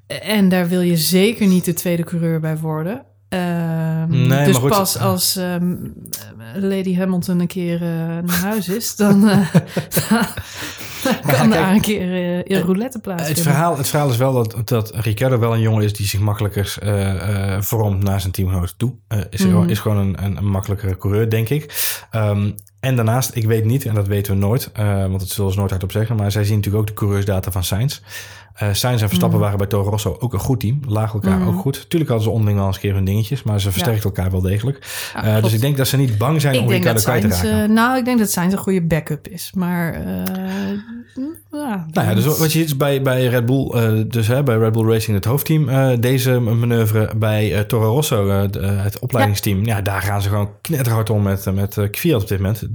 En 0.06 0.48
daar 0.48 0.68
wil 0.68 0.80
je 0.80 0.96
zeker 0.96 1.46
niet 1.46 1.64
de 1.64 1.74
tweede 1.74 2.04
coureur 2.04 2.40
bij 2.40 2.58
worden. 2.58 3.06
Ehm, 3.28 4.26
Nee, 4.26 4.44
dus 4.44 4.52
maar 4.52 4.60
goed. 4.60 4.70
pas 4.70 4.98
als 4.98 5.36
ehm, 5.36 5.76
Lady 6.54 6.96
Hamilton 6.96 7.40
een 7.40 7.46
keer 7.46 7.82
eh, 7.82 7.88
naar 8.24 8.40
huis 8.42 8.68
is, 8.68 8.96
dan, 8.96 9.28
eh, 9.28 9.54
kan 11.38 11.50
daar 11.50 11.72
een 11.72 11.80
keer 11.80 12.08
uh, 12.08 12.38
in 12.44 12.60
roulette 12.60 12.98
plaatsvinden. 12.98 13.42
Het 13.42 13.52
verhaal, 13.52 13.76
het 13.76 13.88
verhaal 13.88 14.10
is 14.10 14.16
wel 14.16 14.32
dat, 14.32 14.68
dat 14.68 14.90
Ricciardo 14.94 15.38
wel 15.38 15.54
een 15.54 15.60
jongen 15.60 15.84
is 15.84 15.92
die 15.92 16.06
zich 16.06 16.20
makkelijker 16.20 16.76
uh, 16.82 17.14
uh, 17.14 17.60
vormt 17.60 18.02
naar 18.02 18.20
zijn 18.20 18.32
teamgenoot 18.32 18.74
toe. 18.76 18.94
is, 19.30 19.44
mm. 19.44 19.68
is 19.68 19.78
gewoon 19.78 19.96
een, 19.96 20.24
een, 20.24 20.36
een, 20.36 20.48
makkelijkere 20.48 20.96
coureur, 20.96 21.30
denk 21.30 21.48
ik. 21.48 21.96
Um, 22.12 22.54
en 22.80 22.96
daarnaast, 22.96 23.34
ik 23.34 23.44
weet 23.44 23.64
niet, 23.64 23.86
en 23.86 23.94
dat 23.94 24.06
weten 24.06 24.32
we 24.32 24.38
nooit, 24.38 24.70
want 25.08 25.20
het 25.20 25.30
zullen 25.30 25.52
ze 25.52 25.58
nooit 25.58 25.70
hardop 25.70 25.92
zeggen, 25.92 26.16
maar 26.16 26.32
zij 26.32 26.44
zien 26.44 26.56
natuurlijk 26.56 26.82
ook 26.82 26.88
de 26.88 27.00
coureursdata 27.00 27.50
van 27.50 27.64
Sainz. 27.64 28.00
Uh, 28.62 28.68
Sainz 28.72 29.02
en 29.02 29.08
Verstappen 29.08 29.38
mm. 29.38 29.44
waren 29.44 29.58
bij 29.58 29.66
Toro 29.66 29.90
Rosso 29.90 30.16
ook 30.20 30.32
een 30.32 30.38
goed 30.38 30.60
team. 30.60 30.80
Lagen 30.86 31.22
elkaar 31.22 31.38
mm. 31.38 31.48
ook 31.48 31.60
goed. 31.60 31.90
Tuurlijk 31.90 32.10
hadden 32.10 32.28
ze 32.28 32.34
onderling 32.34 32.60
al 32.60 32.66
eens 32.66 32.78
keer 32.78 32.94
hun 32.94 33.04
dingetjes, 33.04 33.42
maar 33.42 33.60
ze 33.60 33.70
versterkten 33.70 34.04
elkaar 34.04 34.30
wel 34.30 34.40
degelijk. 34.40 35.10
Ja, 35.14 35.36
uh, 35.36 35.42
dus 35.42 35.52
ik 35.52 35.60
denk 35.60 35.76
dat 35.76 35.88
ze 35.88 35.96
niet 35.96 36.18
bang 36.18 36.40
zijn 36.40 36.54
ik 36.54 36.60
om 36.60 36.68
Ricardo 36.68 37.00
kwijt 37.00 37.22
te 37.22 37.28
raken. 37.28 37.62
Uh, 37.62 37.68
nou, 37.68 37.98
ik 37.98 38.04
denk 38.04 38.18
dat 38.18 38.30
Sainz 38.30 38.52
een 38.52 38.58
goede 38.58 38.82
backup 38.82 39.28
is. 39.28 39.50
Maar 39.54 39.92
ja, 41.52 41.86
nou 41.90 42.08
ja, 42.08 42.14
dus 42.14 42.24
wat 42.24 42.52
je 42.52 42.58
ziet 42.58 42.78
bij, 42.78 43.02
bij 43.02 43.26
Red 43.26 43.46
Bull, 43.46 44.06
dus 44.08 44.26
hè, 44.26 44.42
bij 44.42 44.56
Red 44.56 44.72
Bull 44.72 44.90
Racing 44.92 45.16
het 45.16 45.24
hoofdteam, 45.24 46.00
deze 46.00 46.40
manoeuvre 46.40 47.10
bij 47.16 47.64
Toro 47.64 47.92
Rosso, 47.92 48.28
het 48.28 48.98
opleidingsteam, 48.98 49.64
ja. 49.64 49.76
ja. 49.76 49.82
daar 49.82 50.02
gaan 50.02 50.22
ze 50.22 50.28
gewoon 50.28 50.50
knetterhard 50.60 51.10
om 51.10 51.22
met, 51.22 51.54
met 51.54 51.88
Kvyat 51.90 52.22
op 52.22 52.28
dit 52.28 52.38
moment. 52.38 52.67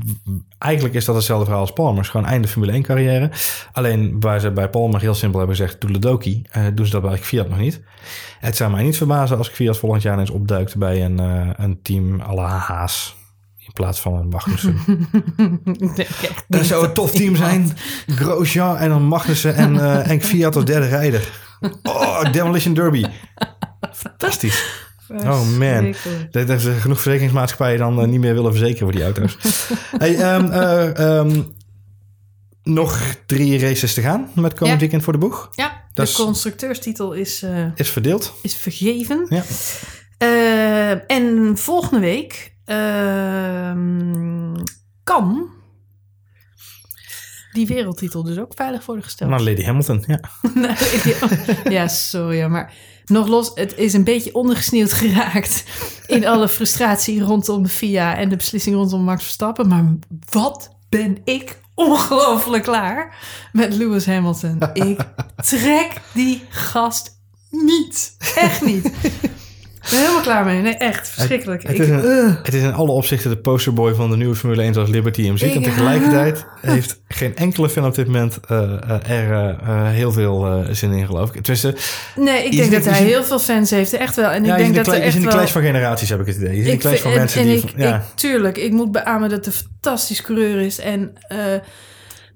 Eigenlijk 0.58 0.96
is 0.96 1.06
dat 1.06 1.16
hetzelfde 1.16 1.46
verhaal 1.46 1.62
als 1.62 1.74
Palmer. 1.74 2.06
gewoon 2.06 2.26
einde 2.26 2.48
Formule 2.48 2.72
1 2.72 2.82
carrière. 2.82 3.32
Alleen 3.72 4.20
waar 4.20 4.40
ze 4.40 4.52
bij 4.52 4.70
Palmer 4.70 5.02
heel 5.02 5.14
simpel 5.14 5.40
hebben 5.40 5.58
gezegd, 5.58 5.80
Toeledoki, 5.80 6.42
uh, 6.58 6.66
doen 6.74 6.86
ze 6.86 6.92
dat 6.92 7.02
bij 7.02 7.18
Fiat 7.18 7.50
nog 7.50 7.60
niet. 7.60 7.82
Het 8.40 8.56
zou 8.56 8.72
mij 8.72 8.84
niet 8.84 8.98
verbazen 8.98 9.38
als 9.38 9.50
Fiat 9.50 9.78
volgend 9.78 10.02
jaar 10.02 10.20
eens 10.20 10.30
opduikt 10.30 10.76
bij 10.78 11.06
een, 11.06 11.22
uh, 11.22 11.50
een 11.56 11.82
team 11.82 12.22
à 12.22 12.34
la 12.34 12.48
Haas. 12.48 13.16
In 13.58 13.74
plaats 13.74 14.00
van 14.00 14.14
een 14.14 14.28
Magnussen. 14.28 14.78
dat 16.48 16.66
zou 16.66 16.86
een 16.86 16.94
tof 16.94 17.12
team 17.12 17.36
zijn. 17.36 17.78
Grosjean 18.08 18.78
en 18.78 18.90
dan 18.90 19.04
Magnussen 19.04 19.56
en, 19.56 19.74
uh, 19.76 20.10
en 20.10 20.22
Fiat 20.22 20.56
als 20.56 20.66
derde 20.66 20.88
rijder. 20.88 21.30
Oh, 21.84 22.32
Demolition 22.32 22.74
Derby. 22.74 23.06
Fantastisch. 23.92 24.83
Oh 25.10 25.58
man, 25.58 25.96
dat 26.32 26.50
er 26.50 26.60
genoeg 26.60 27.02
verzekeringsmaatschappijen 27.02 27.80
dan 27.80 28.00
uh, 28.00 28.06
niet 28.08 28.20
meer 28.20 28.34
willen 28.34 28.52
verzekeren 28.52 28.84
voor 28.84 28.92
die 28.92 29.04
auto's. 29.04 29.38
hey, 29.98 30.36
um, 30.36 30.46
uh, 30.46 31.18
um, 31.18 31.54
nog 32.64 33.16
drie 33.26 33.60
races 33.60 33.94
te 33.94 34.02
gaan 34.02 34.30
met 34.36 34.54
komend 34.54 34.74
ja. 34.74 34.80
weekend 34.80 35.04
voor 35.04 35.14
de 35.14 35.20
boeg. 35.20 35.50
Ja, 35.52 35.84
de 35.94 36.02
is, 36.02 36.14
constructeurstitel 36.14 37.14
is, 37.14 37.44
uh, 37.44 37.66
is 37.76 37.90
verdeeld. 37.90 38.34
Is 38.42 38.56
vergeven. 38.56 39.26
Ja. 39.30 39.44
En 41.08 41.58
volgende 41.58 42.00
week 42.00 42.54
uh, 42.66 43.74
kan 45.04 45.50
die 47.54 47.68
wereldtitel 47.68 48.24
dus 48.24 48.38
ook 48.38 48.54
veilig 48.56 48.86
worden 48.86 49.04
gesteld. 49.04 49.30
Maar 49.30 49.42
Lady 49.42 49.64
Hamilton, 49.64 50.04
ja. 50.08 50.20
ja, 51.78 51.88
sorry, 51.88 52.44
maar 52.46 52.74
nog 53.06 53.28
los, 53.28 53.52
het 53.56 53.78
is 53.78 53.94
een 53.94 54.04
beetje 54.04 54.34
ondergesneeuwd 54.34 54.94
geraakt 54.94 55.64
in 56.08 56.28
alle 56.28 56.50
frustratie 56.50 57.22
rondom 57.22 57.64
de 57.64 57.70
FIA 57.70 58.18
en 58.18 58.30
de 58.30 58.36
beslissing 58.36 58.76
rondom 58.76 59.04
Max 59.04 59.24
Verstappen. 59.24 59.68
Maar 59.68 59.96
wat 60.30 60.76
ben 60.90 61.18
ik 61.24 61.62
ongelooflijk 61.76 62.64
klaar 62.64 63.18
met 63.52 63.74
Lewis 63.74 64.06
Hamilton. 64.06 64.60
Ik 64.74 65.00
trek 65.46 66.02
die 66.14 66.44
gast 66.50 67.20
niet. 67.50 68.16
Echt 68.36 68.62
niet. 68.62 68.92
Ik 69.84 69.90
ben 69.90 70.00
helemaal 70.00 70.22
klaar 70.22 70.46
mee. 70.46 70.62
Nee, 70.62 70.74
echt. 70.74 71.10
Verschrikkelijk. 71.10 71.64
Het, 71.64 71.78
het, 71.78 71.88
is, 71.88 71.90
een, 71.90 72.38
het 72.44 72.54
is, 72.54 72.62
in 72.62 72.74
alle 72.74 72.92
opzichten 72.92 73.30
de 73.30 73.38
posterboy 73.38 73.94
van 73.94 74.10
de 74.10 74.18
nieuwe 74.18 74.36
Formule 74.36 74.62
1 74.62 74.74
zoals 74.74 74.90
Liberty 74.90 75.26
hem 75.26 75.38
ziet. 75.38 75.56
En 75.56 75.62
tegelijkertijd 75.62 76.46
heeft 76.62 77.02
geen 77.08 77.36
enkele 77.36 77.70
fan 77.70 77.86
op 77.86 77.96
dit 77.96 78.06
moment 78.06 78.40
uh, 78.52 79.10
er 79.10 79.58
uh, 79.64 79.90
heel 79.90 80.12
veel 80.12 80.66
zin 80.72 80.92
in, 80.92 81.06
geloof 81.06 81.34
ik. 81.34 81.44
Tussen, 81.44 81.76
nee, 82.16 82.46
ik 82.46 82.52
denk 82.58 82.72
dat 82.72 82.86
hij 82.86 83.04
heel 83.04 83.24
veel 83.24 83.40
fans 83.40 83.70
heeft. 83.70 83.94
Echt 83.94 84.16
wel. 84.16 84.30
En 84.30 84.46
ik 84.46 84.58
denk 84.58 84.76
dat 84.76 84.88
er 84.88 84.94
echt 84.94 85.06
is 85.06 85.16
in 85.16 85.22
de 85.22 85.28
clash 85.28 85.52
van 85.52 85.62
generaties, 85.62 86.10
heb 86.10 86.20
ik 86.20 86.26
het 86.26 86.36
idee. 86.36 86.58
Is 86.58 86.66
in 86.66 86.72
de 86.72 86.78
clash 86.78 87.02
van 87.02 87.14
mensen 87.14 87.42
en 87.42 87.48
die... 87.48 87.56
Ik, 87.56 87.62
van, 87.62 87.72
ja. 87.76 87.96
ik, 87.96 88.02
tuurlijk, 88.16 88.58
ik 88.58 88.72
moet 88.72 88.92
beamen 88.92 89.30
dat 89.30 89.46
het 89.46 89.56
een 89.56 89.62
fantastisch 89.62 90.22
coureur 90.22 90.60
is. 90.60 90.80
En 90.80 91.14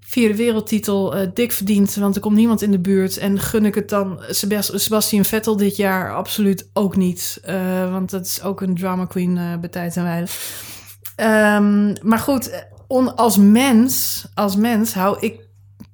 vierde 0.09 0.35
wereldtitel 0.35 1.17
uh, 1.17 1.27
dik 1.33 1.51
verdiend, 1.51 1.95
want 1.95 2.15
er 2.15 2.21
komt 2.21 2.35
niemand 2.35 2.61
in 2.61 2.71
de 2.71 2.79
buurt. 2.79 3.17
En 3.17 3.39
gun 3.39 3.65
ik 3.65 3.75
het 3.75 3.89
dan 3.89 4.19
Sebastian 4.73 5.25
Vettel 5.25 5.57
dit 5.57 5.75
jaar 5.75 6.15
absoluut 6.15 6.69
ook 6.73 6.95
niet. 6.95 7.41
Uh, 7.49 7.91
want 7.91 8.09
dat 8.09 8.25
is 8.25 8.41
ook 8.41 8.61
een 8.61 8.75
drama 8.75 9.05
queen 9.05 9.35
uh, 9.35 9.57
bij 9.59 9.69
tijd 9.69 9.97
en 9.97 10.03
wijle. 10.03 10.27
Um, 11.55 11.95
maar 12.01 12.19
goed, 12.19 12.65
on, 12.87 13.15
als 13.15 13.37
mens, 13.37 14.25
als 14.33 14.55
mens 14.55 14.93
hou 14.93 15.17
ik 15.19 15.45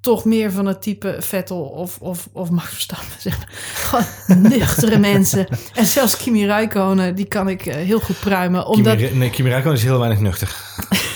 toch 0.02 0.26
meer 0.26 0.52
van 0.52 0.66
het 0.66 0.82
type 0.82 1.16
Vettel 1.20 1.62
of, 1.62 1.98
of, 2.00 2.28
of 2.34 2.50
Max 2.50 2.70
Verstappen. 2.70 3.08
Zeg 3.20 3.38
maar. 3.38 3.50
Gewoon 3.74 4.42
nuchtere 4.42 4.98
mensen. 5.12 5.48
En 5.74 5.86
zelfs 5.86 6.18
Kimi 6.18 6.46
Räikkönen, 6.46 7.16
die 7.16 7.26
kan 7.28 7.50
ik 7.50 7.62
heel 7.62 8.00
goed 8.00 8.20
pruimen. 8.20 8.68
Omdat... 8.68 8.98
Kimi, 8.98 9.18
nee, 9.18 9.30
Kimi 9.30 9.50
Räikkönen 9.50 9.78
is 9.78 9.84
heel 9.84 10.00
weinig 10.00 10.20
nuchter. 10.20 10.56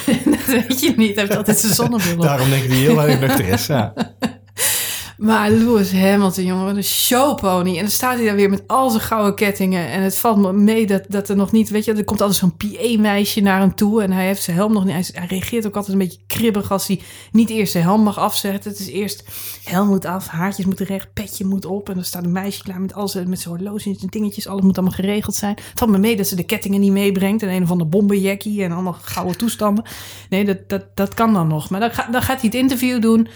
dat 0.51 0.67
weet 0.67 0.79
je 0.79 0.93
niet. 0.95 1.15
Hij 1.15 1.23
heeft 1.23 1.37
altijd 1.37 1.57
zijn 1.57 1.73
zonnebril 1.73 2.15
op. 2.15 2.21
Daarom 2.21 2.49
denk 2.49 2.63
ik 2.63 2.67
dat 2.69 2.77
hij 2.77 2.85
heel 2.87 2.95
weinig 2.95 3.19
nuchter 3.19 3.47
is, 3.47 3.67
ja. 3.67 3.93
Maar 5.17 5.51
Lewis 5.51 5.91
Hamilton, 5.91 6.45
jongen, 6.45 6.65
wat 6.65 6.75
een 6.75 6.83
showpony. 6.83 7.75
En 7.75 7.81
dan 7.81 7.91
staat 7.91 8.15
hij 8.15 8.25
daar 8.25 8.35
weer 8.35 8.49
met 8.49 8.63
al 8.67 8.89
zijn 8.89 9.03
gouden 9.03 9.35
kettingen. 9.35 9.87
En 9.87 10.01
het 10.01 10.15
valt 10.15 10.37
me 10.37 10.53
mee 10.53 10.87
dat, 10.87 11.03
dat 11.07 11.29
er 11.29 11.35
nog 11.35 11.51
niet... 11.51 11.69
Weet 11.69 11.85
je, 11.85 11.93
er 11.93 12.03
komt 12.03 12.21
altijd 12.21 12.39
zo'n 12.39 12.57
PA-meisje 12.57 13.41
naar 13.41 13.59
hem 13.59 13.75
toe. 13.75 14.03
En 14.03 14.11
hij 14.11 14.25
heeft 14.25 14.43
zijn 14.43 14.55
helm 14.57 14.73
nog 14.73 14.85
niet... 14.85 15.11
Hij, 15.13 15.25
reageert 15.27 15.67
ook 15.67 15.75
altijd 15.75 15.93
een 15.93 16.07
beetje 16.07 16.19
kribbig 16.27 16.71
als 16.71 16.87
hij 16.87 17.01
niet 17.31 17.49
eerst 17.49 17.71
zijn 17.71 17.83
helm 17.83 18.03
mag 18.03 18.17
afzetten. 18.17 18.71
Het 18.71 18.79
is 18.79 18.87
eerst 18.87 19.23
helm 19.63 19.87
moet 19.87 20.05
af, 20.05 20.27
haartjes 20.27 20.65
moeten 20.65 20.85
recht, 20.85 21.13
petje 21.13 21.45
moet 21.45 21.65
op. 21.65 21.89
En 21.89 21.95
dan 21.95 22.03
staat 22.03 22.23
een 22.23 22.31
meisje 22.31 22.63
klaar 22.63 22.81
met, 22.81 22.93
al 22.93 23.07
zijn, 23.07 23.29
met 23.29 23.39
zijn 23.39 23.55
horloges 23.55 24.01
en 24.01 24.07
dingetjes. 24.09 24.47
Alles 24.47 24.63
moet 24.63 24.77
allemaal 24.77 24.95
geregeld 24.95 25.35
zijn. 25.35 25.55
Het 25.55 25.79
valt 25.79 25.91
me 25.91 25.97
mee 25.97 26.15
dat 26.15 26.27
ze 26.27 26.35
de 26.35 26.45
kettingen 26.45 26.79
niet 26.79 26.91
meebrengt. 26.91 27.43
En 27.43 27.49
een 27.49 27.63
of 27.63 27.71
andere 27.71 27.89
bombenjackie 27.89 28.63
en 28.63 28.71
allemaal 28.71 28.97
gouden 29.01 29.37
toestanden. 29.37 29.85
Nee, 30.29 30.45
dat, 30.45 30.57
dat, 30.69 30.85
dat 30.93 31.13
kan 31.13 31.33
dan 31.33 31.47
nog. 31.47 31.69
Maar 31.69 31.79
dan, 31.79 31.91
dan 32.11 32.21
gaat 32.21 32.41
hij 32.41 32.49
het 32.49 32.55
interview 32.55 33.01
doen... 33.01 33.27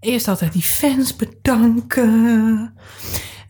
Eerst 0.00 0.28
altijd 0.28 0.52
die 0.52 0.62
fans 0.62 1.16
bedanken. 1.16 2.74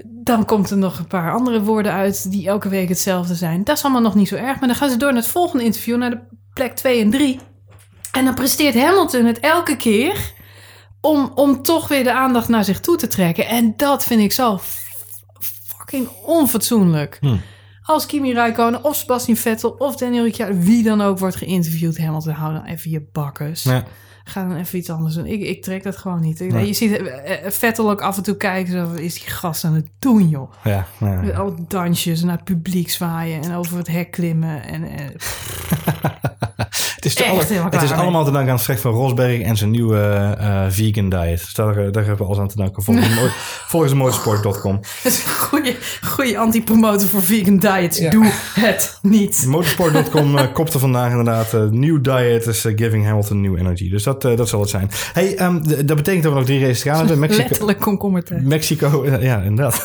Dan 0.05 0.45
komt 0.45 0.71
er 0.71 0.77
nog 0.77 0.99
een 0.99 1.07
paar 1.07 1.33
andere 1.33 1.63
woorden 1.63 1.93
uit 1.93 2.31
die 2.31 2.47
elke 2.49 2.69
week 2.69 2.89
hetzelfde 2.89 3.35
zijn. 3.35 3.65
Dat 3.65 3.77
is 3.77 3.83
allemaal 3.83 4.03
nog 4.03 4.15
niet 4.15 4.29
zo 4.29 4.35
erg. 4.35 4.59
Maar 4.59 4.69
dan 4.69 4.77
gaan 4.77 4.91
ze 4.91 4.97
door 4.97 5.13
naar 5.13 5.23
het 5.23 5.31
volgende 5.31 5.65
interview, 5.65 5.97
naar 5.97 6.11
de 6.11 6.21
plek 6.55 6.75
2 6.75 7.01
en 7.01 7.11
3. 7.11 7.41
En 8.13 8.25
dan 8.25 8.35
presteert 8.35 8.75
Hamilton 8.75 9.25
het 9.25 9.41
elke 9.41 9.77
keer 9.77 10.33
om, 11.01 11.33
om 11.35 11.63
toch 11.63 11.89
weer 11.89 12.05
de 12.05 12.13
aandacht 12.13 12.49
naar 12.49 12.65
zich 12.65 12.81
toe 12.81 12.97
te 12.97 13.07
trekken. 13.07 13.47
En 13.47 13.75
dat 13.77 14.05
vind 14.05 14.21
ik 14.21 14.33
zo 14.33 14.61
fucking 15.41 16.09
onfatsoenlijk. 16.09 17.19
Hm. 17.21 17.37
Als 17.83 18.07
Kimi 18.07 18.33
Räikkönen 18.33 18.85
of 18.85 18.97
Sebastian 18.97 19.37
Vettel 19.37 19.71
of 19.71 19.97
Daniel 19.97 20.25
Ricciardo, 20.25 20.59
wie 20.59 20.83
dan 20.83 21.01
ook 21.01 21.19
wordt 21.19 21.37
geïnterviewd, 21.37 21.99
Hamilton, 21.99 22.33
hou 22.33 22.53
dan 22.53 22.65
even 22.65 22.91
je 22.91 23.09
bakkes. 23.13 23.63
Ja 23.63 23.85
ga 24.24 24.48
dan 24.48 24.56
even 24.56 24.78
iets 24.78 24.90
anders 24.90 25.14
doen. 25.14 25.26
Ik, 25.26 25.40
ik 25.40 25.62
trek 25.62 25.83
dat 25.83 25.96
gewoon 25.96 26.20
niet. 26.20 26.40
Nee. 26.40 26.66
Je 26.66 26.72
ziet 26.72 26.96
eh, 26.96 27.46
eh, 27.46 27.52
Vettel 27.52 27.90
ook 27.90 28.00
af 28.00 28.16
en 28.16 28.22
toe 28.22 28.37
kijken, 28.37 28.72
zo, 28.72 28.92
is 28.92 29.14
die 29.14 29.30
gast 29.30 29.64
aan 29.64 29.74
het 29.74 29.88
doen, 29.98 30.28
joh. 30.28 30.52
Ja, 30.64 30.87
ja, 31.00 31.22
ja. 31.22 31.37
Al 31.37 31.54
dansjes 31.68 32.22
naar 32.22 32.37
het 32.37 32.44
publiek 32.44 32.90
zwaaien 32.90 33.42
en 33.42 33.54
over 33.54 33.78
het 33.78 33.88
hek 33.88 34.11
klimmen. 34.11 34.62
En, 34.62 34.85
en 34.85 35.12
het 35.12 36.30
is, 37.24 37.59
alle, 37.59 37.70
het 37.70 37.83
is 37.83 37.92
allemaal 37.92 38.24
te 38.24 38.30
danken 38.30 38.52
aan 38.52 38.61
Frank 38.61 38.78
van 38.78 38.92
Rosberg 38.92 39.40
en 39.40 39.56
zijn 39.56 39.70
nieuwe 39.70 40.37
uh, 40.40 40.64
vegan 40.68 41.09
diet. 41.09 41.38
Dus 41.38 41.54
daar, 41.54 41.74
daar 41.74 42.04
hebben 42.04 42.16
we 42.16 42.24
alles 42.24 42.38
aan 42.38 42.48
te 42.48 42.56
danken. 42.56 42.83
Volgens, 42.83 43.09
volgens 43.72 43.94
motorsport.com. 43.94 44.80
Dat 45.02 45.12
is 45.12 45.24
een 45.24 45.30
goede, 45.30 45.76
goede 46.02 46.38
anti-promotor 46.38 47.09
voor 47.09 47.22
vegan 47.22 47.56
diets. 47.56 47.98
Doe 47.98 48.30
het 48.54 48.98
niet. 49.02 49.44
Motorsport.com 49.46 50.37
uh, 50.37 50.52
kopte 50.52 50.78
vandaag 50.78 51.11
inderdaad... 51.11 51.54
Uh, 51.54 51.62
new 51.70 52.02
diet 52.02 52.46
is 52.46 52.66
giving 52.76 53.04
Hamilton 53.04 53.40
new 53.40 53.59
energy. 53.59 53.90
Dus 53.90 54.02
dat, 54.02 54.22
dat 54.22 54.48
zal 54.48 54.61
het 54.61 54.70
zijn. 54.70 54.90
Hey, 55.12 55.42
um, 55.42 55.62
dat 55.87 55.96
betekent 55.96 56.22
dat 56.22 56.33
we 56.33 56.38
nog 56.38 56.46
drie 56.46 56.61
races 56.61 56.83
gaan 56.83 56.96
hebben. 56.96 57.18
Mexico, 57.28 57.48
Letterlijk 57.48 57.78
komkommertijd. 57.80 58.44
Mexico, 58.44 59.06
ja 59.20 59.40
inderdaad. 59.40 59.85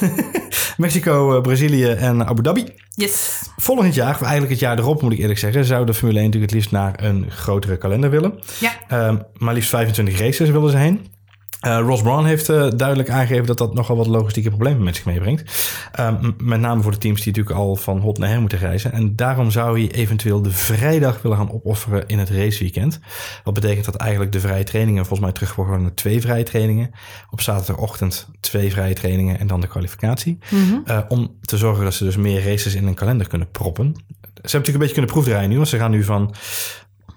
Mexico, 0.77 1.41
Brazilië 1.41 1.85
en 1.85 2.27
Abu 2.27 2.41
Dhabi. 2.41 2.65
Yes. 2.95 3.41
Volgend 3.57 3.95
jaar, 3.95 4.13
of 4.13 4.21
eigenlijk 4.21 4.51
het 4.51 4.59
jaar 4.59 4.79
erop 4.79 5.01
moet 5.01 5.11
ik 5.11 5.19
eerlijk 5.19 5.39
zeggen, 5.39 5.65
zou 5.65 5.85
de 5.85 5.93
Formule 5.93 6.19
1 6.19 6.25
natuurlijk 6.25 6.51
het 6.51 6.61
liefst 6.61 6.75
naar 6.75 7.03
een 7.03 7.31
grotere 7.31 7.77
kalender 7.77 8.09
willen. 8.09 8.39
Ja. 8.59 9.07
Um, 9.07 9.23
maar 9.37 9.53
liefst 9.53 9.69
25 9.69 10.19
races 10.19 10.49
willen 10.49 10.69
ze 10.69 10.77
heen. 10.77 11.13
Uh, 11.61 11.79
Ross 11.79 12.01
Brown 12.01 12.25
heeft 12.25 12.49
uh, 12.49 12.67
duidelijk 12.75 13.09
aangegeven 13.09 13.45
dat 13.45 13.57
dat 13.57 13.73
nogal 13.73 13.97
wat 13.97 14.07
logistieke 14.07 14.49
problemen 14.49 14.83
met 14.83 14.95
zich 14.95 15.05
meebrengt. 15.05 15.69
Uh, 15.99 16.13
met 16.37 16.59
name 16.59 16.81
voor 16.81 16.91
de 16.91 16.97
teams 16.97 17.21
die 17.21 17.27
natuurlijk 17.27 17.55
al 17.55 17.75
van 17.75 17.99
hot 17.99 18.17
naar 18.17 18.29
her 18.29 18.39
moeten 18.39 18.57
reizen. 18.57 18.91
En 18.91 19.15
daarom 19.15 19.51
zou 19.51 19.79
hij 19.79 19.91
eventueel 19.91 20.41
de 20.41 20.51
vrijdag 20.51 21.21
willen 21.21 21.37
gaan 21.37 21.51
opofferen 21.51 22.07
in 22.07 22.19
het 22.19 22.29
raceweekend. 22.29 22.99
Wat 23.43 23.53
betekent 23.53 23.85
dat 23.85 23.95
eigenlijk 23.95 24.31
de 24.31 24.39
vrije 24.39 24.63
trainingen 24.63 25.05
volgens 25.05 25.19
mij 25.19 25.31
terug 25.31 25.55
worden 25.55 25.81
naar 25.81 25.93
twee 25.93 26.21
vrije 26.21 26.43
trainingen. 26.43 26.91
Op 27.29 27.41
zaterdagochtend 27.41 28.27
twee 28.39 28.71
vrije 28.71 28.93
trainingen 28.93 29.39
en 29.39 29.47
dan 29.47 29.61
de 29.61 29.67
kwalificatie. 29.67 30.37
Mm 30.49 30.83
-hmm. 30.85 31.05
om 31.07 31.35
te 31.41 31.57
zorgen 31.57 31.83
dat 31.83 31.93
ze 31.93 32.03
dus 32.03 32.17
meer 32.17 32.43
races 32.43 32.75
in 32.75 32.87
een 32.87 32.93
kalender 32.93 33.27
kunnen 33.27 33.51
proppen. 33.51 33.93
Ze 34.45 34.51
hebben 34.51 34.69
natuurlijk 34.69 34.73
een 34.73 34.79
beetje 34.79 34.93
kunnen 34.93 35.11
proefdraaien 35.11 35.49
nu, 35.49 35.55
want 35.55 35.67
ze 35.67 35.77
gaan 35.77 35.91
nu 35.91 36.03
van 36.03 36.35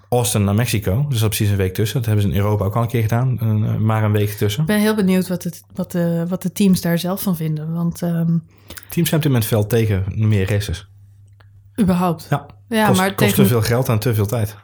Austin 0.09 0.43
naar 0.43 0.55
Mexico. 0.55 1.05
Dus 1.09 1.19
dat 1.19 1.31
is 1.31 1.37
precies 1.37 1.49
een 1.49 1.57
week 1.57 1.73
tussen. 1.73 1.97
Dat 1.97 2.05
hebben 2.05 2.23
ze 2.23 2.31
in 2.31 2.37
Europa 2.37 2.65
ook 2.65 2.75
al 2.75 2.81
een 2.81 2.87
keer 2.87 3.01
gedaan. 3.01 3.37
Een, 3.39 3.65
eh, 3.65 3.75
maar 3.75 4.03
een 4.03 4.11
week 4.11 4.29
tussen. 4.29 4.61
Ik 4.61 4.67
ben 4.67 4.79
heel 4.79 4.95
benieuwd 4.95 5.27
wat, 5.27 5.43
het, 5.43 5.63
wat, 5.73 5.91
de, 5.91 6.25
wat 6.27 6.41
de 6.41 6.51
teams 6.51 6.81
daar 6.81 6.99
zelf 6.99 7.21
van 7.21 7.35
vinden. 7.35 7.73
Want 7.73 8.01
ehm, 8.01 8.37
Teams 8.89 9.09
zijn 9.09 9.15
op 9.15 9.21
dit 9.21 9.23
moment 9.23 9.45
veel 9.45 9.67
tegen 9.67 10.05
meer 10.15 10.49
races. 10.49 10.87
überhaupt. 11.81 12.27
Ja, 12.29 12.45
Ja, 12.69 12.87
kost, 12.87 12.99
maar 12.99 13.07
kost 13.07 13.19
tegen, 13.19 13.43
te 13.43 13.49
veel 13.49 13.61
geld 13.61 13.89
en 13.89 13.99
te 13.99 14.13
veel 14.13 14.25
tijd. 14.25 14.55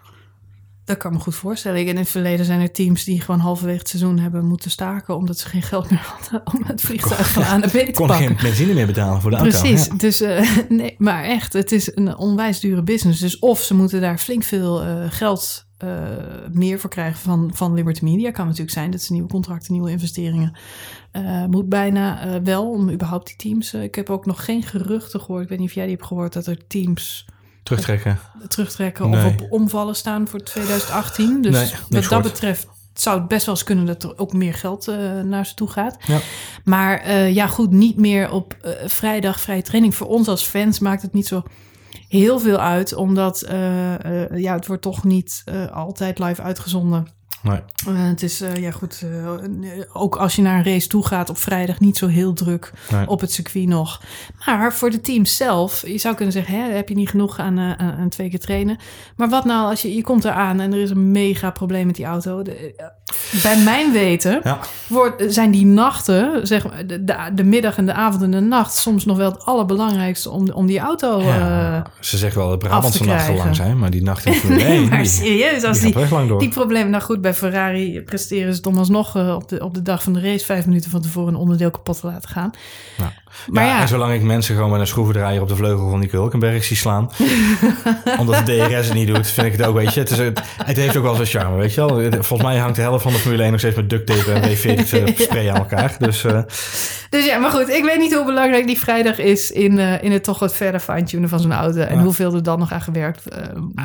Dat 0.86 0.98
kan 0.98 1.14
me 1.14 1.20
goed 1.20 1.36
voorstellen. 1.36 1.80
Ik- 1.80 1.88
In 1.88 1.98
het 1.98 2.10
verleden 2.10 2.46
zijn 2.46 2.62
er 2.62 2.72
teams 2.72 3.04
die 3.04 3.22
gewoon 3.22 3.40
halverwege 3.40 3.78
het 3.80 3.90
seizoen 3.90 4.20
hebben 4.20 4.46
moeten 4.46 4.72
staken... 4.72 5.16
omdat 5.16 5.38
ze 5.38 5.48
geen 5.48 5.62
geld 5.62 5.90
meer 5.90 6.00
hadden 6.18 6.42
om 6.54 6.64
het 6.66 6.82
vliegtuig 6.82 7.30
van 7.30 7.44
A 7.44 7.58
naar 7.58 7.70
B 7.70 7.72
te 7.72 7.92
Kon 7.94 8.08
pakken. 8.08 8.28
geen 8.28 8.38
benzine 8.42 8.74
meer 8.74 8.86
betalen 8.86 9.22
voor 9.22 9.30
de 9.32 9.36
auto. 9.38 9.60
Precies, 9.60 9.86
Ja. 9.86 9.96
dus 9.96 10.22
eh, 10.22 10.50
nee, 10.70 10.96
maar 10.98 11.24
echt, 11.24 11.54
het 11.54 11.72
is 11.72 11.96
een 11.96 12.18
onwijs 12.18 12.60
dure 12.60 12.84
business. 12.84 13.20
Dus 13.20 13.40
of 13.40 13.62
ze 13.62 13.74
moeten 13.76 14.02
daar 14.02 14.18
flink 14.18 14.44
veel 14.44 14.82
eh, 14.84 15.06
geld 15.10 15.66
eh, 15.78 15.90
meer 16.52 16.80
voor 16.80 16.90
krijgen 16.90 17.20
van, 17.20 17.50
van 17.54 17.74
Liberty 17.74 18.04
Media. 18.04 18.32
Kan 18.32 18.46
natuurlijk 18.46 18.72
zijn 18.74 18.92
dat 18.92 19.02
ze 19.02 19.14
nieuwe 19.14 19.28
contracten, 19.30 19.74
nieuwe 19.74 19.92
investeringen. 19.92 20.58
moet 21.50 21.70
bijna 21.70 22.42
wel 22.44 22.70
om 22.70 22.90
überhaupt 22.90 23.28
die 23.28 23.36
teams. 23.36 23.74
ik 23.74 23.96
heb 23.96 24.10
ook 24.10 24.26
nog 24.26 24.46
geen 24.46 24.64
geruchten 24.64 25.20
gehoord. 25.20 25.44
Ik 25.44 25.50
weet 25.50 25.60
niet 25.60 25.68
of 25.70 25.74
jij 25.76 25.86
die 25.86 25.96
hebt 25.96 26.08
gehoord 26.08 26.34
dat 26.34 26.48
er 26.48 26.68
teams 26.68 27.26
Terugtrekken. 27.66 28.20
terugtrekken 28.48 29.10
Nee. 29.10 29.26
of 29.26 29.32
op 29.32 29.52
omvallen 29.52 29.96
staan 29.96 30.28
voor 30.28 30.40
2018. 30.40 31.42
Dus 31.42 31.54
Nee, 31.54 32.02
wat 32.02 32.10
dat 32.10 32.22
betreft 32.22 32.68
zou 33.00 33.20
het 33.20 33.28
best 33.28 33.46
wel 33.46 33.56
eens 33.56 33.64
kunnen 33.64 33.86
dat 33.86 34.04
er 34.04 34.18
ook 34.18 34.34
meer 34.34 34.54
geld 34.54 34.88
eh, 34.88 35.22
naar 35.22 35.46
ze 35.46 35.54
toe 35.54 35.68
gaat. 35.68 35.98
Ja. 36.06 36.20
Maar 36.64 37.00
eh, 37.00 37.34
ja, 37.34 37.48
goed, 37.48 37.72
niet 37.72 37.98
meer 37.98 38.32
op 38.32 38.56
eh, 38.62 38.72
vrijdag 38.86 39.40
vrije 39.40 39.62
training. 39.62 39.96
Voor 39.96 40.08
ons 40.08 40.28
als 40.28 40.44
fans 40.44 40.80
maakt 40.80 41.02
het 41.02 41.14
niet 41.14 41.28
zo 41.28 41.44
heel 42.08 42.40
veel 42.40 42.58
uit, 42.58 42.94
omdat 42.94 43.46
ja, 44.36 44.54
het 44.54 44.68
wordt 44.68 44.82
toch 44.82 45.04
niet 45.04 45.44
altijd 45.72 46.20
live 46.20 46.42
uitgezonden. 46.42 47.08
Nee. 47.46 47.60
Eh, 47.88 48.08
het 48.08 48.24
is, 48.24 48.42
eh, 48.42 48.56
ja 48.56 48.72
goed, 48.72 49.02
eh, 49.04 49.82
ook 49.94 50.16
als 50.16 50.36
je 50.36 50.42
naar 50.42 50.58
een 50.58 50.64
race 50.74 50.88
toe 50.88 51.06
gaat 51.06 51.30
op 51.30 51.38
vrijdag 51.38 51.80
niet 51.80 51.98
zo 51.98 52.08
heel 52.08 52.34
druk 52.34 52.72
Nee. 52.92 53.08
op 53.08 53.20
het 53.22 53.32
circuit 53.32 53.68
nog. 53.68 54.02
Maar 54.46 54.74
voor 54.74 54.90
de 54.90 55.02
teams 55.02 55.36
zelf, 55.36 55.88
je 55.88 55.98
zou 55.98 56.16
kunnen 56.16 56.34
zeggen, 56.34 56.56
hè, 56.64 56.72
heb 56.72 56.90
je 56.90 56.96
niet 56.96 57.10
genoeg 57.10 57.40
aan, 57.40 57.60
aan, 57.60 58.10
twee 58.10 58.30
keer 58.30 58.40
trainen. 58.40 58.78
Maar 59.16 59.30
wat 59.30 59.46
nou 59.46 59.70
als 59.70 59.82
je, 59.82 59.96
je 59.96 60.02
komt 60.02 60.26
eraan 60.26 60.60
en 60.60 60.74
er 60.74 60.82
is 60.82 60.90
een 60.90 61.12
mega 61.12 61.52
probleem 61.52 61.86
met 61.86 61.96
die 61.96 62.06
auto. 62.06 62.42
De- 62.42 62.94
bij 63.44 63.58
mijn 63.58 63.92
weten 63.92 64.40
Ja. 64.44 64.60
wordt, 64.88 65.24
zijn 65.28 65.52
die 65.52 65.66
nachten, 65.66 66.48
zeg 66.48 66.68
maar, 66.68 66.88
de, 66.88 67.04
de, 67.04 67.16
de 67.34 67.44
middag 67.44 67.78
en 67.78 67.86
de 67.86 67.94
avond 67.94 68.24
en 68.24 68.32
de 68.32 68.40
nacht 68.40 68.74
soms 68.74 69.06
nog 69.06 69.18
wel 69.18 69.32
het 69.32 69.46
allerbelangrijkste 69.46 70.30
om, 70.30 70.50
om 70.50 70.66
die 70.66 70.80
auto... 70.80 71.22
Ja, 71.22 71.76
eh, 71.78 71.92
ze 72.00 72.18
zeggen 72.18 72.40
wel 72.40 72.50
dat 72.50 72.60
Brabantse 72.60 73.00
te 73.00 73.06
nachten 73.06 73.36
lang 73.36 73.56
zijn, 73.56 73.80
maar 73.80 73.90
die 73.90 74.04
nacht 74.04 74.26
in 74.26 74.34
Formule 74.42 74.64
1, 74.64 74.90
maar 74.90 75.06
serieus, 75.06 75.64
als 75.64 75.80
die 75.80 75.94
die, 76.38 76.50
problemen, 76.50 76.90
nou 76.90 77.04
goed, 77.04 77.22
bij 77.22 77.34
Ferrari 77.34 78.02
presteren 78.02 78.52
ze 78.52 78.58
het 78.58 78.68
om 78.68 78.78
alsnog 78.78 79.16
eh, 79.16 79.36
op, 79.36 79.50
de, 79.50 79.64
op 79.64 79.74
de 79.74 79.82
dag 79.82 80.04
van 80.04 80.14
de 80.14 80.22
race 80.22 80.46
vijf 80.46 80.66
minuten 80.66 80.92
van 80.92 81.02
tevoren 81.02 81.34
een 81.34 81.40
onderdeel 81.40 81.72
kapot 81.72 82.00
te 82.00 82.08
laten 82.08 82.30
gaan. 82.30 82.52
Ja. 82.98 83.14
Maar 83.48 83.66
ja, 83.66 83.82
En 83.82 83.88
zolang 83.88 84.14
ik 84.14 84.22
mensen 84.22 84.56
gewoon 84.56 84.72
met 84.72 84.80
een 84.80 84.88
schroevendraaier 84.88 85.42
op 85.42 85.48
de 85.48 85.56
vleugel 85.56 85.90
van 85.90 86.00
Nico 86.00 86.18
Hulkenberg 86.20 86.64
zie 86.64 86.78
slaan, 86.78 87.10
omdat 88.20 88.46
de 88.46 88.66
DRS 88.70 88.86
het 88.86 88.94
niet 88.94 89.08
doet, 89.08 89.28
vind 89.28 89.48
ik 89.48 89.52
het 89.54 89.66
ook, 89.66 89.76
weet 89.76 89.94
je. 89.94 90.00
Het, 90.00 90.10
is, 90.12 90.18
het, 90.18 90.78
heeft 90.78 90.98
ook 90.98 91.04
wel 91.04 91.16
zijn 91.16 91.28
charme, 91.28 91.58
weet 91.58 91.74
je 91.74 91.86
wel. 91.86 92.02
Volgens 92.12 92.42
mij 92.42 92.58
hangt 92.58 92.76
de 92.76 92.82
helft 92.82 93.04
van 93.04 93.12
de 93.12 93.18
Formule 93.18 93.42
1 93.42 93.52
nog 93.52 93.60
steeds 93.60 93.76
met 93.76 93.90
duct 93.90 94.06
tape 94.06 94.32
en 94.32 94.56
W40 94.56 95.16
spray 95.26 95.50
aan 95.50 95.58
elkaar. 95.58 95.96
Dus 96.00 96.24
eh, 96.24 96.40
dus 97.10 97.26
ja, 97.26 97.38
maar 97.38 97.52
goed, 97.52 97.70
ik 97.70 97.84
weet 97.84 97.98
niet 97.98 98.14
hoe 98.14 98.26
belangrijk 98.26 98.68
die 98.68 98.80
vrijdag 98.80 99.20
is 99.20 99.52
in, 99.52 99.80
eh, 99.80 100.04
in 100.04 100.12
het 100.12 100.24
toch 100.24 100.40
wat 100.40 100.56
verder 100.56 100.80
fine-tunen 100.80 101.30
van 101.30 101.40
zo'n 101.40 101.54
auto. 101.54 101.80
En 101.80 101.96
Ja. 101.98 102.04
hoeveel 102.04 102.34
er 102.34 102.44
dan 102.44 102.60
nog 102.60 102.72
aan 102.72 102.82
gewerkt 102.82 103.28
eh, 103.28 103.40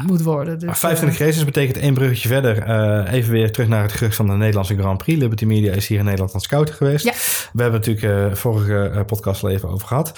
moet 0.06 0.22
worden. 0.22 0.58
Dus, 0.58 0.66
Maar 0.68 0.76
25 0.78 1.20
eh, 1.20 1.26
races 1.26 1.44
betekent 1.44 1.76
één 1.78 1.94
bruggetje 1.94 2.28
verder. 2.28 2.62
Eh, 2.62 3.12
even 3.12 3.32
weer 3.32 3.52
terug 3.52 3.68
naar 3.68 3.82
het 3.82 3.92
gerucht 3.92 4.16
van 4.16 4.26
de 4.26 4.32
Nederlandse 4.32 4.76
Grand 4.78 4.98
Prix. 4.98 5.20
Liberty 5.20 5.44
Media 5.44 5.72
is 5.72 5.86
hier 5.86 5.98
in 5.98 6.04
Nederland 6.04 6.30
aan 6.30 6.36
het 6.36 6.44
scouten 6.46 6.74
geweest. 6.74 7.04
Ja. 7.04 7.12
We 7.52 7.62
hebben 7.62 7.80
natuurlijk 7.80 8.30
eh, 8.30 8.36
vorige 8.36 8.90
eh, 8.94 9.00
podcast 9.06 9.39
even 9.48 9.68
over 9.68 9.86
gehad. 9.86 10.12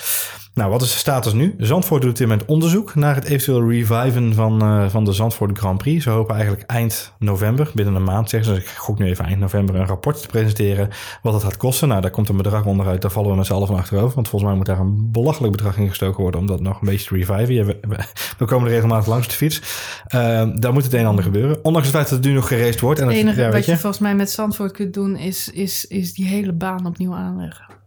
Nou, 0.54 0.70
wat 0.70 0.82
is 0.82 0.92
de 0.92 0.98
status 0.98 1.32
nu? 1.32 1.54
Zandvoort 1.58 2.00
doet 2.00 2.10
op 2.10 2.16
dit 2.16 2.28
moment 2.28 2.48
onderzoek 2.48 2.94
naar 2.94 3.14
het 3.14 3.24
eventueel 3.24 3.70
reviven 3.70 4.34
van, 4.34 4.62
eh, 4.62 4.88
van 4.88 5.04
de 5.04 5.12
Zandvoort 5.12 5.58
Grand 5.58 5.78
Prix. 5.78 6.02
Ze 6.02 6.10
hopen 6.10 6.34
eigenlijk 6.34 6.70
eind 6.70 7.12
november, 7.18 7.70
binnen 7.74 7.94
een 7.94 8.04
maand 8.04 8.30
zeggen 8.30 8.54
ze. 8.54 8.60
Dus 8.60 8.70
ik 8.70 8.76
gok 8.76 8.98
nu 8.98 9.06
even 9.06 9.24
eind 9.24 9.38
november 9.38 9.74
een 9.74 9.86
rapport 9.86 10.22
te 10.22 10.28
presenteren 10.28 10.88
wat 11.22 11.32
het 11.32 11.42
gaat 11.42 11.56
kosten. 11.56 11.88
Nou, 11.88 12.00
daar 12.00 12.10
komt 12.10 12.28
een 12.28 12.36
bedrag 12.36 12.64
onderuit. 12.64 13.02
Daar 13.02 13.10
vallen 13.10 13.30
we 13.30 13.36
met 13.36 13.46
z'n 13.46 13.52
allen 13.52 13.66
van 13.66 13.76
achterover. 13.76 14.14
Want 14.14 14.28
volgens 14.28 14.50
mij 14.50 14.58
moet 14.58 14.68
daar 14.68 14.78
een 14.78 15.10
belachelijk 15.10 15.52
bedrag 15.52 15.76
in 15.76 15.88
gestoken 15.88 16.22
worden 16.22 16.40
om 16.40 16.46
dat 16.46 16.60
nog 16.60 16.80
een 16.80 16.88
beetje 16.88 17.08
te 17.08 17.14
reviven. 17.14 17.54
Ja, 17.54 17.64
we, 17.64 17.78
we, 17.88 17.96
we 18.38 18.44
komen 18.44 18.66
er 18.66 18.74
regelmatig 18.74 19.06
langs 19.06 19.28
de 19.28 19.34
fiets. 19.34 19.62
Eh, 20.06 20.20
daar 20.54 20.72
moet 20.72 20.84
het 20.84 20.92
een 20.92 21.00
en 21.00 21.06
ander 21.06 21.24
gebeuren. 21.24 21.64
Ondanks 21.64 21.86
het 21.88 21.96
feit 21.96 22.08
dat 22.08 22.18
het 22.18 22.26
nu 22.26 22.34
nog 22.34 22.48
geraced 22.48 22.80
wordt. 22.80 23.00
En 23.00 23.06
Het 23.06 23.14
dat, 23.14 23.24
enige 23.24 23.40
ja, 23.40 23.50
wat 23.50 23.64
je 23.64 23.70
je, 23.70 23.78
volgens 23.78 24.02
mij 24.02 24.14
met 24.14 24.30
Zandvoort 24.30 24.72
kunt 24.72 24.94
doen, 24.94 25.16
is, 25.16 25.48
is, 25.48 25.86
is 25.86 26.14
die 26.14 26.26
hele 26.26 26.52
baan 26.52 26.86
opnieuw 26.86 27.14
aanleggen. 27.14 27.80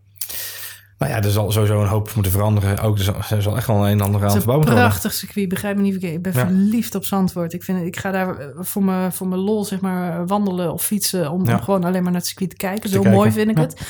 Nou 0.98 1.12
ja, 1.12 1.22
er 1.22 1.32
zal 1.32 1.52
sowieso 1.52 1.82
een 1.82 1.88
hoop 1.88 2.12
moeten 2.16 2.32
veranderen. 2.32 2.80
Ook 2.80 2.98
er 2.98 3.04
zal, 3.04 3.16
er 3.30 3.42
zal 3.42 3.56
echt 3.58 3.68
wel 3.68 3.88
een 3.88 3.92
en 3.92 4.02
ander 4.02 4.22
aan 4.22 4.28
Het 4.28 4.36
is 4.36 4.44
verbouwd 4.44 4.60
een 4.66 4.66
worden. 4.72 4.84
prachtig 4.90 5.14
circuit, 5.14 5.50
begrijp 5.50 5.76
me 5.76 5.82
niet 5.82 5.92
verkeerd. 5.92 6.14
Ik 6.14 6.22
ben 6.22 6.34
Ja. 6.34 6.40
verliefd 6.40 6.96
op 6.96 7.06
Zandvoort. 7.06 7.54
Ik, 7.54 7.64
vind, 7.64 7.86
ik 7.86 7.98
ga 7.98 8.12
daar 8.12 8.38
voor 8.58 8.84
mijn, 8.84 9.14
voor 9.14 9.28
mijn 9.28 9.42
lol 9.42 9.66
zeg 9.66 9.82
maar, 9.82 10.28
wandelen 10.28 10.74
of 10.74 10.84
fietsen... 10.84 11.32
om, 11.32 11.46
Ja. 11.46 11.54
om 11.56 11.62
gewoon 11.62 11.84
alleen 11.84 12.04
maar 12.04 12.12
naar 12.12 12.20
het 12.22 12.30
circuit 12.30 12.50
te 12.50 12.56
kijken. 12.56 12.82
Te 12.82 12.88
Zo 12.88 13.02
kijken, 13.02 13.12
mooi 13.20 13.32
vind 13.32 13.50
ik 13.50 13.58
ja. 13.58 13.64
het. 13.64 13.82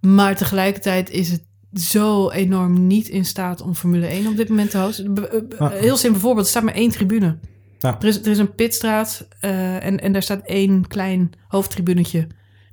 Maar 0.00 0.36
tegelijkertijd 0.36 1.10
is 1.10 1.30
het 1.30 1.42
zo 1.82 2.30
enorm 2.30 2.86
niet 2.86 3.08
in 3.08 3.24
staat 3.24 3.60
om 3.60 3.74
Formule 3.74 4.06
1 4.06 4.26
op 4.26 4.36
dit 4.36 4.48
moment 4.48 4.70
te 4.70 4.78
hosten. 4.78 5.14
Heel 5.58 5.96
simpel 5.96 6.20
voorbeeld, 6.20 6.44
er 6.44 6.50
staat 6.50 6.62
maar 6.62 6.74
één 6.74 6.90
tribune. 6.90 7.38
Er, 7.80 8.04
is, 8.04 8.20
er 8.20 8.26
is 8.30 8.38
een 8.38 8.54
pitstraat 8.54 9.28
eh, 9.40 9.84
en, 9.84 10.00
en 10.00 10.12
daar 10.12 10.22
staat 10.22 10.40
één 10.46 10.86
klein 10.88 11.32
hoofdtribunetje 11.48 12.26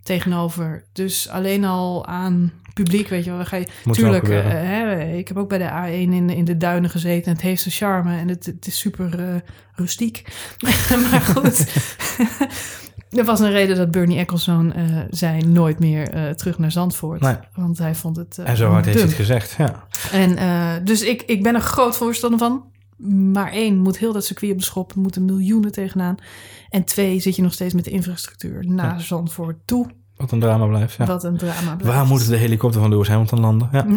tegenover. 0.04 0.84
Dus 0.94 1.30
alleen 1.30 1.66
al 1.66 2.06
aan 2.06 2.52
publiek, 2.74 3.08
weet 3.08 3.24
je 3.24 3.32
wel, 3.32 3.46
ga 3.46 3.56
je... 3.56 3.68
Moet 3.84 3.96
tuurlijk, 3.96 4.30
eh, 4.30 4.44
hè, 4.44 5.04
ik 5.04 5.28
heb 5.28 5.38
ook 5.38 5.50
bij 5.50 5.58
de 5.58 5.70
A1 5.70 6.12
in, 6.12 6.30
in 6.30 6.46
de 6.46 6.58
duinen 6.58 6.90
gezeten 6.90 7.26
en 7.26 7.34
het 7.34 7.42
heeft 7.42 7.62
zijn 7.62 7.74
charme 7.74 8.18
en 8.18 8.28
het, 8.28 8.46
het 8.46 8.68
is 8.68 8.80
super 8.80 9.20
eh, 9.20 9.36
rustiek. 9.76 10.24
maar 11.12 11.22
goed, 11.22 11.68
er 13.20 13.26
was 13.26 13.40
een 13.40 13.52
reden 13.52 13.76
dat 13.76 13.92
Bernie 13.92 14.18
Ecclestone 14.18 14.74
eh 14.74 14.98
zei 15.10 15.46
nooit 15.46 15.80
meer 15.80 16.36
terug 16.36 16.58
naar 16.58 16.72
Zandvoort. 16.72 17.22
Nee. 17.22 17.36
Want 17.56 17.78
hij 17.78 17.96
vond 17.96 18.16
het 18.16 18.38
En 18.38 18.58
zo 18.58 18.70
hard 18.70 18.86
heeft 18.86 18.98
hij 18.98 19.08
het 19.08 19.16
gezegd, 19.16 19.56
ja. 19.58 19.88
En 20.12 20.86
dus 20.86 21.02
ik, 21.02 21.22
ik 21.22 21.44
ben 21.44 21.56
er 21.56 21.62
groot 21.62 21.98
voorstander 21.98 22.40
van. 22.40 22.70
Maar 23.34 23.52
één, 23.52 23.78
moet 23.78 23.98
heel 23.98 24.14
dat 24.14 24.26
circuit 24.26 24.52
op 24.52 24.58
de 24.58 24.64
schop. 24.64 24.96
Moeten 24.96 25.26
miljoenen 25.26 25.72
tegenaan. 25.72 26.16
En 26.70 26.84
twee, 26.84 27.20
zit 27.20 27.36
je 27.36 27.42
nog 27.42 27.54
steeds 27.54 27.74
met 27.74 27.84
de 27.84 27.92
infrastructuur 27.92 28.66
naar 28.68 29.02
Zandvoort 29.02 29.58
toe. 29.66 29.88
Wat 30.22 30.32
een 30.32 30.40
drama 30.40 30.66
blijft. 30.66 30.96
Ja. 30.98 31.06
Wat 31.06 31.24
een 31.24 31.38
drama 31.38 31.76
blijft. 31.78 31.84
Waar 31.98 32.06
moet 32.06 32.28
de 32.28 32.36
helikopter 32.36 32.82
van 32.82 32.90
Lewis 32.90 33.08
Hamilton 33.08 33.40
landen? 33.40 33.70
Ja. 33.72 33.86
Nee, 33.92 33.96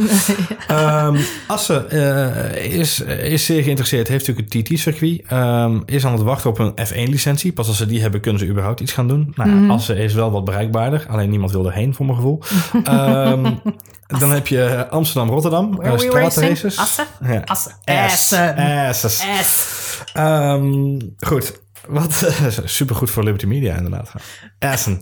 Ehm, 0.66 1.16
Assen 1.47 1.91
eh, 1.91 2.64
is, 2.79 3.01
is 3.01 3.45
zeer 3.45 3.62
geïnteresseerd. 3.62 4.09
Heeft 4.09 4.27
natuurlijk 4.27 4.55
het 4.55 4.64
TT-circuit. 4.66 5.22
Ehm, 5.29 5.81
is 5.85 6.07
aan 6.07 6.12
het 6.12 6.22
wachten 6.22 6.51
op 6.51 6.59
een 6.59 6.72
F1-licentie. 6.87 7.53
Pas 7.53 7.68
als 7.68 7.77
ze 7.77 7.87
die 7.87 8.01
hebben, 8.01 8.20
kunnen 8.20 8.41
ze 8.41 8.47
überhaupt 8.49 8.81
iets 8.81 8.93
gaan 8.93 9.09
doen. 9.09 9.33
Nou, 9.35 9.51
ja, 9.51 9.57
Mhm. 9.57 9.70
Assen 9.70 9.97
is 9.97 10.14
wel 10.14 10.31
wat 10.31 10.45
bereikbaarder. 10.45 11.07
Alleen 11.09 11.31
niemand 11.31 11.53
wil 11.53 11.66
erheen, 11.66 11.95
voor 11.95 12.07
mijn 12.07 12.16
gevoel. 12.18 12.41
Ehm, 12.85 13.51
dan 14.20 14.31
heb 14.31 14.47
je 14.47 14.87
Amsterdam-Rotterdam. 14.91 15.77
We 15.77 15.99
straatraces. 15.99 16.79
Assen? 16.79 17.05
Ja. 17.27 17.43
Assen. 17.45 17.72
Ass. 17.85 18.12
Assen. 18.12 18.57
Asses. 18.57 19.25
Ass. 19.41 19.66
Ehm, 20.12 20.99
goed. 21.18 21.62
Wat 21.89 22.35
supergoed 22.64 23.11
voor 23.11 23.22
Liberty 23.24 23.47
Media 23.47 23.76
inderdaad. 23.76 24.12
Assen. 24.59 25.01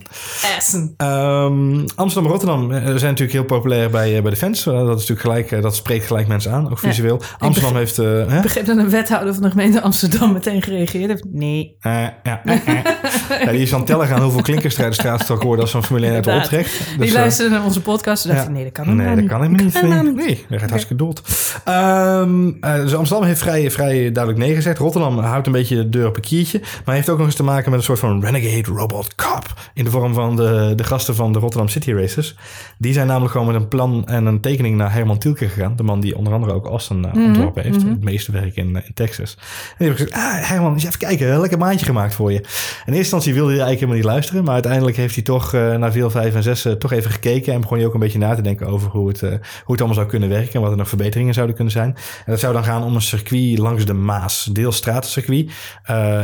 Assen. 0.57 0.93
Ehm, 0.97 1.85
Amsterdam 1.95 2.23
en 2.25 2.37
Rotterdam 2.37 2.71
eh, 2.71 2.77
zijn 2.83 2.91
natuurlijk 2.93 3.31
heel 3.31 3.43
populair 3.43 3.89
bij, 3.89 4.15
eh, 4.15 4.21
bij 4.21 4.31
de 4.31 4.37
fans. 4.37 4.65
Eh, 4.67 4.73
dat, 4.73 4.83
is 4.99 5.07
natuurlijk 5.07 5.19
gelijk, 5.21 5.51
eh, 5.51 5.61
dat 5.61 5.75
spreekt 5.75 6.05
gelijk 6.05 6.27
mensen 6.27 6.51
aan, 6.51 6.71
ook 6.71 6.79
visueel. 6.79 7.21
Amsterdam 7.37 7.75
heeft... 7.75 7.99
eh, 7.99 8.05
hè? 8.05 8.35
Ik 8.35 8.41
begreep 8.41 8.65
dat 8.65 8.77
een 8.77 8.89
wethouder 8.89 9.33
van 9.33 9.43
de 9.43 9.49
gemeente 9.49 9.81
Amsterdam 9.81 10.33
meteen 10.33 10.61
gereageerd 10.61 11.07
heeft. 11.09 11.25
Nee. 11.31 11.75
Eh, 11.79 11.91
ja, 12.23 12.41
eh, 12.45 12.67
eh. 12.67 13.43
ja, 13.45 13.51
die 13.51 13.61
is 13.61 13.71
aan 13.73 13.77
het 13.79 13.87
tellen 13.87 14.07
gaan 14.07 14.21
hoeveel 14.21 14.41
klinkers 14.41 14.77
er 14.77 14.83
uit 14.83 14.93
de 14.93 14.99
straat 14.99 15.19
getrokken 15.19 15.47
worden 15.47 15.65
als 15.73 15.87
zo'n 15.87 15.97
1 16.03 16.13
uit 16.13 16.27
optrekt. 16.27 16.69
Die 16.89 16.97
Dus, 16.97 17.07
eh, 17.07 17.13
luisterde 17.13 17.51
naar 17.55 17.63
onze 17.63 17.81
podcast 17.81 18.25
en 18.25 18.35
dacht 18.35 18.45
ja. 18.47 18.51
nee, 18.51 18.63
dat 18.63 18.71
kan 18.73 18.85
hem 18.87 18.95
Nee, 18.95 19.03
nou 19.05 19.15
dat 19.15 19.23
niet. 19.23 19.31
kan 19.33 19.41
helemaal 19.41 20.03
niet. 20.03 20.15
Nee, 20.15 20.25
nee, 20.25 20.45
dat 20.49 20.59
gaat 20.59 20.69
hartstikke 20.69 21.03
dood. 21.03 21.21
Ehm, 21.63 22.51
eh, 22.61 22.75
dus 22.75 22.95
Amsterdam 22.95 23.27
heeft 23.27 23.39
vrij, 23.39 23.71
vrij 23.71 24.11
duidelijk 24.11 24.45
nee 24.45 24.55
gezegd. 24.55 24.77
Rotterdam 24.77 25.19
houdt 25.19 25.45
een 25.47 25.53
beetje 25.53 25.75
de 25.75 25.89
deur 25.89 26.07
op 26.07 26.15
een 26.15 26.21
kiertje. 26.21 26.61
Maar 26.85 26.95
heeft 26.95 27.09
ook 27.09 27.17
nog 27.17 27.25
eens 27.25 27.35
te 27.35 27.43
maken 27.43 27.69
met 27.69 27.79
een 27.79 27.85
soort 27.85 27.99
van 27.99 28.23
Renegade 28.23 28.71
Robot 28.71 29.15
Cop. 29.15 29.53
In 29.73 29.83
de 29.83 29.89
vorm 29.89 30.13
van 30.13 30.35
de, 30.35 30.73
de 30.75 30.83
gasten 30.83 31.15
van 31.15 31.31
de 31.33 31.39
Rotterdam 31.39 31.69
City 31.69 31.91
Races. 31.91 32.35
Die 32.77 32.93
zijn 32.93 33.07
namelijk 33.07 33.31
gewoon 33.31 33.47
met 33.47 33.55
een 33.55 33.67
plan 33.67 34.07
en 34.07 34.25
een 34.25 34.39
tekening 34.39 34.77
naar 34.77 34.93
Herman 34.93 35.17
Tielke 35.17 35.47
gegaan. 35.47 35.75
De 35.75 35.83
man 35.83 35.99
die 35.99 36.17
onder 36.17 36.33
andere 36.33 36.53
ook 36.53 36.65
Austin 36.65 37.05
eh, 37.05 37.23
ontworpen 37.23 37.63
heeft. 37.63 37.83
Het 37.83 38.03
meeste 38.03 38.31
werk 38.31 38.55
in, 38.55 38.75
eh, 38.75 38.85
in 38.85 38.93
Texas. 38.93 39.35
En 39.35 39.75
die 39.77 39.87
hebben 39.87 40.07
gezegd, 40.07 40.25
ah 40.25 40.49
Herman, 40.49 40.73
eens 40.73 40.85
even 40.85 40.99
kijken. 40.99 41.31
een 41.31 41.39
Lekker 41.39 41.57
maandje 41.57 41.85
gemaakt 41.85 42.13
voor 42.13 42.31
je. 42.31 42.37
In 42.37 42.45
eerste 42.85 42.97
instantie 42.97 43.33
wilde 43.33 43.51
hij 43.51 43.61
eigenlijk 43.61 43.79
helemaal 43.79 44.01
niet 44.01 44.11
luisteren. 44.13 44.43
Maar 44.43 44.53
uiteindelijk 44.53 44.97
heeft 44.97 45.15
hij 45.15 45.23
toch 45.23 45.53
eh, 45.53 45.75
na 45.75 45.91
veel 45.91 46.09
vijf 46.09 46.35
en 46.35 46.43
zes 46.43 46.67
toch 46.79 46.91
even 46.91 47.11
gekeken. 47.11 47.53
En 47.53 47.61
begon 47.61 47.77
hij 47.77 47.85
ook 47.85 47.93
een 47.93 47.99
beetje 47.99 48.19
na 48.19 48.35
te 48.35 48.41
denken 48.41 48.67
over 48.67 48.89
hoe 48.89 49.07
het, 49.07 49.19
hoe 49.19 49.29
het 49.65 49.77
allemaal 49.77 49.93
zou 49.93 50.07
kunnen 50.07 50.29
werken. 50.29 50.53
En 50.53 50.61
wat 50.61 50.71
er 50.71 50.77
nog 50.77 50.87
verbeteringen 50.87 51.33
zouden 51.33 51.55
kunnen 51.55 51.73
zijn. 51.73 51.95
En 52.25 52.31
dat 52.31 52.39
zou 52.39 52.53
dan 52.53 52.63
gaan 52.63 52.83
om 52.83 52.95
een 52.95 53.01
circuit 53.01 53.57
langs 53.57 53.85
de 53.85 53.93
Maas. 53.93 54.49
Deels 54.51 54.75
stratencircuit. 54.75 55.51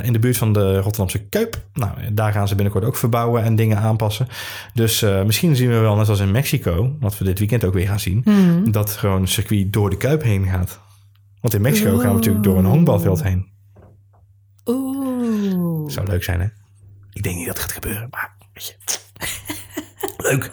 in 0.03 0.13
de 0.13 0.19
buurt 0.19 0.37
van 0.39 0.53
de 0.53 0.73
Rotterdamse 0.75 1.19
Kuip. 1.27 1.61
Nou, 1.73 2.13
daar 2.13 2.31
gaan 2.31 2.47
ze 2.47 2.55
binnenkort 2.55 2.85
ook 2.85 2.95
verbouwen 2.95 3.43
en 3.43 3.55
dingen 3.55 3.77
aanpassen. 3.77 4.27
Dus 4.73 5.01
eh, 5.01 5.23
misschien 5.23 5.55
zien 5.55 5.69
we 5.69 5.77
wel, 5.77 5.95
net 5.95 6.09
als 6.09 6.19
in 6.19 6.31
Mexico, 6.31 6.95
wat 6.99 7.17
we 7.17 7.23
dit 7.25 7.39
weekend 7.39 7.63
ook 7.63 7.73
weer 7.73 7.87
gaan 7.87 7.99
zien, 7.99 8.21
Mhm. 8.25 8.71
dat 8.71 8.89
gewoon 8.91 9.21
een 9.21 9.27
circuit 9.27 9.73
door 9.73 9.89
de 9.89 9.97
Kuip 9.97 10.23
heen 10.23 10.45
gaat. 10.45 10.79
Want 11.41 11.53
in 11.53 11.61
Mexico 11.61 11.97
gaan 11.97 12.09
we 12.09 12.15
natuurlijk 12.15 12.43
door 12.43 12.57
een 12.57 12.65
honkbalveld 12.65 13.23
heen. 13.23 13.47
Oeh. 14.65 15.89
Zou 15.91 16.07
leuk 16.07 16.23
zijn, 16.23 16.39
hè? 16.39 16.47
Ik 17.13 17.23
denk 17.23 17.35
niet 17.35 17.45
dat 17.47 17.55
het 17.57 17.63
gaat 17.65 17.71
gebeuren, 17.73 18.07
maar 18.11 18.35
weet 18.53 18.65
je. 18.67 18.75
leuk. 20.29 20.49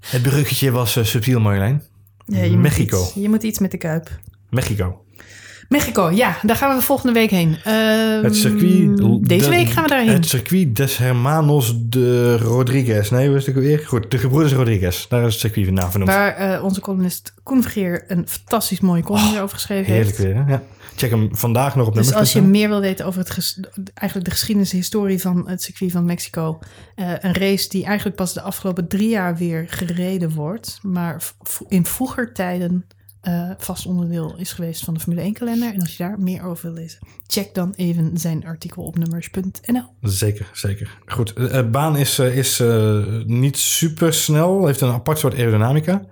Het 0.00 0.22
bruggetje 0.22 0.70
was 0.70 0.96
eh, 0.96 1.04
subtiel, 1.04 1.40
Marjolein. 1.40 1.82
Ja, 2.24 2.42
je 2.42 2.50
moet 2.50 2.60
Mexico. 2.60 3.00
iets- 3.02 3.14
je 3.14 3.28
moet 3.28 3.42
iets 3.42 3.58
met 3.58 3.70
de 3.70 3.76
Kuip. 3.76 4.10
Mexico. 4.50 5.04
Mexico, 5.68 6.10
ja, 6.10 6.36
daar 6.42 6.56
gaan 6.56 6.76
we 6.76 6.82
volgende 6.82 7.12
week 7.12 7.30
heen. 7.30 7.56
Ehm, 7.64 8.22
Het 8.24 8.36
circuit... 8.36 8.96
Deze 9.28 9.44
de- 9.44 9.56
week 9.56 9.68
gaan 9.68 9.82
we 9.82 9.88
daarheen. 9.88 10.08
Het 10.08 10.26
circuit 10.28 10.76
des 10.76 10.96
Hermanos 10.96 11.74
de 11.78 12.36
Rodriguez. 12.36 13.10
Nee, 13.10 13.30
het 13.30 13.48
ook 13.48 13.54
weer? 13.62 13.78
Goed, 13.86 14.10
de 14.10 14.18
gebroeders 14.18 14.52
Rodriguez. 14.52 15.06
Daar 15.08 15.26
is 15.26 15.32
het 15.32 15.40
circuit 15.40 15.70
naar 15.70 15.90
vernoemd. 15.90 16.12
Waar 16.12 16.34
eh, 16.36 16.64
onze 16.64 16.80
columnist 16.80 17.34
Koen 17.42 17.62
Vergeer 17.62 18.04
een 18.08 18.28
fantastisch 18.28 18.80
mooie 18.80 19.02
column 19.02 19.38
over 19.38 19.54
geschreven 19.56 19.84
Oh, 19.86 19.90
Heerlijk 19.92 20.16
heeft. 20.16 20.32
weer, 20.32 20.44
hè? 20.44 20.50
Ja. 20.52 20.62
Check 20.96 21.10
hem 21.10 21.28
vandaag 21.32 21.76
nog 21.76 21.86
op 21.86 21.94
Dus 21.94 22.12
als 22.14 22.32
je 22.32 22.42
meer 22.42 22.68
wil 22.68 22.80
weten 22.80 23.06
over 23.06 23.20
het 23.20 23.30
ges- 23.30 23.60
eigenlijk 23.94 24.28
de 24.28 24.34
geschiedenis, 24.34 24.70
de 24.70 24.76
historie 24.76 25.20
van 25.20 25.48
het 25.48 25.62
circuit 25.62 25.90
van 25.92 26.04
Mexico. 26.04 26.58
eh, 26.94 27.10
een 27.20 27.34
race 27.34 27.68
die 27.68 27.84
eigenlijk 27.84 28.16
pas 28.16 28.32
de 28.32 28.40
afgelopen 28.40 28.88
drie 28.88 29.08
jaar 29.08 29.36
weer 29.36 29.64
gereden 29.68 30.30
wordt. 30.30 30.78
Maar 30.82 31.22
in 31.68 31.86
vroeger 31.86 32.32
tijden 32.32 32.84
eh, 33.20 33.50
vast 33.58 33.86
onderdeel 33.86 34.34
is 34.36 34.52
geweest 34.52 34.84
van 34.84 34.94
de 34.94 35.00
Formule 35.00 35.22
1 35.22 35.32
kalender. 35.32 35.74
En 35.74 35.80
als 35.80 35.96
je 35.96 36.02
daar 36.02 36.20
meer 36.20 36.42
over 36.42 36.72
wil 36.72 36.82
lezen, 36.82 36.98
check 37.26 37.54
dan 37.54 37.72
even 37.76 38.18
zijn 38.18 38.46
artikel 38.46 38.82
op 38.82 38.98
nummers.nl. 38.98 39.82
Zeker, 40.00 40.50
zeker. 40.52 40.98
Goed, 41.06 41.36
de 41.36 41.48
eh, 41.48 41.70
baan 41.70 41.96
is, 41.96 42.18
eh, 42.18 42.36
is 42.36 42.60
eh, 42.60 42.98
niet 43.26 43.56
super 43.58 44.12
snel. 44.12 44.66
Heeft 44.66 44.80
een 44.80 44.92
apart 44.92 45.18
soort 45.18 45.34
aerodynamica. 45.34 46.02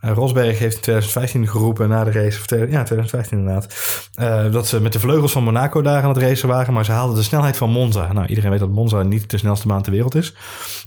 Eh, 0.00 0.10
Rosberg 0.12 0.58
heeft 0.58 0.74
in 0.74 0.80
2015 0.82 1.48
geroepen 1.48 1.88
na 1.88 2.04
de 2.04 2.10
race, 2.10 2.38
of 2.40 2.50
ja, 2.50 2.82
2015 2.82 3.38
inderdaad, 3.38 3.74
eh, 4.14 4.52
dat 4.52 4.66
ze 4.66 4.80
met 4.80 4.92
de 4.92 5.00
vleugels 5.00 5.32
van 5.32 5.44
Monaco 5.44 5.82
daar 5.82 6.02
aan 6.02 6.08
het 6.08 6.18
racen 6.18 6.48
waren, 6.48 6.72
maar 6.74 6.84
ze 6.84 6.92
haalden 6.92 7.16
de 7.16 7.22
snelheid 7.22 7.56
van 7.56 7.70
Monza. 7.70 8.12
Nou, 8.12 8.26
iedereen 8.26 8.50
weet 8.50 8.60
dat 8.60 8.68
Monza 8.70 9.02
niet 9.02 9.30
de 9.30 9.38
snelste 9.38 9.66
baan 9.66 9.82
ter 9.82 9.92
wereld 9.92 10.14
is. 10.14 10.34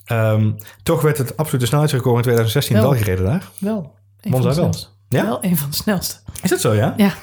Ehm, 0.05 0.51
toch 0.83 1.01
werd 1.01 1.17
het 1.17 1.37
absolute 1.37 1.65
snelheidsrecord 1.65 2.15
in 2.15 2.21
2016 2.21 2.75
wel, 2.75 2.89
Wel. 2.89 2.99
gereden 2.99 3.25
daar. 3.25 3.49
Wel. 3.59 3.93
Monza 4.21 4.53
wel. 4.55 4.73
Ja? 5.17 5.25
Wel 5.25 5.43
een 5.43 5.57
van 5.57 5.69
de 5.69 5.75
snelste. 5.75 6.15
Is 6.41 6.49
dat 6.49 6.61
zo, 6.61 6.73
ja? 6.73 6.93
Ja, 6.97 7.13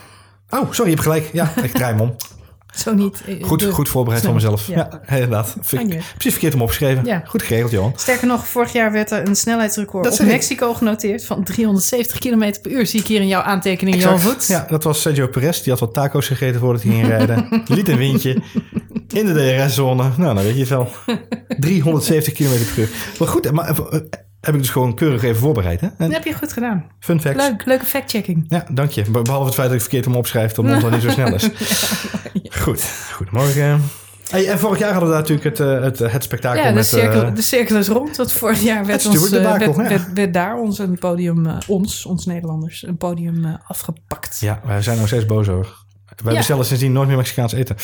Oh, 0.50 0.60
sorry, 0.72 0.90
je 0.90 0.96
hebt 0.96 1.00
gelijk. 1.08 1.30
Ja, 1.32 1.52
ik 1.62 1.70
draai 1.72 1.92
hem 1.92 2.00
om. 2.00 2.16
zo 2.74 2.94
niet. 2.94 3.22
eh, 3.26 3.44
Goed, 3.44 3.58
de- 3.60 3.70
goed 3.72 3.88
voorbereid 3.88 4.24
van 4.24 4.34
mezelf. 4.34 4.66
Ja, 4.66 5.00
inderdaad. 5.08 5.54
Maakt 5.72 5.86
niet 5.86 6.02
Precies 6.12 6.32
verkeerd 6.32 6.54
om 6.54 6.62
opgeschreven. 6.62 7.04
Ja. 7.04 7.22
Goed 7.26 7.42
geregeld, 7.42 7.70
Johan. 7.72 7.92
Sterker 7.96 8.26
nog, 8.26 8.46
vorig 8.46 8.72
jaar 8.72 8.92
werd 8.92 9.10
er 9.10 9.28
een 9.28 9.36
snelheidsrecord 9.36 10.04
Dat 10.04 10.12
op 10.12 10.20
ik. 10.20 10.26
Mexico 10.26 10.74
genoteerd 10.74 11.24
van 11.24 11.44
370 11.44 12.18
km 12.18 12.52
per 12.62 12.70
uur. 12.70 12.86
Zie 12.86 13.00
ik 13.00 13.06
hier 13.06 13.20
in 13.20 13.26
jouw 13.28 13.42
aantekening, 13.42 14.00
Johan. 14.02 14.20
Voets. 14.20 14.46
Ja, 14.46 14.66
dat 14.68 14.84
was 14.84 15.00
Sergio 15.00 15.26
Perez. 15.26 15.60
Die 15.62 15.70
had 15.72 15.80
wat 15.80 15.94
taco's 15.94 16.26
gegeten 16.26 16.60
voordat 16.60 16.82
hij 16.82 16.92
ging 16.92 17.06
rijden. 17.06 17.48
Liet 17.66 17.88
een 17.88 17.96
windje. 17.98 18.42
In 19.08 19.26
de 19.26 19.62
DRS-zone. 19.64 20.02
Nou, 20.16 20.34
dan 20.34 20.44
weet 20.44 20.54
je 20.54 20.60
het 20.60 20.68
wel. 20.68 20.88
370 21.60 22.32
km 22.32 22.74
per 22.74 22.78
uur. 22.82 22.88
Maar 23.18 23.28
goed, 23.28 23.50
maar, 23.52 23.68
eh, 23.90 24.00
heb 24.40 24.54
ik 24.54 24.60
dus 24.60 24.70
gewoon 24.70 24.94
keurig 24.94 25.22
even 25.22 25.40
voorbereid. 25.40 25.80
Hè? 25.80 25.86
En 25.86 25.94
Dat 25.98 26.12
heb 26.12 26.24
je 26.24 26.32
goed 26.34 26.52
gedaan. 26.52 26.84
fun 27.00 27.20
facts. 27.20 27.36
Leuk, 27.48 27.64
leuke 27.64 27.84
fact-checking. 27.84 28.44
Ja, 28.48 28.66
dank 28.70 28.90
je. 28.90 29.02
Be- 29.10 29.22
Behalve 29.22 29.46
het 29.46 29.54
feit 29.54 29.66
dat 29.66 29.76
ik 29.76 29.80
verkeerd 29.82 30.06
om 30.06 30.16
opschrijf 30.16 30.52
dat 30.52 30.64
Monza 30.64 30.88
niet 30.88 31.02
zo 31.02 31.10
snel 31.10 31.34
is. 31.34 31.48
Goed, 32.62 32.92
goedemorgen. 33.12 33.82
Hey, 34.30 34.48
en 34.48 34.58
vorig 34.58 34.78
jaar 34.78 34.92
hadden 34.92 35.08
we 35.08 35.14
daar 35.14 35.22
natuurlijk 35.28 35.58
het, 35.58 35.60
eh, 35.68 35.82
het, 35.82 36.12
het 36.12 36.22
spektakel 36.22 36.62
Ja, 36.62 36.68
de 36.68 36.74
met... 36.74 36.86
cirkel, 36.86 37.22
eh, 37.22 37.34
de 37.34 37.42
cirkel 37.42 37.76
is 37.76 37.88
rond. 37.88 38.16
Want 38.16 38.32
vorig 38.32 38.60
jaar 38.62 38.86
werd, 38.86 39.02
Het 39.02 39.12
ons, 39.12 39.30
eh, 39.32 39.42
werd, 39.58 39.60
ja. 39.76 39.82
werd, 39.88 40.12
werd 40.12 40.34
daar 40.34 40.56
ons 40.58 40.78
een 40.78 40.98
podium, 40.98 41.58
ons, 41.66 42.06
ons 42.06 42.26
Nederlanders, 42.26 42.86
een 42.86 42.96
podium 42.96 43.58
afgepakt. 43.66 44.40
ja, 44.40 44.60
wij 44.64 44.82
zijn 44.82 44.98
nog 44.98 45.06
steeds 45.06 45.26
boos 45.26 45.48
over. 45.48 45.72
Wij 46.22 46.32
Ja. 46.32 46.38
bestellen 46.38 46.64
sindsdien 46.64 46.92
nooit 46.92 47.08
meer 47.08 47.16
Mexicaans 47.16 47.52
eten. 47.52 47.76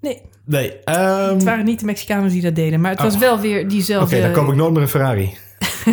Nee, 0.00 0.22
Nee, 0.46 0.78
ehm, 0.78 1.34
het 1.34 1.42
waren 1.44 1.64
niet 1.64 1.78
de 1.80 1.84
Mexicanen 1.86 2.30
die 2.30 2.42
dat 2.42 2.54
deden. 2.54 2.80
Maar 2.80 2.90
het 2.90 3.00
was 3.00 3.14
Oh. 3.14 3.20
wel 3.20 3.40
weer 3.40 3.58
Oké, 3.58 3.68
diezelfde... 3.68 4.20
dan 4.20 4.32
koop 4.32 4.48
ik 4.48 4.54
nooit 4.54 4.72
meer 4.72 4.82
een 4.82 4.88
Ferrari. 4.88 5.34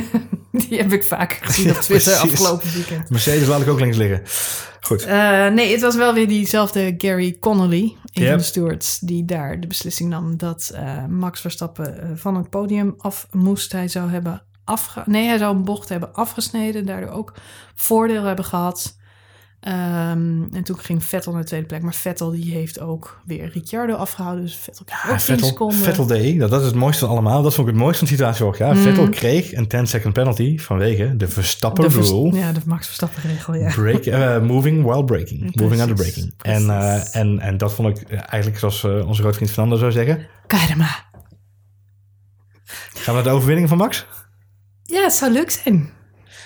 Die 0.51 0.77
heb 0.77 0.91
ik 0.91 1.03
vaker 1.03 1.37
gezien 1.45 1.69
op 1.75 1.75
Twitter 1.81 2.15
afgelopen 2.15 2.73
weekend. 2.73 3.09
Mercedes 3.09 3.47
laat 3.47 3.61
ik 3.61 3.67
ook 3.67 3.79
links 3.79 3.97
liggen. 3.97 4.21
Goed. 4.81 5.03
Eh, 5.05 5.47
nee, 5.47 5.71
het 5.71 5.81
was 5.81 5.95
wel 5.95 6.13
weer 6.13 6.27
diezelfde 6.27 6.93
Gary 6.97 7.37
Connolly, 7.39 7.81
een 8.13 8.21
Yep. 8.21 8.27
van 8.29 8.37
de 8.37 8.43
stewards, 8.43 8.99
die 8.99 9.25
daar 9.25 9.59
de 9.59 9.67
beslissing 9.67 10.09
nam 10.09 10.37
dat 10.37 10.71
eh, 10.75 11.05
Max 11.05 11.41
Verstappen 11.41 12.01
eh, 12.01 12.09
van 12.15 12.35
het 12.35 12.49
podium 12.49 12.93
af 12.97 13.27
moest. 13.31 13.71
Hij 13.71 13.87
zou 13.87 14.09
hebben 14.09 14.43
afge 14.63 15.01
nee, 15.05 15.27
hij 15.27 15.37
zou 15.37 15.55
een 15.55 15.63
bocht 15.65 15.89
hebben 15.89 16.13
afgesneden, 16.13 16.85
daardoor 16.85 17.09
ook 17.11 17.33
voordeel 17.75 18.23
hebben 18.23 18.45
gehad. 18.45 18.97
Ehm, 19.61 20.43
en 20.53 20.63
toen 20.63 20.77
ging 20.79 21.03
Vettel 21.03 21.31
naar 21.31 21.41
de 21.41 21.47
tweede 21.47 21.65
plek, 21.65 21.81
maar 21.81 21.93
Vettel 21.93 22.31
die 22.31 22.51
heeft 22.53 22.79
ook 22.79 23.21
weer 23.25 23.49
Ricciardo 23.53 23.93
afgehouden, 23.93 24.43
dus 24.43 24.55
Vettel 24.55 24.85
kreeg 24.85 25.03
ook 25.03 25.17
10 25.17 25.19
Vettel, 25.19 25.47
seconden. 25.47 25.77
Vettel 25.77 26.05
deed, 26.05 26.39
dat, 26.39 26.49
dat 26.49 26.59
is 26.59 26.65
het 26.65 26.75
mooiste 26.75 26.99
van 27.05 27.09
allemaal. 27.09 27.41
Dat 27.41 27.53
vond 27.53 27.67
ik 27.67 27.73
het 27.73 27.83
mooiste 27.83 27.99
van 27.99 28.07
de 28.07 28.13
situatie 28.13 28.43
vorig 28.43 28.57
jaar. 28.59 28.75
Mm. 28.75 28.81
Vettel 28.81 29.09
kreeg 29.09 29.53
een 29.53 29.65
10-second 29.65 30.13
penalty 30.13 30.57
vanwege 30.59 31.17
de 31.17 31.27
Verstappen 31.27 31.83
de 31.83 31.89
vers- 31.91 32.09
rule. 32.09 32.35
ja, 32.37 32.51
de 32.51 32.59
Max 32.65 32.85
Verstappen 32.85 33.21
regel, 33.21 33.55
ja. 33.55 33.71
Break, 33.73 34.05
eh, 34.05 34.41
moving 34.41 34.83
while 34.83 35.03
breaking. 35.03 35.55
Moving 35.61 35.81
under 35.81 35.95
Precies, 35.95 36.13
breaking. 36.13 36.33
En, 36.41 36.69
eh, 36.69 37.15
en, 37.15 37.39
en 37.39 37.57
dat 37.57 37.73
vond 37.73 37.97
ik 37.99 38.09
eh, 38.09 38.17
eigenlijk, 38.19 38.59
zoals 38.59 38.83
onze 38.83 39.21
grote 39.21 39.35
vriend 39.37 39.51
Fernando 39.51 39.77
zou 39.77 39.91
zeggen. 39.91 40.27
Karma. 40.47 40.89
Gaan 42.93 43.15
we 43.15 43.21
naar 43.21 43.23
de 43.23 43.29
overwinning 43.29 43.67
van 43.69 43.77
Max? 43.77 44.05
Ja, 44.83 45.01
het 45.03 45.13
zou 45.13 45.31
leuk 45.31 45.49
zijn. 45.51 45.89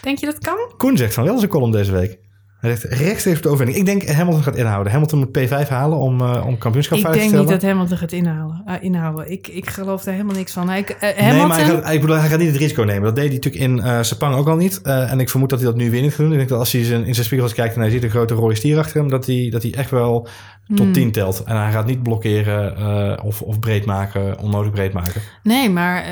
Denk 0.01 0.17
je 0.19 0.25
dat 0.25 0.39
kan? 0.39 0.57
Koen 0.77 0.97
zegt 0.97 1.13
van 1.13 1.23
wel 1.23 1.41
een 1.41 1.47
column 1.47 1.71
deze 1.71 1.91
week. 1.91 2.23
Rechtstreeks 2.59 3.37
op 3.37 3.43
de 3.43 3.49
overwinning. 3.49 3.77
Ik 3.77 3.85
denk 3.85 4.15
Hamilton 4.15 4.43
gaat 4.43 4.55
inhouden. 4.55 4.91
Hamilton 4.91 5.19
moet 5.19 5.37
P5 5.37 5.67
halen 5.67 5.97
om, 5.97 6.21
eh, 6.21 6.45
om 6.45 6.57
kampioenschap 6.57 6.97
Ik 6.97 7.03
veilig 7.03 7.21
denk 7.21 7.33
te 7.33 7.37
niet 7.37 7.47
stellen. 7.47 7.61
dat 7.61 7.69
Hamilton 7.69 7.97
gaat 7.97 8.11
inhalen, 8.11 8.61
eh, 8.65 8.73
inhouden. 8.79 9.31
Ik, 9.31 9.47
ik 9.47 9.69
geloof 9.69 10.03
daar 10.03 10.13
helemaal 10.13 10.35
niks 10.35 10.51
van. 10.51 10.69
Hij, 10.69 10.85
eh, 10.85 11.29
Nee, 11.29 11.45
maar 11.45 11.57
hij 11.57 11.65
gaat, 11.65 11.93
ik 11.93 12.01
bedoel, 12.01 12.15
hij 12.15 12.29
gaat 12.29 12.39
niet 12.39 12.47
het 12.47 12.57
risico 12.57 12.83
nemen. 12.83 13.03
Dat 13.03 13.15
deed 13.15 13.25
hij 13.25 13.35
natuurlijk 13.35 13.63
in 13.63 14.05
Sepang 14.05 14.35
ook 14.35 14.47
al 14.47 14.55
niet. 14.55 14.81
En 14.81 15.19
ik 15.19 15.29
vermoed 15.29 15.49
dat 15.49 15.59
hij 15.59 15.67
dat 15.67 15.77
nu 15.77 15.91
weer 15.91 16.01
niet 16.01 16.09
gaat 16.13 16.17
doen. 16.17 16.31
Ik 16.31 16.37
denk 16.37 16.49
dat 16.49 16.59
als 16.59 16.71
hij 16.71 16.83
zijn, 16.83 17.05
in 17.05 17.13
zijn 17.13 17.25
spiegels 17.25 17.53
kijkt 17.53 17.75
en 17.75 17.81
hij 17.81 17.89
ziet 17.89 18.03
een 18.03 18.09
grote 18.09 18.33
rode 18.33 18.55
stier 18.55 18.77
achter 18.77 18.99
hem, 18.99 19.09
dat 19.09 19.25
hij, 19.25 19.47
dat 19.51 19.61
hij 19.61 19.73
echt 19.73 19.89
wel 19.91 20.27
tot 20.67 20.77
Hmm. 20.79 20.91
10 20.93 21.11
telt. 21.11 21.43
En 21.43 21.61
hij 21.61 21.71
gaat 21.71 21.85
niet 21.85 22.03
blokkeren 22.03 23.23
of, 23.23 23.41
of 23.41 23.59
breed 23.59 23.85
maken, 23.85 24.39
onnodig 24.39 24.71
breed 24.71 24.93
maken. 24.93 25.21
Nee, 25.43 25.69
maar 25.69 26.03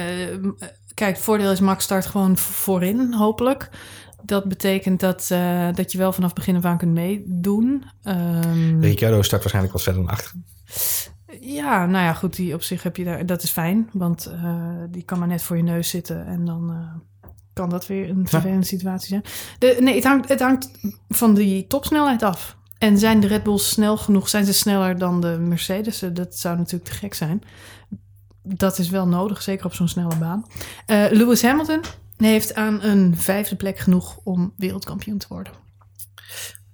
kijk, 0.93 1.15
het 1.15 1.23
voordeel 1.23 1.51
is 1.51 1.59
Max 1.59 1.83
start 1.83 2.05
gewoon 2.05 2.37
voorin, 2.37 3.13
hopelijk. 3.13 3.69
Dat 4.25 4.43
betekent 4.43 4.99
dat, 4.99 5.27
eh, 5.31 5.67
dat 5.73 5.91
je 5.91 5.97
wel 5.97 6.13
vanaf 6.13 6.33
begin 6.33 6.55
af 6.55 6.65
aan 6.65 6.77
kunt 6.77 6.93
meedoen. 6.93 7.83
Ehm, 8.03 8.81
Ricciardo 8.81 9.21
start 9.21 9.41
waarschijnlijk 9.41 9.73
wat 9.73 9.83
verder 9.83 10.01
naar 10.03 10.11
achter. 10.11 10.31
ja, 11.39 11.85
nou 11.85 12.03
ja, 12.03 12.13
goed, 12.13 12.35
die 12.35 12.53
op 12.53 12.61
zich 12.61 12.83
heb 12.83 12.97
je 12.97 13.03
daar, 13.03 13.25
dat 13.25 13.43
is 13.43 13.49
fijn. 13.49 13.89
Want 13.93 14.25
eh, 14.25 14.65
die 14.89 15.03
kan 15.03 15.19
maar 15.19 15.27
net 15.27 15.43
voor 15.43 15.57
je 15.57 15.63
neus 15.63 15.89
zitten 15.89 16.25
en 16.25 16.45
dan 16.45 16.69
eh, 16.71 17.29
kan 17.53 17.69
dat 17.69 17.87
weer 17.87 18.09
een 18.09 18.27
vervelende 18.27 18.65
situatie 18.65 19.07
zijn. 19.07 19.23
De, 19.59 19.77
nee, 19.79 19.95
het 19.95 20.03
hangt, 20.03 20.29
het 20.29 20.39
hangt 20.39 20.71
van 21.09 21.33
die 21.33 21.67
topsnelheid 21.67 22.23
af. 22.23 22.57
En 22.77 22.97
zijn 22.97 23.19
de 23.19 23.27
Red 23.27 23.43
Bulls 23.43 23.69
snel 23.69 23.97
genoeg? 23.97 24.29
Zijn 24.29 24.45
ze 24.45 24.53
sneller 24.53 24.97
dan 24.97 25.21
de 25.21 25.37
Mercedes? 25.39 26.03
Dat 26.13 26.35
zou 26.35 26.57
natuurlijk 26.57 26.89
te 26.89 26.95
gek 26.95 27.13
zijn. 27.13 27.41
Dat 28.43 28.79
is 28.79 28.89
wel 28.89 29.07
nodig, 29.07 29.41
zeker 29.41 29.65
op 29.65 29.73
zo'n 29.73 29.87
snelle 29.87 30.15
baan. 30.15 30.45
Lewis 30.87 31.41
Hamilton 31.41 31.81
heeft 32.31 32.55
aan 32.55 32.81
een 32.83 33.17
vijfde 33.17 33.55
plek 33.55 33.79
genoeg 33.79 34.17
om 34.23 34.53
wereldkampioen 34.57 35.17
te 35.17 35.25
worden. 35.29 35.53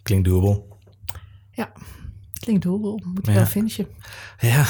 Klinkt 0.04 0.28
doable. 0.28 0.68
Klinkt 2.40 2.64
doelbel, 2.64 3.02
moet 3.06 3.26
hij 3.26 3.34
Ja. 3.34 3.40
wel 3.40 3.50
finishen. 3.50 3.88
Ja, 4.40 4.66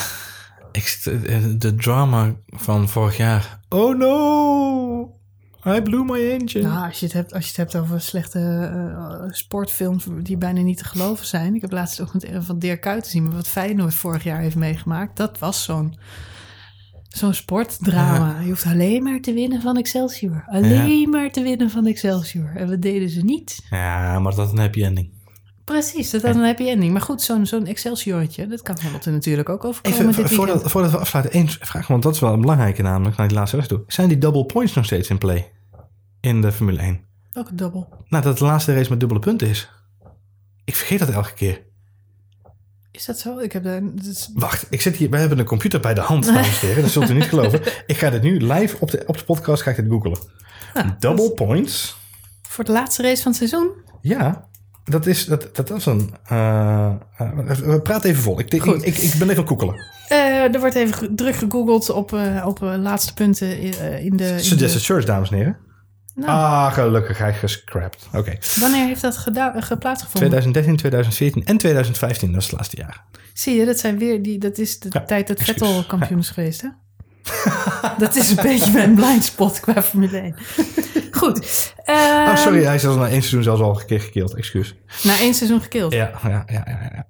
ik, 0.72 1.00
eh, 1.04 1.44
de 1.58 1.76
drama 1.76 2.36
van 2.48 2.90
vorig 2.90 3.18
jaar. 3.18 3.60
Oh 3.70 3.98
no, 3.98 5.16
I 5.66 5.82
blew 5.82 6.10
my 6.10 6.30
engine. 6.32 6.68
Nou, 6.68 6.86
als 6.88 7.00
je 7.00 7.06
het 7.06 7.14
hebt, 7.16 7.34
als 7.34 7.44
je 7.44 7.48
het 7.50 7.58
hebt 7.58 7.76
over 7.76 8.02
slechte 8.02 8.40
eh, 8.40 9.30
sportfilms 9.32 10.06
die 10.22 10.38
bijna 10.38 10.62
niet 10.62 10.78
te 10.78 10.86
geloven 10.86 11.26
zijn. 11.26 11.56
Ik 11.56 11.62
heb 11.62 11.72
laatst 11.72 12.02
ook 12.02 12.14
met 12.14 12.30
van 12.40 12.60
Dirk 12.60 12.82
Kuyt 12.82 13.04
te 13.04 13.10
zien, 13.10 13.24
maar 13.24 13.34
wat 13.36 13.48
Feyenoord 13.48 13.94
vorig 13.94 14.24
jaar 14.24 14.40
heeft 14.40 14.56
meegemaakt. 14.56 15.18
Dat 15.18 15.40
was 15.40 15.64
zo'n 15.64 15.96
zo'n 17.10 17.34
sportdrama. 17.34 18.39
Je 18.39 18.47
hoeft 18.47 18.66
alleen 18.66 19.03
maar 19.03 19.20
te 19.20 19.34
winnen 19.34 19.62
van 19.62 19.78
Excelsior. 19.78 20.43
Alleen 20.47 21.10
maar 21.10 21.32
te 21.32 21.41
winnen 21.41 21.70
van 21.70 21.86
Excelsior. 21.86 22.55
En 22.55 22.70
wat 22.70 22.82
deden 22.82 23.10
ze 23.10 23.22
niet? 23.22 23.60
Ja, 23.70 24.20
maar 24.20 24.36
dat 24.36 24.45
is 24.45 24.51
een 24.51 24.60
happy 24.60 24.84
ending. 24.84 25.18
Precies, 25.64 26.10
dat 26.10 26.22
had 26.22 26.36
een 26.36 26.43
happy 26.43 26.68
ending. 26.68 26.91
Maar 26.91 27.01
goed, 27.01 27.22
zo'n 27.22 27.45
zo'n 27.45 27.66
Excelsiortje, 27.66 28.47
dat 28.47 28.62
kan 28.62 28.78
Hamilton 28.82 29.14
natuurlijk 29.14 29.49
ook 29.49 29.64
overkomen 29.64 29.99
Even 29.99 30.24
dit 30.24 30.34
voordat, 30.34 30.72
voordat 30.72 30.91
we 30.91 30.97
afsluiten, 30.97 31.34
één 31.34 31.49
vraag, 31.49 31.88
want 31.88 32.03
dat 32.03 32.14
is 32.14 32.20
wel 32.20 32.34
een 32.34 32.41
belangrijke 32.41 32.82
namelijk 32.82 33.18
naar 33.18 33.28
die 33.28 33.38
laatste 33.38 33.57
race 33.57 33.70
toe. 33.70 33.84
Zijn 33.88 34.07
die 34.07 34.18
double 34.18 34.45
points 34.45 34.74
nog 34.74 34.86
steeds 34.86 35.10
in 35.10 35.18
play 35.18 35.51
in 36.22 36.41
de 36.41 36.51
Formule 36.51 36.80
1? 36.80 37.01
Welke 37.32 37.55
dubbel? 37.55 37.88
Nou, 38.07 38.24
dat 38.24 38.38
de 38.38 38.45
laatste 38.45 38.74
race 38.74 38.89
met 38.89 38.99
dubbele 38.99 39.20
punten 39.20 39.47
is. 39.47 39.70
Ik 40.66 40.76
vergeet 40.76 40.99
dat 40.99 41.10
elke 41.10 41.34
keer. 41.34 41.68
Is 42.92 43.06
dat 43.06 43.20
zo? 43.20 43.40
Ik 43.40 43.52
heb 43.52 43.64
daar... 43.64 43.82
Wacht, 44.34 44.66
ik 44.70 44.82
zit 44.82 44.96
hier, 44.96 45.10
we 45.10 45.18
hebben 45.18 45.40
een 45.40 45.46
computer 45.46 45.80
bij 45.80 45.94
de 45.94 46.02
hand, 46.02 46.26
dames 46.34 46.62
en 46.62 46.68
heren. 46.68 46.82
Dat 46.84 46.92
zult 46.92 47.10
u 47.10 47.14
niet 47.14 47.24
geloven. 47.24 47.62
Ik 47.86 47.98
ga 47.98 48.10
dit 48.10 48.22
nu 48.22 48.40
live 48.54 48.76
op 48.80 48.92
de, 48.92 49.04
op 49.06 49.18
de 49.18 49.24
podcast 49.24 49.62
ga 49.64 49.70
ik 49.70 49.76
dit 49.76 49.86
googelen. 49.90 50.20
Nou, 50.74 50.88
Double 51.00 51.32
points. 51.32 51.98
Voor 52.42 52.64
de 52.64 52.72
laatste 52.72 53.02
race 53.02 53.22
van 53.22 53.32
het 53.32 53.36
seizoen? 53.50 53.70
Ja, 54.02 54.48
dat 54.84 55.06
is, 55.06 55.26
dat, 55.26 55.56
dat 55.56 55.72
is 55.72 55.86
een... 55.86 56.14
eh 56.26 56.92
uh, 57.22 57.82
praat 57.84 58.04
even 58.04 58.22
vol. 58.24 58.40
Ik, 58.40 58.54
ik, 58.54 58.62
Goed. 58.62 58.86
ik, 58.86 58.98
ik 58.98 59.14
ben 59.20 59.30
even 59.30 59.48
googelen. 59.48 59.76
Eh, 60.08 60.54
er 60.54 60.60
wordt 60.60 60.76
even 60.76 61.16
druk 61.16 61.36
gegoogeld 61.36 61.90
op, 61.90 62.14
eh, 62.14 62.44
op 62.48 62.64
eh, 62.64 62.74
laatste 62.78 63.14
punten 63.14 63.60
in, 63.60 63.74
eh, 63.74 64.12
de... 64.18 64.26
in 64.34 64.40
Suggested 64.40 64.72
de- 64.72 64.80
Church, 64.80 65.06
dames 65.06 65.30
en 65.32 65.38
heren. 65.38 65.58
Nou, 66.20 66.32
Ah, 66.32 66.74
gelukkig, 66.74 67.17
hij 67.17 67.34
gescrapt. 67.34 68.07
Oké. 68.13 68.38
Wanneer 68.59 68.86
heeft 68.86 69.01
dat 69.01 69.15
eh, 69.36 69.47
geplaatsgevonden? 69.57 70.30
2013, 70.30 70.76
2014 70.76 71.45
en 71.45 71.57
2015, 71.57 72.32
dat 72.32 72.41
is 72.41 72.47
het 72.47 72.55
laatste 72.55 72.78
jaar. 72.78 73.03
Zie 73.34 73.55
je, 73.55 73.65
dat 73.65 73.80
zijn 73.80 73.97
weer 73.97 74.22
die. 74.22 74.38
Dat 74.38 74.57
is 74.57 74.80
de 74.80 74.89
Ja, 74.91 75.03
tijd 75.03 75.28
dat. 75.28 75.41
Vettel 75.41 75.84
kampioen 75.88 76.20
is 76.20 76.30
geweest, 76.30 76.61
hè? 76.61 76.67
dat 78.05 78.15
is 78.15 78.30
een 78.30 78.43
beetje 78.43 78.72
mijn 78.72 78.95
blind 78.95 79.26
spot 79.26 79.59
qua 79.59 79.84
Formule 79.84 80.17
1. 80.17 80.36
Goed. 81.11 81.74
oh, 81.86 81.95
ehm, 81.95 82.38
sorry, 82.38 82.63
hij 82.63 82.76
is 82.76 82.82
zelfs 82.82 82.97
na 82.97 83.03
één 83.03 83.22
seizoen 83.22 83.43
zelfs 83.43 83.61
al 83.61 83.80
een 83.80 83.86
keer 83.86 84.01
gekild. 84.01 84.36
Excuus. 84.36 84.76
Na 85.03 85.20
één 85.20 85.34
seizoen 85.34 85.61
gekild. 85.61 85.93
Ja, 85.93 86.11
ja, 86.24 86.43
ja, 86.47 86.63
ja. 86.67 87.07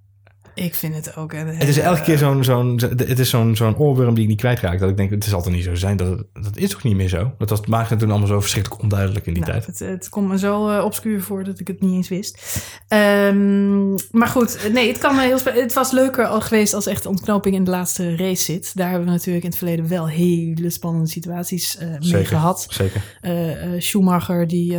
Ik 0.60 0.76
vind 0.76 0.96
het 0.96 1.16
ook. 1.16 1.34
Een 1.34 1.48
Het 1.48 1.68
is 1.68 1.78
elke 1.78 2.02
keer 2.02 2.18
zo'n 2.18 2.44
zo'n 2.44 2.80
het 2.98 3.20
is 3.20 3.30
zo'n 3.30 3.56
zo'n 3.56 3.78
oorworm 3.78 4.14
die 4.14 4.24
ik 4.24 4.30
niet 4.30 4.40
kwijtraak. 4.40 4.80
Dat 4.80 4.90
ik 4.90 4.98
denk, 4.98 5.10
het 5.10 5.24
zal 5.24 5.42
toch 5.42 5.54
niet 5.54 5.64
zo 5.64 5.76
zijn. 5.76 5.98
Dat, 5.98 6.24
dat 6.34 6.58
is 6.58 6.70
toch 6.70 6.84
niet 6.84 6.96
meer 6.96 7.08
zo? 7.10 7.32
Dat 7.38 7.50
was, 7.50 7.66
maakte 7.66 7.90
het 7.90 8.00
toen 8.00 8.10
allemaal 8.10 8.28
zo 8.28 8.40
verschrikkelijk 8.40 8.82
onduidelijk 8.82 9.26
in 9.26 9.34
die 9.34 9.42
Nou, 9.44 9.54
tijd. 9.54 9.66
het, 9.66 9.80
het 9.80 10.10
komt 10.10 10.28
me 10.28 10.38
zo 10.38 10.70
eh, 10.70 10.84
obscuur 10.84 11.22
voor 11.24 11.44
dat 11.44 11.60
ik 11.60 11.68
het 11.68 11.82
niet 11.82 11.94
eens 11.94 12.08
wist. 12.10 12.62
Ehm, 12.88 13.90
maar 14.12 14.28
goed, 14.28 14.70
nee, 14.74 14.88
het, 14.88 14.98
kan 14.98 15.16
me 15.16 15.22
heel 15.22 15.38
het 15.44 15.74
was 15.74 15.92
leuker 15.92 16.26
al 16.26 16.42
geweest 16.42 16.74
als 16.74 16.86
echt 16.86 17.04
de 17.04 17.10
ontknoping 17.10 17.56
in 17.56 17.64
de 17.64 17.72
laatste 17.72 18.16
race 18.16 18.44
zit. 18.44 18.72
Daar 18.76 18.90
hebben 18.90 19.06
we 19.08 19.12
natuurlijk 19.14 19.44
in 19.44 19.50
het 19.50 19.60
verleden 19.60 19.88
wel 19.88 20.08
hele 20.08 20.70
spannende 20.70 21.08
situaties 21.10 21.78
eh, 21.78 21.88
mee 21.88 21.98
Zeker. 22.00 22.26
gehad. 22.28 22.68
Zeker. 22.70 23.02
Eh, 23.22 23.32
Schumacher 23.78 24.48
die 24.48 24.78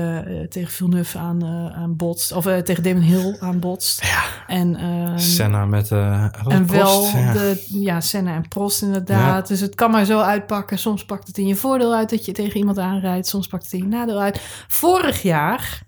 tegen 0.49 0.71
Villeneuve 0.73 1.19
aan, 1.19 1.45
aan 1.75 1.97
botst. 1.97 2.33
Of 2.33 2.45
tegen 2.45 2.83
Damon 2.83 3.03
Hill 3.03 3.37
aan 3.41 3.61
botst. 3.61 4.05
Ja. 4.05 4.23
En, 4.47 4.77
eh, 4.77 5.17
Senna 5.17 5.65
met... 5.71 5.91
eh 5.91 6.25
en 6.49 6.65
Prost, 6.67 6.71
wel 6.71 7.07
ja. 7.07 7.33
de, 7.33 7.67
ja, 7.69 8.01
Senna 8.01 8.35
en 8.35 8.49
Prost 8.49 8.83
inderdaad. 8.83 9.49
Dus 9.49 9.61
het 9.61 9.75
kan 9.75 9.91
maar 9.91 10.05
zo 10.05 10.21
uitpakken. 10.21 10.79
Soms 10.79 11.05
pakt 11.05 11.27
het 11.27 11.39
in 11.39 11.47
je 11.47 11.57
voordeel 11.57 11.95
uit 11.95 12.11
dat 12.11 12.25
je 12.25 12.33
tegen 12.33 12.57
iemand 12.57 12.79
aanrijdt. 12.79 13.27
Soms 13.27 13.47
pakt 13.47 13.65
het 13.65 13.73
in 13.73 13.79
je 13.79 13.87
nadeel 13.87 14.21
uit. 14.21 14.41
Vorig 14.69 15.23
jaar, 15.23 15.83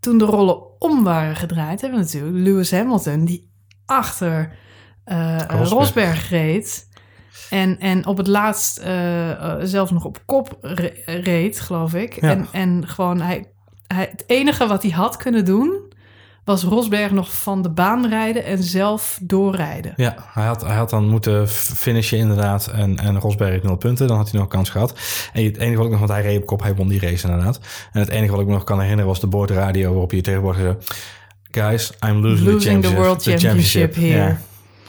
toen 0.00 0.18
de 0.18 0.24
rollen 0.24 0.80
om 0.80 1.04
waren 1.04 1.36
gedraaid, 1.36 1.80
hebben 1.80 1.98
we 1.98 2.04
natuurlijk 2.04 2.44
Lewis 2.46 2.70
Hamilton 2.70 3.24
die 3.24 3.50
achter 3.86 4.52
eh, 5.04 5.36
Rosberg. 5.48 5.70
Rosberg 5.70 6.28
reed. 6.28 6.88
En, 7.50 7.78
en 7.78 8.06
op 8.06 8.16
het 8.16 8.26
laatst 8.26 8.78
eh, 8.78 9.30
eh, 9.30 9.56
zelfs 9.62 9.90
nog 9.90 10.04
op 10.04 10.18
kop 10.26 10.58
re- 10.60 11.02
reed, 11.04 11.60
geloof 11.60 11.94
ik. 11.94 12.20
Ja. 12.20 12.30
En, 12.30 12.46
en 12.52 12.88
gewoon, 12.88 13.20
hij, 13.20 13.52
hij, 13.86 14.08
het 14.10 14.24
enige 14.26 14.66
wat 14.66 14.82
hij 14.82 14.90
had 14.90 15.16
kunnen 15.16 15.44
doen, 15.44 15.89
was 16.44 16.62
Rosberg 16.62 17.10
nog 17.10 17.32
van 17.32 17.62
de 17.62 17.70
baan 17.70 18.08
rijden 18.08 18.44
en 18.44 18.62
zelf 18.62 19.18
doorrijden. 19.22 19.92
Ja, 19.96 20.16
hij 20.32 20.46
had, 20.46 20.60
hij 20.62 20.76
had 20.76 20.90
dan 20.90 21.08
moeten 21.08 21.48
finishen 21.48 22.18
inderdaad. 22.18 22.66
En, 22.66 22.98
en 22.98 23.18
Rosberg 23.18 23.50
heeft 23.50 23.64
nul 23.64 23.76
punten. 23.76 24.06
Dan 24.06 24.16
had 24.16 24.30
hij 24.30 24.40
nog 24.40 24.48
een 24.48 24.56
kans 24.56 24.70
gehad. 24.70 24.94
En 25.32 25.44
het 25.44 25.56
enige 25.56 25.76
wat 25.76 25.84
ik 25.84 25.90
nog... 25.90 26.00
Want 26.00 26.12
hij 26.12 26.22
reed 26.22 26.40
op 26.40 26.46
kop. 26.46 26.62
Hij 26.62 26.74
won 26.74 26.88
die 26.88 27.00
race 27.00 27.28
inderdaad. 27.28 27.60
En 27.92 28.00
het 28.00 28.08
enige 28.08 28.30
wat 28.30 28.40
ik 28.40 28.46
me 28.46 28.52
nog 28.52 28.64
kan 28.64 28.78
herinneren 28.78 29.10
was 29.10 29.20
de 29.20 29.26
boordradio... 29.26 29.90
waarop 29.90 30.12
je 30.12 30.20
tegenwoordig 30.20 30.60
zei... 30.60 30.76
Guys, 31.50 31.92
I'm 32.06 32.20
losing, 32.20 32.48
Losing 32.48 32.82
the, 32.82 32.88
the 32.88 32.94
championship, 32.94 32.96
world 32.96 33.22
championship 33.22 33.94
here. 33.94 34.36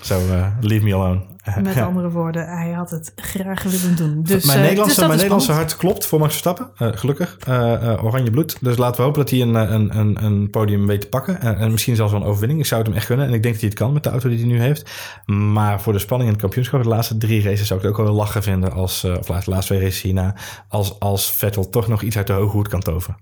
So, 0.01 0.19
uh, 0.19 0.47
leave 0.59 0.83
me 0.83 0.93
alone. 0.93 1.30
Met 1.61 1.77
andere 1.77 2.09
woorden, 2.09 2.47
hij 2.47 2.71
had 2.71 2.89
het 2.89 3.11
graag 3.15 3.63
willen 3.63 3.95
doen. 3.95 4.23
Dus, 4.23 4.45
mijn 4.45 4.57
eh, 4.57 4.63
Nederlandse, 4.63 4.83
dus 4.83 4.95
dat 4.95 4.97
mijn 4.97 5.09
Nederlandse 5.09 5.47
spannend. 5.47 5.71
hart 5.71 5.81
klopt 5.81 6.05
voor 6.05 6.19
Max 6.19 6.31
Verstappen. 6.31 6.71
Eh, 6.75 6.97
gelukkig. 6.97 7.37
Eh, 7.37 8.03
oranje 8.03 8.31
bloed. 8.31 8.57
Dus 8.61 8.77
laten 8.77 8.95
we 8.95 9.01
hopen 9.01 9.19
dat 9.19 9.29
hij 9.29 9.41
een, 9.41 9.55
een, 9.55 9.97
een, 9.97 10.23
een 10.23 10.49
podium 10.49 10.87
weet 10.87 11.01
te 11.01 11.07
pakken. 11.07 11.41
En, 11.41 11.57
en 11.57 11.71
misschien 11.71 11.95
zelfs 11.95 12.11
wel 12.11 12.21
een 12.21 12.27
overwinning. 12.27 12.59
Ik 12.59 12.65
zou 12.65 12.79
het 12.79 12.89
hem 12.89 12.97
echt 12.97 13.07
gunnen. 13.07 13.27
En 13.27 13.33
ik 13.33 13.41
denk 13.41 13.53
dat 13.53 13.61
hij 13.61 13.69
het 13.71 13.79
kan 13.79 13.93
met 13.93 14.03
de 14.03 14.09
auto 14.09 14.29
die 14.29 14.37
hij 14.37 14.47
nu 14.47 14.59
heeft. 14.59 14.91
Maar 15.25 15.81
voor 15.81 15.93
de 15.93 15.99
spanning 15.99 16.29
in 16.29 16.35
het 16.35 16.43
kampioenschap, 16.43 16.83
de 16.83 16.89
laatste 16.89 17.17
drie 17.17 17.43
races, 17.43 17.67
zou 17.67 17.79
ik 17.79 17.85
het 17.85 17.95
ook 17.97 18.05
wel 18.05 18.15
lachen 18.15 18.43
vinden. 18.43 18.71
Als, 18.71 19.03
of 19.03 19.25
de 19.25 19.33
laatste 19.51 19.73
twee 19.73 19.79
races 19.79 20.01
hierna. 20.01 20.35
Als, 20.67 20.99
als 20.99 21.31
Vettel 21.31 21.69
toch 21.69 21.87
nog 21.87 22.01
iets 22.01 22.17
uit 22.17 22.27
de 22.27 22.33
hoge 22.33 22.55
hoed 22.55 22.67
kan 22.67 22.79
toveren. 22.79 23.17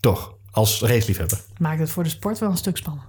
Toch. 0.00 0.34
Als 0.50 0.82
raceliefhebber. 0.82 1.40
Maakt 1.58 1.78
het 1.78 1.90
voor 1.90 2.02
de 2.02 2.08
sport 2.08 2.38
wel 2.38 2.50
een 2.50 2.56
stuk 2.56 2.76
spannend. 2.76 3.06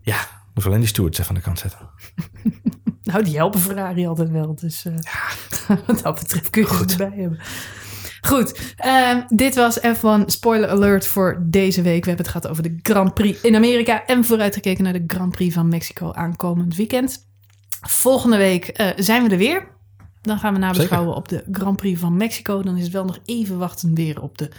Ja. 0.00 0.38
Moet 0.54 0.66
alleen 0.66 0.78
die 0.78 0.88
stewards 0.88 1.18
even 1.18 1.30
aan 1.30 1.36
de 1.36 1.40
kant 1.40 1.58
zetten. 1.58 1.78
Nou, 3.10 3.24
die 3.24 3.36
helpen 3.36 3.60
Ferrari 3.60 4.06
altijd 4.06 4.30
wel. 4.30 4.54
Dus 4.54 4.84
eh, 4.84 5.76
wat 5.86 6.02
dat 6.02 6.18
betreft 6.20 6.50
kun 6.50 6.62
je 6.62 6.76
het 6.76 6.90
erbij 6.90 7.18
hebben. 7.18 7.38
Goed, 8.20 8.74
ehm, 8.76 9.22
dit 9.28 9.54
was 9.54 9.80
F1 9.80 10.24
Spoiler 10.26 10.68
Alert 10.68 11.06
voor 11.06 11.42
deze 11.46 11.82
week. 11.82 12.04
We 12.04 12.08
hebben 12.08 12.26
het 12.26 12.34
gehad 12.34 12.48
over 12.48 12.62
de 12.62 12.78
Grand 12.82 13.14
Prix 13.14 13.40
in 13.40 13.54
Amerika 13.54 14.06
en 14.06 14.24
vooruitgekeken 14.24 14.84
naar 14.84 14.92
de 14.92 15.04
Grand 15.06 15.32
Prix 15.32 15.54
van 15.54 15.68
Mexico 15.68 16.12
aankomend 16.12 16.76
weekend. 16.76 17.28
Volgende 17.80 18.36
week 18.36 18.68
eh, 18.68 18.86
zijn 18.96 19.22
we 19.22 19.30
er 19.30 19.36
weer. 19.36 19.68
Dan 20.22 20.38
gaan 20.38 20.52
we 20.52 20.58
nabeschouwen 20.58 21.14
op 21.14 21.28
de 21.28 21.44
Grand 21.52 21.76
Prix 21.76 22.00
van 22.00 22.16
Mexico. 22.16 22.62
Dan 22.62 22.76
is 22.76 22.82
het 22.82 22.92
wel 22.92 23.04
nog 23.04 23.18
even 23.24 23.58
wachten 23.58 23.94
weer 23.94 24.22
op 24.22 24.38
de 24.38 24.50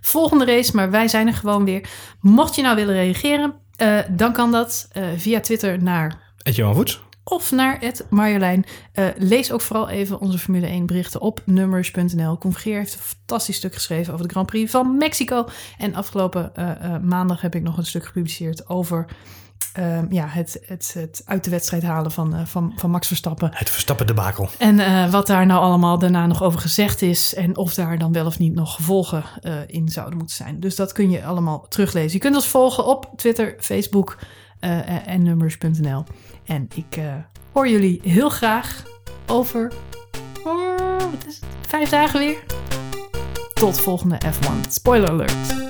volgende 0.00 0.44
race. 0.44 0.76
Maar 0.76 0.90
wij 0.90 1.08
zijn 1.08 1.26
er 1.26 1.34
gewoon 1.34 1.64
weer. 1.64 1.88
Mocht 2.20 2.54
je 2.54 2.62
nou 2.62 2.76
willen 2.76 2.94
reageren, 2.94 3.54
eh, 3.76 3.98
dan 4.10 4.32
kan 4.32 4.52
dat 4.52 4.88
via 5.16 5.40
Twitter 5.40 5.82
naar 5.82 6.34
Johan 6.36 6.74
Voets. 6.74 7.05
Of 7.28 7.50
naar 7.50 7.80
het 7.80 8.06
Marjolein. 8.10 8.64
Eh, 8.92 9.04
lees 9.16 9.52
ook 9.52 9.60
vooral 9.60 9.88
even 9.88 10.20
onze 10.20 10.38
Formule 10.38 10.66
1 10.66 10.86
berichten 10.86 11.20
op 11.20 11.40
nummers.nl. 11.44 12.38
Convergeer 12.38 12.78
heeft 12.78 12.94
een 12.94 13.00
fantastisch 13.00 13.56
stuk 13.56 13.74
geschreven 13.74 14.12
over 14.12 14.26
de 14.26 14.32
Grand 14.32 14.46
Prix 14.46 14.70
van 14.70 14.96
Mexico. 14.96 15.48
En 15.78 15.94
afgelopen 15.94 16.54
eh, 16.54 16.70
eh, 16.70 17.02
maandag 17.02 17.40
heb 17.40 17.54
ik 17.54 17.62
nog 17.62 17.76
een 17.76 17.86
stuk 17.86 18.04
gepubliceerd 18.04 18.68
over 18.68 19.06
eh, 19.72 20.10
ja, 20.10 20.26
het, 20.26 20.62
het, 20.66 20.94
het 20.98 21.22
uit 21.24 21.44
de 21.44 21.50
wedstrijd 21.50 21.82
halen 21.82 22.10
van, 22.10 22.46
van, 22.46 22.72
van 22.76 22.90
Max 22.90 23.06
Verstappen. 23.06 23.50
Het 23.54 23.70
Verstappen 23.70 24.06
debakel. 24.06 24.48
En 24.58 25.10
wat 25.10 25.26
daar 25.26 25.46
nou 25.46 25.60
allemaal 25.60 25.98
daarna 25.98 26.26
nog 26.26 26.42
over 26.42 26.60
gezegd 26.60 27.02
is. 27.02 27.34
En 27.34 27.56
of 27.56 27.74
daar 27.74 27.98
dan 27.98 28.12
wel 28.12 28.26
of 28.26 28.38
niet 28.38 28.54
nog 28.54 28.74
gevolgen 28.74 29.24
in 29.66 29.88
zouden 29.88 30.18
moeten 30.18 30.36
zijn. 30.36 30.60
Dus 30.60 30.76
dat 30.76 30.92
kun 30.92 31.10
je 31.10 31.24
allemaal 31.24 31.66
teruglezen. 31.68 32.12
Je 32.12 32.18
kunt 32.18 32.34
ons 32.34 32.48
volgen 32.48 32.86
op 32.86 33.12
Twitter, 33.16 33.54
Facebook 33.58 34.18
en 35.06 35.22
nummers.nl. 35.22 36.04
En 36.46 36.68
ik 36.74 36.96
eh, 36.96 37.14
hoor 37.52 37.68
jullie 37.68 38.00
heel 38.02 38.28
graag 38.28 38.82
over 39.26 39.72
oh, 40.44 40.98
wat 40.98 41.26
is 41.26 41.34
het, 41.34 41.68
vijf 41.68 41.88
dagen 41.88 42.18
weer. 42.18 42.36
Tot 43.54 43.80
volgende 43.80 44.18
F1. 44.24 44.68
Spoiler 44.68 45.08
alert. 45.08 45.65